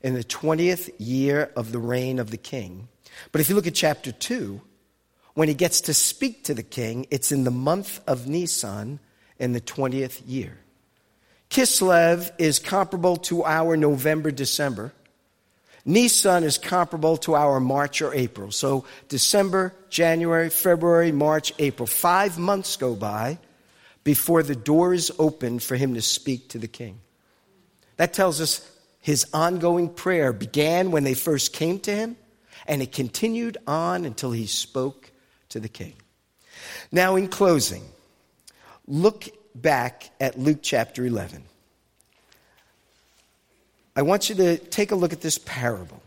in 0.00 0.14
the 0.14 0.24
20th 0.24 0.90
year 0.98 1.52
of 1.54 1.70
the 1.70 1.78
reign 1.78 2.18
of 2.18 2.30
the 2.30 2.38
king. 2.38 2.88
But 3.30 3.42
if 3.42 3.50
you 3.50 3.54
look 3.54 3.66
at 3.66 3.74
chapter 3.74 4.10
2, 4.10 4.62
when 5.34 5.48
he 5.48 5.54
gets 5.54 5.82
to 5.82 5.94
speak 5.94 6.44
to 6.44 6.54
the 6.54 6.62
king, 6.62 7.06
it's 7.10 7.30
in 7.30 7.44
the 7.44 7.50
month 7.50 8.00
of 8.06 8.26
Nisan 8.26 9.00
in 9.38 9.52
the 9.52 9.60
20th 9.60 10.22
year. 10.26 10.56
Kislev 11.50 12.30
is 12.38 12.58
comparable 12.58 13.18
to 13.18 13.44
our 13.44 13.76
November, 13.76 14.30
December. 14.30 14.94
Nisan 15.88 16.44
is 16.44 16.58
comparable 16.58 17.16
to 17.16 17.34
our 17.34 17.60
March 17.60 18.02
or 18.02 18.12
April. 18.12 18.52
So 18.52 18.84
December, 19.08 19.74
January, 19.88 20.50
February, 20.50 21.12
March, 21.12 21.54
April. 21.58 21.86
Five 21.86 22.38
months 22.38 22.76
go 22.76 22.94
by 22.94 23.38
before 24.04 24.42
the 24.42 24.54
door 24.54 24.92
is 24.92 25.10
opened 25.18 25.62
for 25.62 25.76
him 25.76 25.94
to 25.94 26.02
speak 26.02 26.50
to 26.50 26.58
the 26.58 26.68
king. 26.68 27.00
That 27.96 28.12
tells 28.12 28.38
us 28.38 28.70
his 29.00 29.26
ongoing 29.32 29.88
prayer 29.88 30.34
began 30.34 30.90
when 30.90 31.04
they 31.04 31.14
first 31.14 31.54
came 31.54 31.80
to 31.80 31.96
him, 31.96 32.18
and 32.66 32.82
it 32.82 32.92
continued 32.92 33.56
on 33.66 34.04
until 34.04 34.30
he 34.30 34.46
spoke 34.46 35.10
to 35.48 35.58
the 35.58 35.70
king. 35.70 35.94
Now, 36.92 37.16
in 37.16 37.28
closing, 37.28 37.84
look 38.86 39.26
back 39.54 40.10
at 40.20 40.38
Luke 40.38 40.58
chapter 40.60 41.06
11. 41.06 41.44
I 43.98 44.02
want 44.02 44.28
you 44.28 44.36
to 44.36 44.58
take 44.58 44.92
a 44.92 44.94
look 44.94 45.12
at 45.12 45.22
this 45.22 45.38
parable 45.38 46.00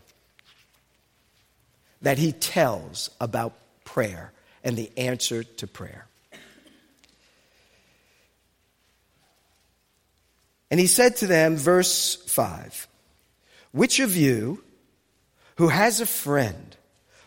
that 2.00 2.16
he 2.16 2.32
tells 2.32 3.10
about 3.20 3.52
prayer 3.84 4.32
and 4.64 4.78
the 4.78 4.90
answer 4.96 5.44
to 5.44 5.66
prayer. 5.66 6.06
And 10.70 10.80
he 10.80 10.86
said 10.86 11.16
to 11.16 11.26
them, 11.26 11.58
verse 11.58 12.16
5 12.16 12.88
Which 13.72 14.00
of 14.00 14.16
you 14.16 14.64
who 15.56 15.68
has 15.68 16.00
a 16.00 16.06
friend 16.06 16.74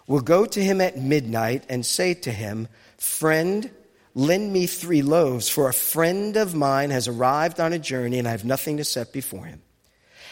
will 0.07 0.21
go 0.21 0.47
to 0.47 0.63
him 0.63 0.81
at 0.81 0.97
midnight 0.97 1.63
and 1.69 1.85
say 1.85 2.15
to 2.15 2.31
him, 2.31 2.69
Friend, 2.97 3.69
lend 4.15 4.51
me 4.51 4.65
three 4.65 5.03
loaves, 5.03 5.47
for 5.47 5.69
a 5.69 5.73
friend 5.73 6.35
of 6.37 6.55
mine 6.55 6.89
has 6.89 7.07
arrived 7.07 7.59
on 7.59 7.71
a 7.71 7.77
journey 7.77 8.17
and 8.17 8.27
I 8.27 8.31
have 8.31 8.45
nothing 8.45 8.77
to 8.77 8.83
set 8.83 9.13
before 9.13 9.45
him? 9.45 9.61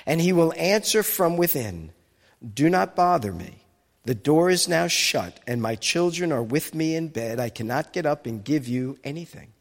And 0.06 0.20
he 0.20 0.34
will 0.34 0.54
answer 0.58 1.04
from 1.04 1.38
within, 1.38 1.92
Do 2.54 2.70
not 2.70 2.96
bother 2.96 3.32
me. 3.32 3.66
The 4.06 4.16
door 4.16 4.50
is 4.50 4.68
now 4.68 4.88
shut, 4.88 5.40
and 5.48 5.62
my 5.62 5.76
children 5.76 6.32
are 6.32 6.44
with 6.44 6.76
me 6.76 6.96
in 6.96 7.08
bed. 7.08 7.40
I 7.40 7.50
cannot 7.50 7.94
get 7.94 8.06
up 8.06 8.26
and 8.26 8.44
give 8.44 8.68
you 8.68 8.98
anything. 9.04 9.54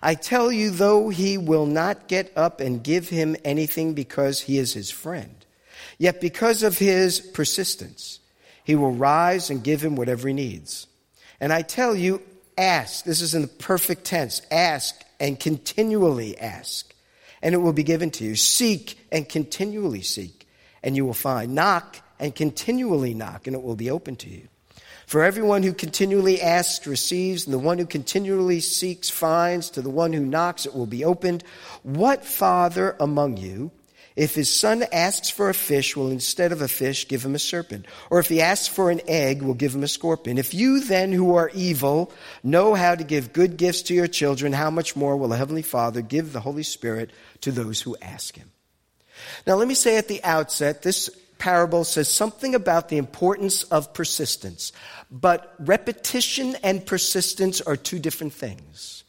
I 0.00 0.14
tell 0.14 0.52
you, 0.52 0.70
though 0.70 1.08
he 1.08 1.38
will 1.38 1.66
not 1.66 2.06
get 2.06 2.32
up 2.36 2.60
and 2.60 2.84
give 2.84 3.08
him 3.08 3.36
anything 3.44 3.94
because 3.94 4.42
he 4.42 4.58
is 4.58 4.74
his 4.74 4.90
friend, 4.90 5.44
Yet 5.98 6.20
because 6.20 6.62
of 6.62 6.78
his 6.78 7.20
persistence, 7.20 8.20
he 8.64 8.74
will 8.74 8.92
rise 8.92 9.50
and 9.50 9.62
give 9.62 9.82
him 9.82 9.96
whatever 9.96 10.28
he 10.28 10.34
needs. 10.34 10.86
And 11.40 11.52
I 11.52 11.62
tell 11.62 11.94
you, 11.94 12.22
ask. 12.56 13.04
This 13.04 13.20
is 13.20 13.34
in 13.34 13.42
the 13.42 13.48
perfect 13.48 14.04
tense. 14.04 14.42
Ask 14.50 15.04
and 15.20 15.38
continually 15.38 16.38
ask, 16.38 16.93
and 17.44 17.54
it 17.54 17.58
will 17.58 17.74
be 17.74 17.84
given 17.84 18.10
to 18.10 18.24
you. 18.24 18.34
Seek 18.34 18.98
and 19.12 19.28
continually 19.28 20.00
seek, 20.00 20.48
and 20.82 20.96
you 20.96 21.04
will 21.04 21.12
find. 21.12 21.54
Knock 21.54 22.00
and 22.18 22.34
continually 22.34 23.12
knock, 23.12 23.46
and 23.46 23.54
it 23.54 23.62
will 23.62 23.76
be 23.76 23.90
open 23.90 24.16
to 24.16 24.30
you. 24.30 24.48
For 25.06 25.22
everyone 25.22 25.62
who 25.62 25.74
continually 25.74 26.40
asks 26.40 26.86
receives, 26.86 27.44
and 27.44 27.52
the 27.52 27.58
one 27.58 27.78
who 27.78 27.84
continually 27.84 28.60
seeks 28.60 29.10
finds. 29.10 29.68
To 29.70 29.82
the 29.82 29.90
one 29.90 30.14
who 30.14 30.24
knocks, 30.24 30.64
it 30.64 30.74
will 30.74 30.86
be 30.86 31.04
opened. 31.04 31.44
What 31.82 32.24
father 32.24 32.96
among 32.98 33.36
you, 33.36 33.70
if 34.16 34.34
his 34.34 34.54
son 34.54 34.84
asks 34.92 35.28
for 35.28 35.48
a 35.48 35.54
fish, 35.54 35.96
will 35.96 36.10
instead 36.10 36.52
of 36.52 36.62
a 36.62 36.68
fish 36.68 37.08
give 37.08 37.24
him 37.24 37.34
a 37.34 37.38
serpent? 37.38 37.86
Or 38.10 38.20
if 38.20 38.28
he 38.28 38.40
asks 38.40 38.68
for 38.68 38.90
an 38.90 39.00
egg, 39.08 39.42
will 39.42 39.54
give 39.54 39.74
him 39.74 39.82
a 39.82 39.88
scorpion? 39.88 40.38
If 40.38 40.54
you 40.54 40.80
then, 40.80 41.12
who 41.12 41.34
are 41.34 41.50
evil, 41.52 42.12
know 42.42 42.74
how 42.74 42.94
to 42.94 43.02
give 43.02 43.32
good 43.32 43.56
gifts 43.56 43.82
to 43.82 43.94
your 43.94 44.06
children, 44.06 44.52
how 44.52 44.70
much 44.70 44.94
more 44.94 45.16
will 45.16 45.28
the 45.28 45.36
Heavenly 45.36 45.62
Father 45.62 46.00
give 46.00 46.32
the 46.32 46.40
Holy 46.40 46.62
Spirit 46.62 47.10
to 47.40 47.50
those 47.50 47.80
who 47.80 47.96
ask 48.00 48.36
him? 48.36 48.52
Now, 49.46 49.54
let 49.54 49.68
me 49.68 49.74
say 49.74 49.96
at 49.96 50.08
the 50.08 50.22
outset, 50.22 50.82
this 50.82 51.10
parable 51.38 51.84
says 51.84 52.08
something 52.08 52.54
about 52.54 52.88
the 52.88 52.98
importance 52.98 53.64
of 53.64 53.92
persistence. 53.92 54.72
But 55.10 55.54
repetition 55.58 56.56
and 56.62 56.84
persistence 56.84 57.60
are 57.60 57.76
two 57.76 57.98
different 57.98 58.32
things. 58.32 59.03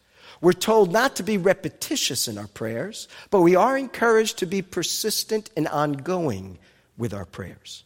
We're 0.45 0.53
told 0.53 0.91
not 0.91 1.15
to 1.15 1.23
be 1.23 1.39
repetitious 1.39 2.27
in 2.27 2.37
our 2.37 2.45
prayers, 2.45 3.07
but 3.31 3.41
we 3.41 3.55
are 3.55 3.75
encouraged 3.75 4.37
to 4.37 4.45
be 4.45 4.61
persistent 4.61 5.49
and 5.57 5.67
ongoing 5.67 6.59
with 6.99 7.15
our 7.15 7.25
prayers. 7.25 7.83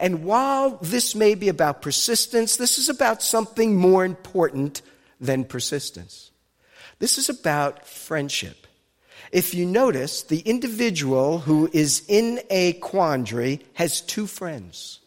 And 0.00 0.24
while 0.24 0.78
this 0.80 1.14
may 1.14 1.34
be 1.34 1.50
about 1.50 1.82
persistence, 1.82 2.56
this 2.56 2.78
is 2.78 2.88
about 2.88 3.22
something 3.22 3.76
more 3.76 4.06
important 4.06 4.80
than 5.20 5.44
persistence. 5.44 6.30
This 6.98 7.18
is 7.18 7.28
about 7.28 7.86
friendship. 7.86 8.66
If 9.30 9.52
you 9.52 9.66
notice, 9.66 10.22
the 10.22 10.40
individual 10.40 11.40
who 11.40 11.68
is 11.74 12.06
in 12.08 12.40
a 12.48 12.72
quandary 12.72 13.60
has 13.74 14.00
two 14.00 14.26
friends. 14.26 15.00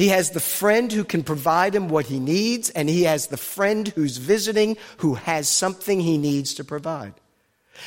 He 0.00 0.08
has 0.08 0.30
the 0.30 0.40
friend 0.40 0.90
who 0.90 1.04
can 1.04 1.22
provide 1.22 1.74
him 1.74 1.90
what 1.90 2.06
he 2.06 2.18
needs, 2.18 2.70
and 2.70 2.88
he 2.88 3.02
has 3.02 3.26
the 3.26 3.36
friend 3.36 3.86
who's 3.86 4.16
visiting 4.16 4.78
who 4.96 5.12
has 5.12 5.46
something 5.46 6.00
he 6.00 6.16
needs 6.16 6.54
to 6.54 6.64
provide. 6.64 7.12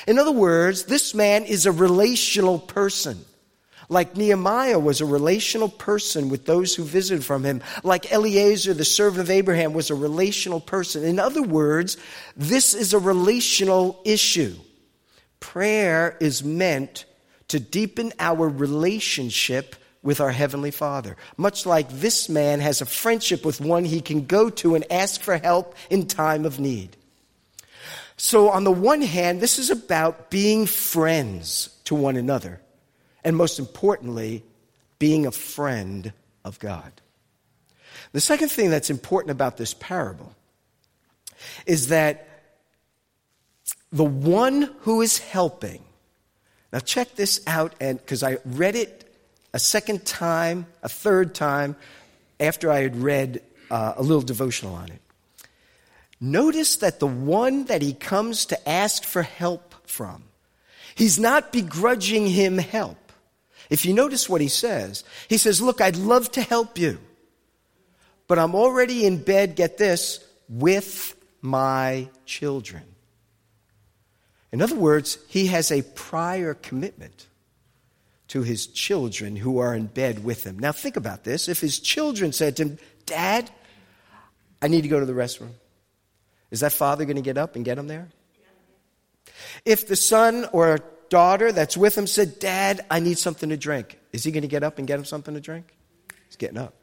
In 0.05 0.19
other 0.19 0.31
words, 0.31 0.83
this 0.83 1.15
man 1.15 1.43
is 1.43 1.65
a 1.65 1.71
relational 1.71 2.59
person. 2.59 3.25
Like 3.89 4.15
Nehemiah 4.15 4.77
was 4.77 5.01
a 5.01 5.07
relational 5.07 5.69
person 5.69 6.29
with 6.29 6.45
those 6.45 6.75
who 6.75 6.83
visited 6.83 7.25
from 7.25 7.43
him. 7.43 7.63
Like 7.83 8.11
Eliezer, 8.11 8.75
the 8.75 8.85
servant 8.85 9.21
of 9.21 9.31
Abraham, 9.31 9.73
was 9.73 9.89
a 9.89 9.95
relational 9.95 10.61
person. 10.61 11.03
In 11.03 11.17
other 11.17 11.41
words, 11.41 11.97
this 12.37 12.75
is 12.75 12.93
a 12.93 12.99
relational 12.99 13.99
issue. 14.05 14.53
Prayer 15.39 16.15
is 16.21 16.43
meant 16.43 17.05
to 17.47 17.59
deepen 17.59 18.13
our 18.19 18.47
relationship 18.47 19.77
with 20.03 20.19
our 20.21 20.31
Heavenly 20.31 20.69
Father. 20.69 21.15
Much 21.37 21.65
like 21.65 21.89
this 21.89 22.29
man 22.29 22.59
has 22.59 22.81
a 22.81 22.85
friendship 22.85 23.45
with 23.45 23.61
one 23.61 23.85
he 23.85 24.01
can 24.01 24.25
go 24.25 24.49
to 24.49 24.75
and 24.75 24.85
ask 24.91 25.21
for 25.21 25.37
help 25.37 25.75
in 25.89 26.05
time 26.05 26.45
of 26.45 26.59
need. 26.59 26.97
So, 28.15 28.49
on 28.49 28.63
the 28.63 28.71
one 28.71 29.01
hand, 29.01 29.41
this 29.41 29.57
is 29.57 29.71
about 29.71 30.29
being 30.29 30.67
friends 30.67 31.69
to 31.85 31.95
one 31.95 32.15
another, 32.15 32.61
and 33.23 33.35
most 33.35 33.57
importantly, 33.57 34.43
being 34.99 35.25
a 35.25 35.31
friend 35.31 36.13
of 36.45 36.59
God. 36.59 36.91
The 38.11 38.21
second 38.21 38.49
thing 38.49 38.69
that's 38.69 38.91
important 38.91 39.31
about 39.31 39.57
this 39.57 39.73
parable 39.73 40.35
is 41.65 41.87
that 41.87 42.27
the 43.91 44.03
one 44.03 44.69
who 44.81 45.01
is 45.01 45.17
helping. 45.17 45.83
Now, 46.71 46.79
check 46.79 47.15
this 47.15 47.41
out, 47.47 47.73
and 47.79 47.97
because 47.97 48.23
I 48.23 48.37
read 48.45 48.75
it 48.75 49.02
a 49.53 49.59
second 49.59 50.05
time, 50.05 50.65
a 50.81 50.89
third 50.89 51.35
time, 51.35 51.75
after 52.39 52.71
I 52.71 52.81
had 52.81 52.95
read 52.95 53.41
uh, 53.69 53.93
a 53.95 54.01
little 54.01 54.21
devotional 54.21 54.73
on 54.75 54.89
it. 54.89 55.01
Notice 56.19 56.77
that 56.77 56.99
the 56.99 57.07
one 57.07 57.65
that 57.65 57.81
he 57.81 57.93
comes 57.93 58.45
to 58.47 58.69
ask 58.69 59.03
for 59.03 59.21
help 59.21 59.75
from, 59.87 60.23
he's 60.95 61.19
not 61.19 61.51
begrudging 61.51 62.27
him 62.27 62.57
help. 62.57 62.97
If 63.69 63.85
you 63.85 63.93
notice 63.93 64.27
what 64.27 64.41
he 64.41 64.47
says, 64.47 65.03
he 65.29 65.37
says, 65.37 65.61
Look, 65.61 65.81
I'd 65.81 65.95
love 65.95 66.31
to 66.33 66.41
help 66.41 66.77
you, 66.77 66.99
but 68.27 68.39
I'm 68.39 68.55
already 68.55 69.05
in 69.05 69.23
bed, 69.23 69.55
get 69.55 69.77
this, 69.77 70.23
with 70.49 71.15
my 71.41 72.09
children. 72.25 72.83
In 74.51 74.61
other 74.61 74.75
words, 74.75 75.17
he 75.27 75.47
has 75.47 75.71
a 75.71 75.81
prior 75.81 76.53
commitment 76.53 77.27
to 78.33 78.41
his 78.41 78.65
children 78.65 79.35
who 79.35 79.59
are 79.59 79.75
in 79.75 79.85
bed 79.85 80.23
with 80.23 80.43
him. 80.43 80.57
Now, 80.57 80.71
think 80.71 80.97
about 80.97 81.23
this. 81.23 81.47
If 81.47 81.61
his 81.61 81.77
children 81.77 82.33
said 82.33 82.57
to 82.57 82.63
him, 82.63 82.77
Dad, 83.05 83.51
I 84.59 84.67
need 84.69 84.81
to 84.81 84.87
go 84.87 84.99
to 84.99 85.05
the 85.05 85.13
restroom, 85.13 85.51
is 86.49 86.61
that 86.61 86.71
father 86.71 87.05
going 87.05 87.17
to 87.17 87.21
get 87.21 87.37
up 87.37 87.55
and 87.55 87.63
get 87.63 87.77
him 87.77 87.85
there? 87.85 88.09
If 89.65 89.87
the 89.87 89.95
son 89.95 90.47
or 90.51 90.79
daughter 91.09 91.51
that's 91.51 91.77
with 91.77 91.95
him 91.95 92.07
said, 92.07 92.39
Dad, 92.39 92.83
I 92.89 93.01
need 93.01 93.19
something 93.19 93.49
to 93.49 93.57
drink, 93.57 93.99
is 94.11 94.23
he 94.23 94.31
going 94.31 94.41
to 94.41 94.47
get 94.47 94.63
up 94.63 94.79
and 94.79 94.87
get 94.87 94.97
him 94.97 95.05
something 95.05 95.35
to 95.35 95.39
drink? 95.39 95.67
He's 96.25 96.35
getting 96.35 96.57
up. 96.57 96.73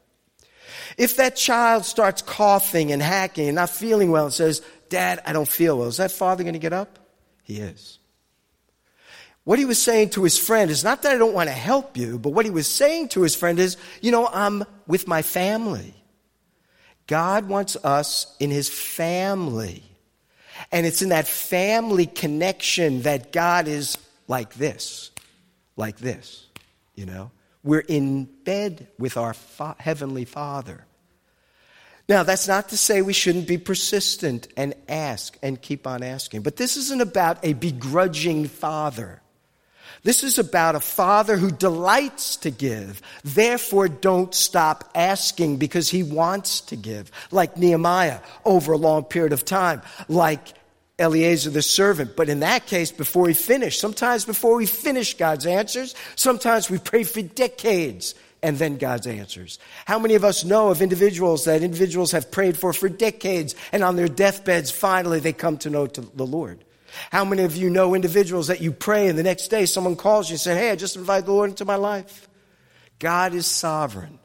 If 0.97 1.17
that 1.17 1.35
child 1.35 1.83
starts 1.83 2.21
coughing 2.21 2.93
and 2.93 3.01
hacking 3.01 3.49
and 3.49 3.57
not 3.57 3.71
feeling 3.71 4.09
well 4.09 4.23
and 4.23 4.33
says, 4.33 4.61
Dad, 4.87 5.19
I 5.25 5.33
don't 5.33 5.49
feel 5.49 5.77
well, 5.77 5.89
is 5.89 5.97
that 5.97 6.13
father 6.13 6.45
going 6.45 6.53
to 6.53 6.59
get 6.59 6.71
up? 6.71 6.97
He 7.43 7.57
is. 7.57 7.99
What 9.43 9.57
he 9.57 9.65
was 9.65 9.81
saying 9.81 10.11
to 10.11 10.23
his 10.23 10.37
friend 10.37 10.69
is 10.69 10.83
not 10.83 11.01
that 11.01 11.13
I 11.13 11.17
don't 11.17 11.33
want 11.33 11.49
to 11.49 11.55
help 11.55 11.97
you, 11.97 12.19
but 12.19 12.29
what 12.29 12.45
he 12.45 12.51
was 12.51 12.67
saying 12.67 13.09
to 13.09 13.23
his 13.23 13.35
friend 13.35 13.57
is, 13.57 13.75
you 14.01 14.11
know, 14.11 14.27
I'm 14.27 14.63
with 14.85 15.07
my 15.07 15.23
family. 15.23 15.95
God 17.07 17.49
wants 17.49 17.75
us 17.77 18.35
in 18.39 18.51
his 18.51 18.69
family. 18.69 19.83
And 20.71 20.85
it's 20.85 21.01
in 21.01 21.09
that 21.09 21.27
family 21.27 22.05
connection 22.05 23.01
that 23.01 23.31
God 23.31 23.67
is 23.67 23.97
like 24.27 24.53
this, 24.53 25.11
like 25.75 25.97
this, 25.97 26.45
you 26.95 27.05
know. 27.05 27.31
We're 27.63 27.79
in 27.79 28.25
bed 28.25 28.87
with 28.97 29.17
our 29.17 29.33
fa- 29.33 29.75
Heavenly 29.79 30.25
Father. 30.25 30.85
Now, 32.07 32.23
that's 32.23 32.47
not 32.47 32.69
to 32.69 32.77
say 32.77 33.01
we 33.01 33.13
shouldn't 33.13 33.47
be 33.47 33.57
persistent 33.57 34.47
and 34.57 34.73
ask 34.87 35.37
and 35.41 35.61
keep 35.61 35.87
on 35.87 36.03
asking, 36.03 36.41
but 36.41 36.57
this 36.57 36.77
isn't 36.77 37.01
about 37.01 37.43
a 37.43 37.53
begrudging 37.53 38.47
father. 38.47 39.21
This 40.03 40.23
is 40.23 40.39
about 40.39 40.75
a 40.75 40.79
father 40.79 41.37
who 41.37 41.51
delights 41.51 42.37
to 42.37 42.49
give. 42.49 43.01
Therefore, 43.23 43.87
don't 43.87 44.33
stop 44.33 44.89
asking 44.95 45.57
because 45.57 45.89
he 45.89 46.01
wants 46.01 46.61
to 46.61 46.75
give. 46.75 47.11
Like 47.29 47.55
Nehemiah 47.57 48.19
over 48.43 48.71
a 48.71 48.77
long 48.77 49.03
period 49.03 49.31
of 49.31 49.45
time. 49.45 49.83
Like 50.07 50.53
Eliezer 50.97 51.51
the 51.51 51.61
servant. 51.61 52.15
But 52.15 52.29
in 52.29 52.39
that 52.39 52.65
case, 52.65 52.91
before 52.91 53.27
he 53.27 53.35
finished. 53.35 53.79
Sometimes 53.79 54.25
before 54.25 54.55
we 54.55 54.65
finish 54.65 55.15
God's 55.15 55.45
answers. 55.45 55.93
Sometimes 56.15 56.69
we 56.69 56.79
pray 56.79 57.03
for 57.03 57.21
decades 57.21 58.15
and 58.41 58.57
then 58.57 58.77
God's 58.77 59.05
answers. 59.05 59.59
How 59.85 59.99
many 59.99 60.15
of 60.15 60.23
us 60.23 60.43
know 60.43 60.69
of 60.69 60.81
individuals 60.81 61.45
that 61.45 61.61
individuals 61.61 62.11
have 62.11 62.31
prayed 62.31 62.57
for 62.57 62.73
for 62.73 62.89
decades 62.89 63.53
and 63.71 63.83
on 63.83 63.97
their 63.97 64.07
deathbeds 64.07 64.71
finally 64.71 65.19
they 65.19 65.33
come 65.33 65.57
to 65.59 65.69
know 65.69 65.85
the 65.85 66.25
Lord? 66.25 66.63
How 67.11 67.25
many 67.25 67.43
of 67.43 67.55
you 67.55 67.69
know 67.69 67.95
individuals 67.95 68.47
that 68.47 68.61
you 68.61 68.71
pray 68.71 69.07
and 69.07 69.17
the 69.17 69.23
next 69.23 69.47
day 69.47 69.65
someone 69.65 69.95
calls 69.95 70.29
you 70.29 70.33
and 70.33 70.39
says, 70.39 70.57
Hey, 70.57 70.71
I 70.71 70.75
just 70.75 70.95
invited 70.95 71.25
the 71.25 71.33
Lord 71.33 71.49
into 71.49 71.65
my 71.65 71.75
life? 71.75 72.27
God 72.99 73.33
is 73.33 73.45
sovereign, 73.45 74.19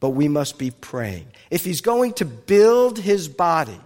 but 0.00 0.10
we 0.10 0.28
must 0.28 0.58
be 0.58 0.70
praying. 0.70 1.28
If 1.50 1.64
He's 1.64 1.80
going 1.80 2.14
to 2.14 2.24
build 2.24 2.98
His 2.98 3.28
body, 3.28 3.80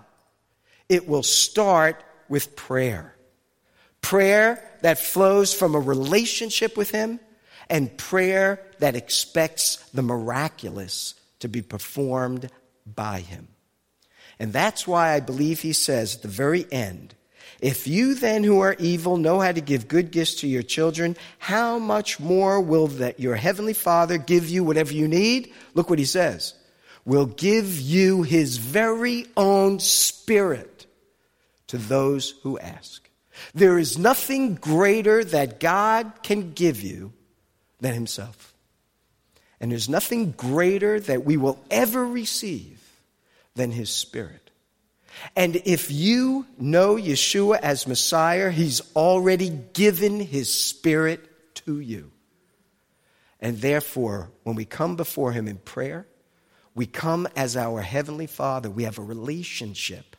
it 0.88 1.08
will 1.08 1.22
start 1.22 2.02
with 2.28 2.56
prayer. 2.56 3.14
Prayer 4.00 4.62
that 4.82 4.98
flows 4.98 5.54
from 5.54 5.74
a 5.74 5.80
relationship 5.80 6.76
with 6.76 6.90
Him 6.90 7.20
and 7.72 7.96
prayer 7.96 8.60
that 8.80 8.96
expects 8.96 9.76
the 9.94 10.02
miraculous 10.02 11.14
to 11.40 11.48
be 11.48 11.62
performed 11.62 12.50
by 12.86 13.20
him. 13.20 13.48
And 14.38 14.52
that's 14.52 14.86
why 14.86 15.12
I 15.12 15.20
believe 15.20 15.60
he 15.60 15.72
says 15.72 16.16
at 16.16 16.22
the 16.22 16.28
very 16.28 16.66
end, 16.70 17.14
if 17.62 17.86
you 17.86 18.14
then 18.14 18.44
who 18.44 18.60
are 18.60 18.76
evil 18.78 19.16
know 19.16 19.40
how 19.40 19.52
to 19.52 19.62
give 19.62 19.88
good 19.88 20.10
gifts 20.10 20.36
to 20.36 20.46
your 20.46 20.62
children, 20.62 21.16
how 21.38 21.78
much 21.78 22.20
more 22.20 22.60
will 22.60 22.88
that 22.88 23.20
your 23.20 23.36
heavenly 23.36 23.72
Father 23.72 24.18
give 24.18 24.50
you 24.50 24.64
whatever 24.64 24.92
you 24.92 25.08
need? 25.08 25.52
Look 25.72 25.88
what 25.88 25.98
he 25.98 26.04
says. 26.04 26.52
Will 27.06 27.24
give 27.26 27.80
you 27.80 28.22
his 28.22 28.58
very 28.58 29.26
own 29.36 29.80
spirit 29.80 30.86
to 31.68 31.78
those 31.78 32.34
who 32.42 32.58
ask. 32.58 33.08
There 33.54 33.78
is 33.78 33.96
nothing 33.96 34.56
greater 34.56 35.24
that 35.24 35.58
God 35.58 36.12
can 36.22 36.52
give 36.52 36.82
you 36.82 37.14
than 37.80 37.94
himself. 37.94 38.52
And 39.62 39.70
there's 39.70 39.88
nothing 39.88 40.32
greater 40.32 40.98
that 40.98 41.24
we 41.24 41.36
will 41.36 41.64
ever 41.70 42.04
receive 42.04 42.80
than 43.54 43.70
His 43.70 43.90
Spirit. 43.90 44.41
And 45.36 45.56
if 45.64 45.90
you 45.90 46.46
know 46.58 46.96
Yeshua 46.96 47.60
as 47.60 47.86
Messiah, 47.86 48.50
He's 48.50 48.80
already 48.94 49.50
given 49.50 50.20
His 50.20 50.52
Spirit 50.52 51.54
to 51.56 51.80
you. 51.80 52.10
And 53.40 53.58
therefore, 53.58 54.30
when 54.44 54.56
we 54.56 54.64
come 54.64 54.96
before 54.96 55.32
Him 55.32 55.48
in 55.48 55.58
prayer, 55.58 56.06
we 56.74 56.86
come 56.86 57.28
as 57.36 57.56
our 57.56 57.80
Heavenly 57.82 58.26
Father. 58.26 58.70
We 58.70 58.84
have 58.84 58.98
a 58.98 59.02
relationship. 59.02 60.16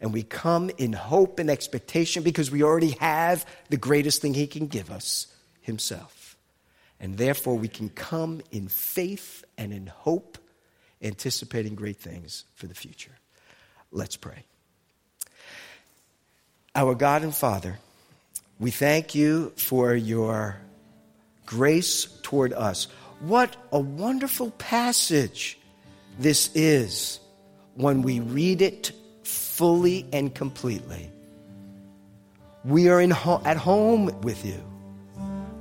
And 0.00 0.12
we 0.12 0.22
come 0.22 0.70
in 0.78 0.92
hope 0.92 1.38
and 1.38 1.50
expectation 1.50 2.22
because 2.22 2.50
we 2.50 2.62
already 2.62 2.96
have 3.00 3.46
the 3.68 3.76
greatest 3.76 4.22
thing 4.22 4.34
He 4.34 4.46
can 4.46 4.66
give 4.66 4.90
us 4.90 5.26
Himself. 5.60 6.36
And 6.98 7.16
therefore, 7.16 7.56
we 7.56 7.68
can 7.68 7.88
come 7.88 8.42
in 8.50 8.68
faith 8.68 9.44
and 9.56 9.72
in 9.72 9.86
hope, 9.86 10.38
anticipating 11.02 11.74
great 11.74 11.96
things 11.96 12.44
for 12.54 12.66
the 12.66 12.74
future. 12.74 13.19
Let's 13.92 14.16
pray. 14.16 14.44
Our 16.74 16.94
God 16.94 17.22
and 17.22 17.34
Father, 17.34 17.78
we 18.58 18.70
thank 18.70 19.14
you 19.14 19.52
for 19.56 19.94
your 19.94 20.56
grace 21.46 22.06
toward 22.22 22.52
us. 22.52 22.86
What 23.20 23.56
a 23.72 23.80
wonderful 23.80 24.52
passage 24.52 25.58
this 26.18 26.50
is 26.54 27.18
when 27.74 28.02
we 28.02 28.20
read 28.20 28.62
it 28.62 28.92
fully 29.24 30.06
and 30.12 30.34
completely. 30.34 31.10
We 32.64 32.88
are 32.88 33.00
in 33.00 33.10
ho- 33.10 33.42
at 33.44 33.56
home 33.56 34.06
with 34.20 34.44
you. 34.44 34.62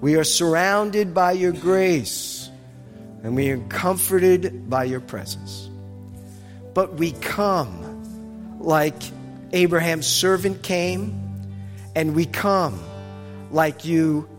We 0.02 0.16
are 0.16 0.24
surrounded 0.24 1.14
by 1.14 1.34
your 1.34 1.52
grace, 1.52 2.50
and 3.24 3.36
we 3.36 3.50
are 3.50 3.58
comforted 3.70 4.70
by 4.70 4.84
your 4.86 5.00
presence. 5.00 5.70
But 6.74 6.94
we 6.94 7.12
come 7.14 7.89
like 8.60 9.02
Abraham's 9.52 10.08
servant 10.08 10.62
came, 10.62 11.20
and 11.96 12.16
we 12.16 12.26
come 12.26 12.80
like 13.52 13.86
you 13.86 14.30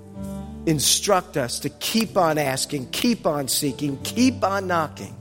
instruct 0.67 1.37
us 1.37 1.61
to 1.61 1.69
keep 1.69 2.17
on 2.17 2.39
asking, 2.39 2.91
keep 2.91 3.27
on 3.27 3.49
seeking, 3.49 3.97
keep 4.03 4.45
on 4.45 4.67
knocking, 4.67 5.17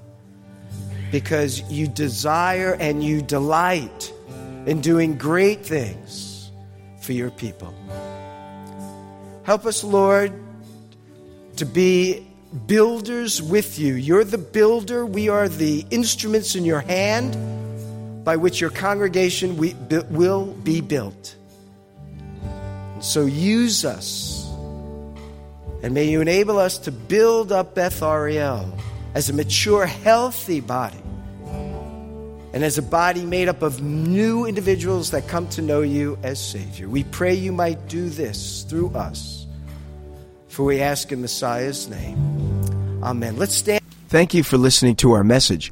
because 1.11 1.61
you 1.71 1.87
desire 1.87 2.75
and 2.79 3.03
you 3.03 3.21
delight 3.21 4.13
in 4.65 4.81
doing 4.81 5.17
great 5.17 5.65
things 5.65 6.51
for 7.01 7.13
your 7.13 7.31
people. 7.31 7.73
Help 9.43 9.65
us, 9.65 9.83
Lord, 9.83 10.31
to 11.55 11.65
be 11.65 12.27
builders 12.67 13.41
with 13.41 13.79
you. 13.79 13.95
You're 13.95 14.23
the 14.23 14.37
builder, 14.37 15.05
we 15.05 15.29
are 15.29 15.49
the 15.49 15.85
instruments 15.89 16.55
in 16.55 16.65
your 16.65 16.81
hand 16.81 17.35
by 18.23 18.35
which 18.35 18.61
your 18.61 18.69
congregation 18.69 19.57
will 19.57 20.45
be 20.63 20.81
built. 20.81 21.35
And 22.93 23.03
so 23.03 23.25
use 23.25 23.85
us 23.85 24.39
and 25.81 25.93
may 25.93 26.05
you 26.05 26.19
enable 26.21 26.59
us 26.59 26.77
to 26.79 26.91
build 26.91 27.51
up 27.51 27.75
Beth 27.75 28.03
Ariel 28.03 28.77
as 29.15 29.29
a 29.29 29.33
mature, 29.33 29.85
healthy 29.85 30.59
body. 30.59 31.01
And 32.51 32.63
as 32.63 32.77
a 32.77 32.81
body 32.81 33.23
made 33.25 33.47
up 33.47 33.61
of 33.61 33.81
new 33.81 34.45
individuals 34.45 35.11
that 35.11 35.27
come 35.27 35.47
to 35.49 35.61
know 35.61 35.81
you 35.81 36.17
as 36.23 36.43
Savior. 36.43 36.89
We 36.89 37.03
pray 37.05 37.35
you 37.35 37.51
might 37.51 37.87
do 37.87 38.09
this 38.09 38.63
through 38.63 38.89
us. 38.89 39.45
For 40.47 40.65
we 40.65 40.81
ask 40.81 41.11
in 41.11 41.21
Messiah's 41.21 41.87
name. 41.87 42.17
Amen. 43.03 43.37
Let's 43.37 43.55
stand. 43.55 43.81
Thank 44.09 44.33
you 44.33 44.43
for 44.43 44.57
listening 44.57 44.95
to 44.97 45.11
our 45.11 45.23
message. 45.23 45.71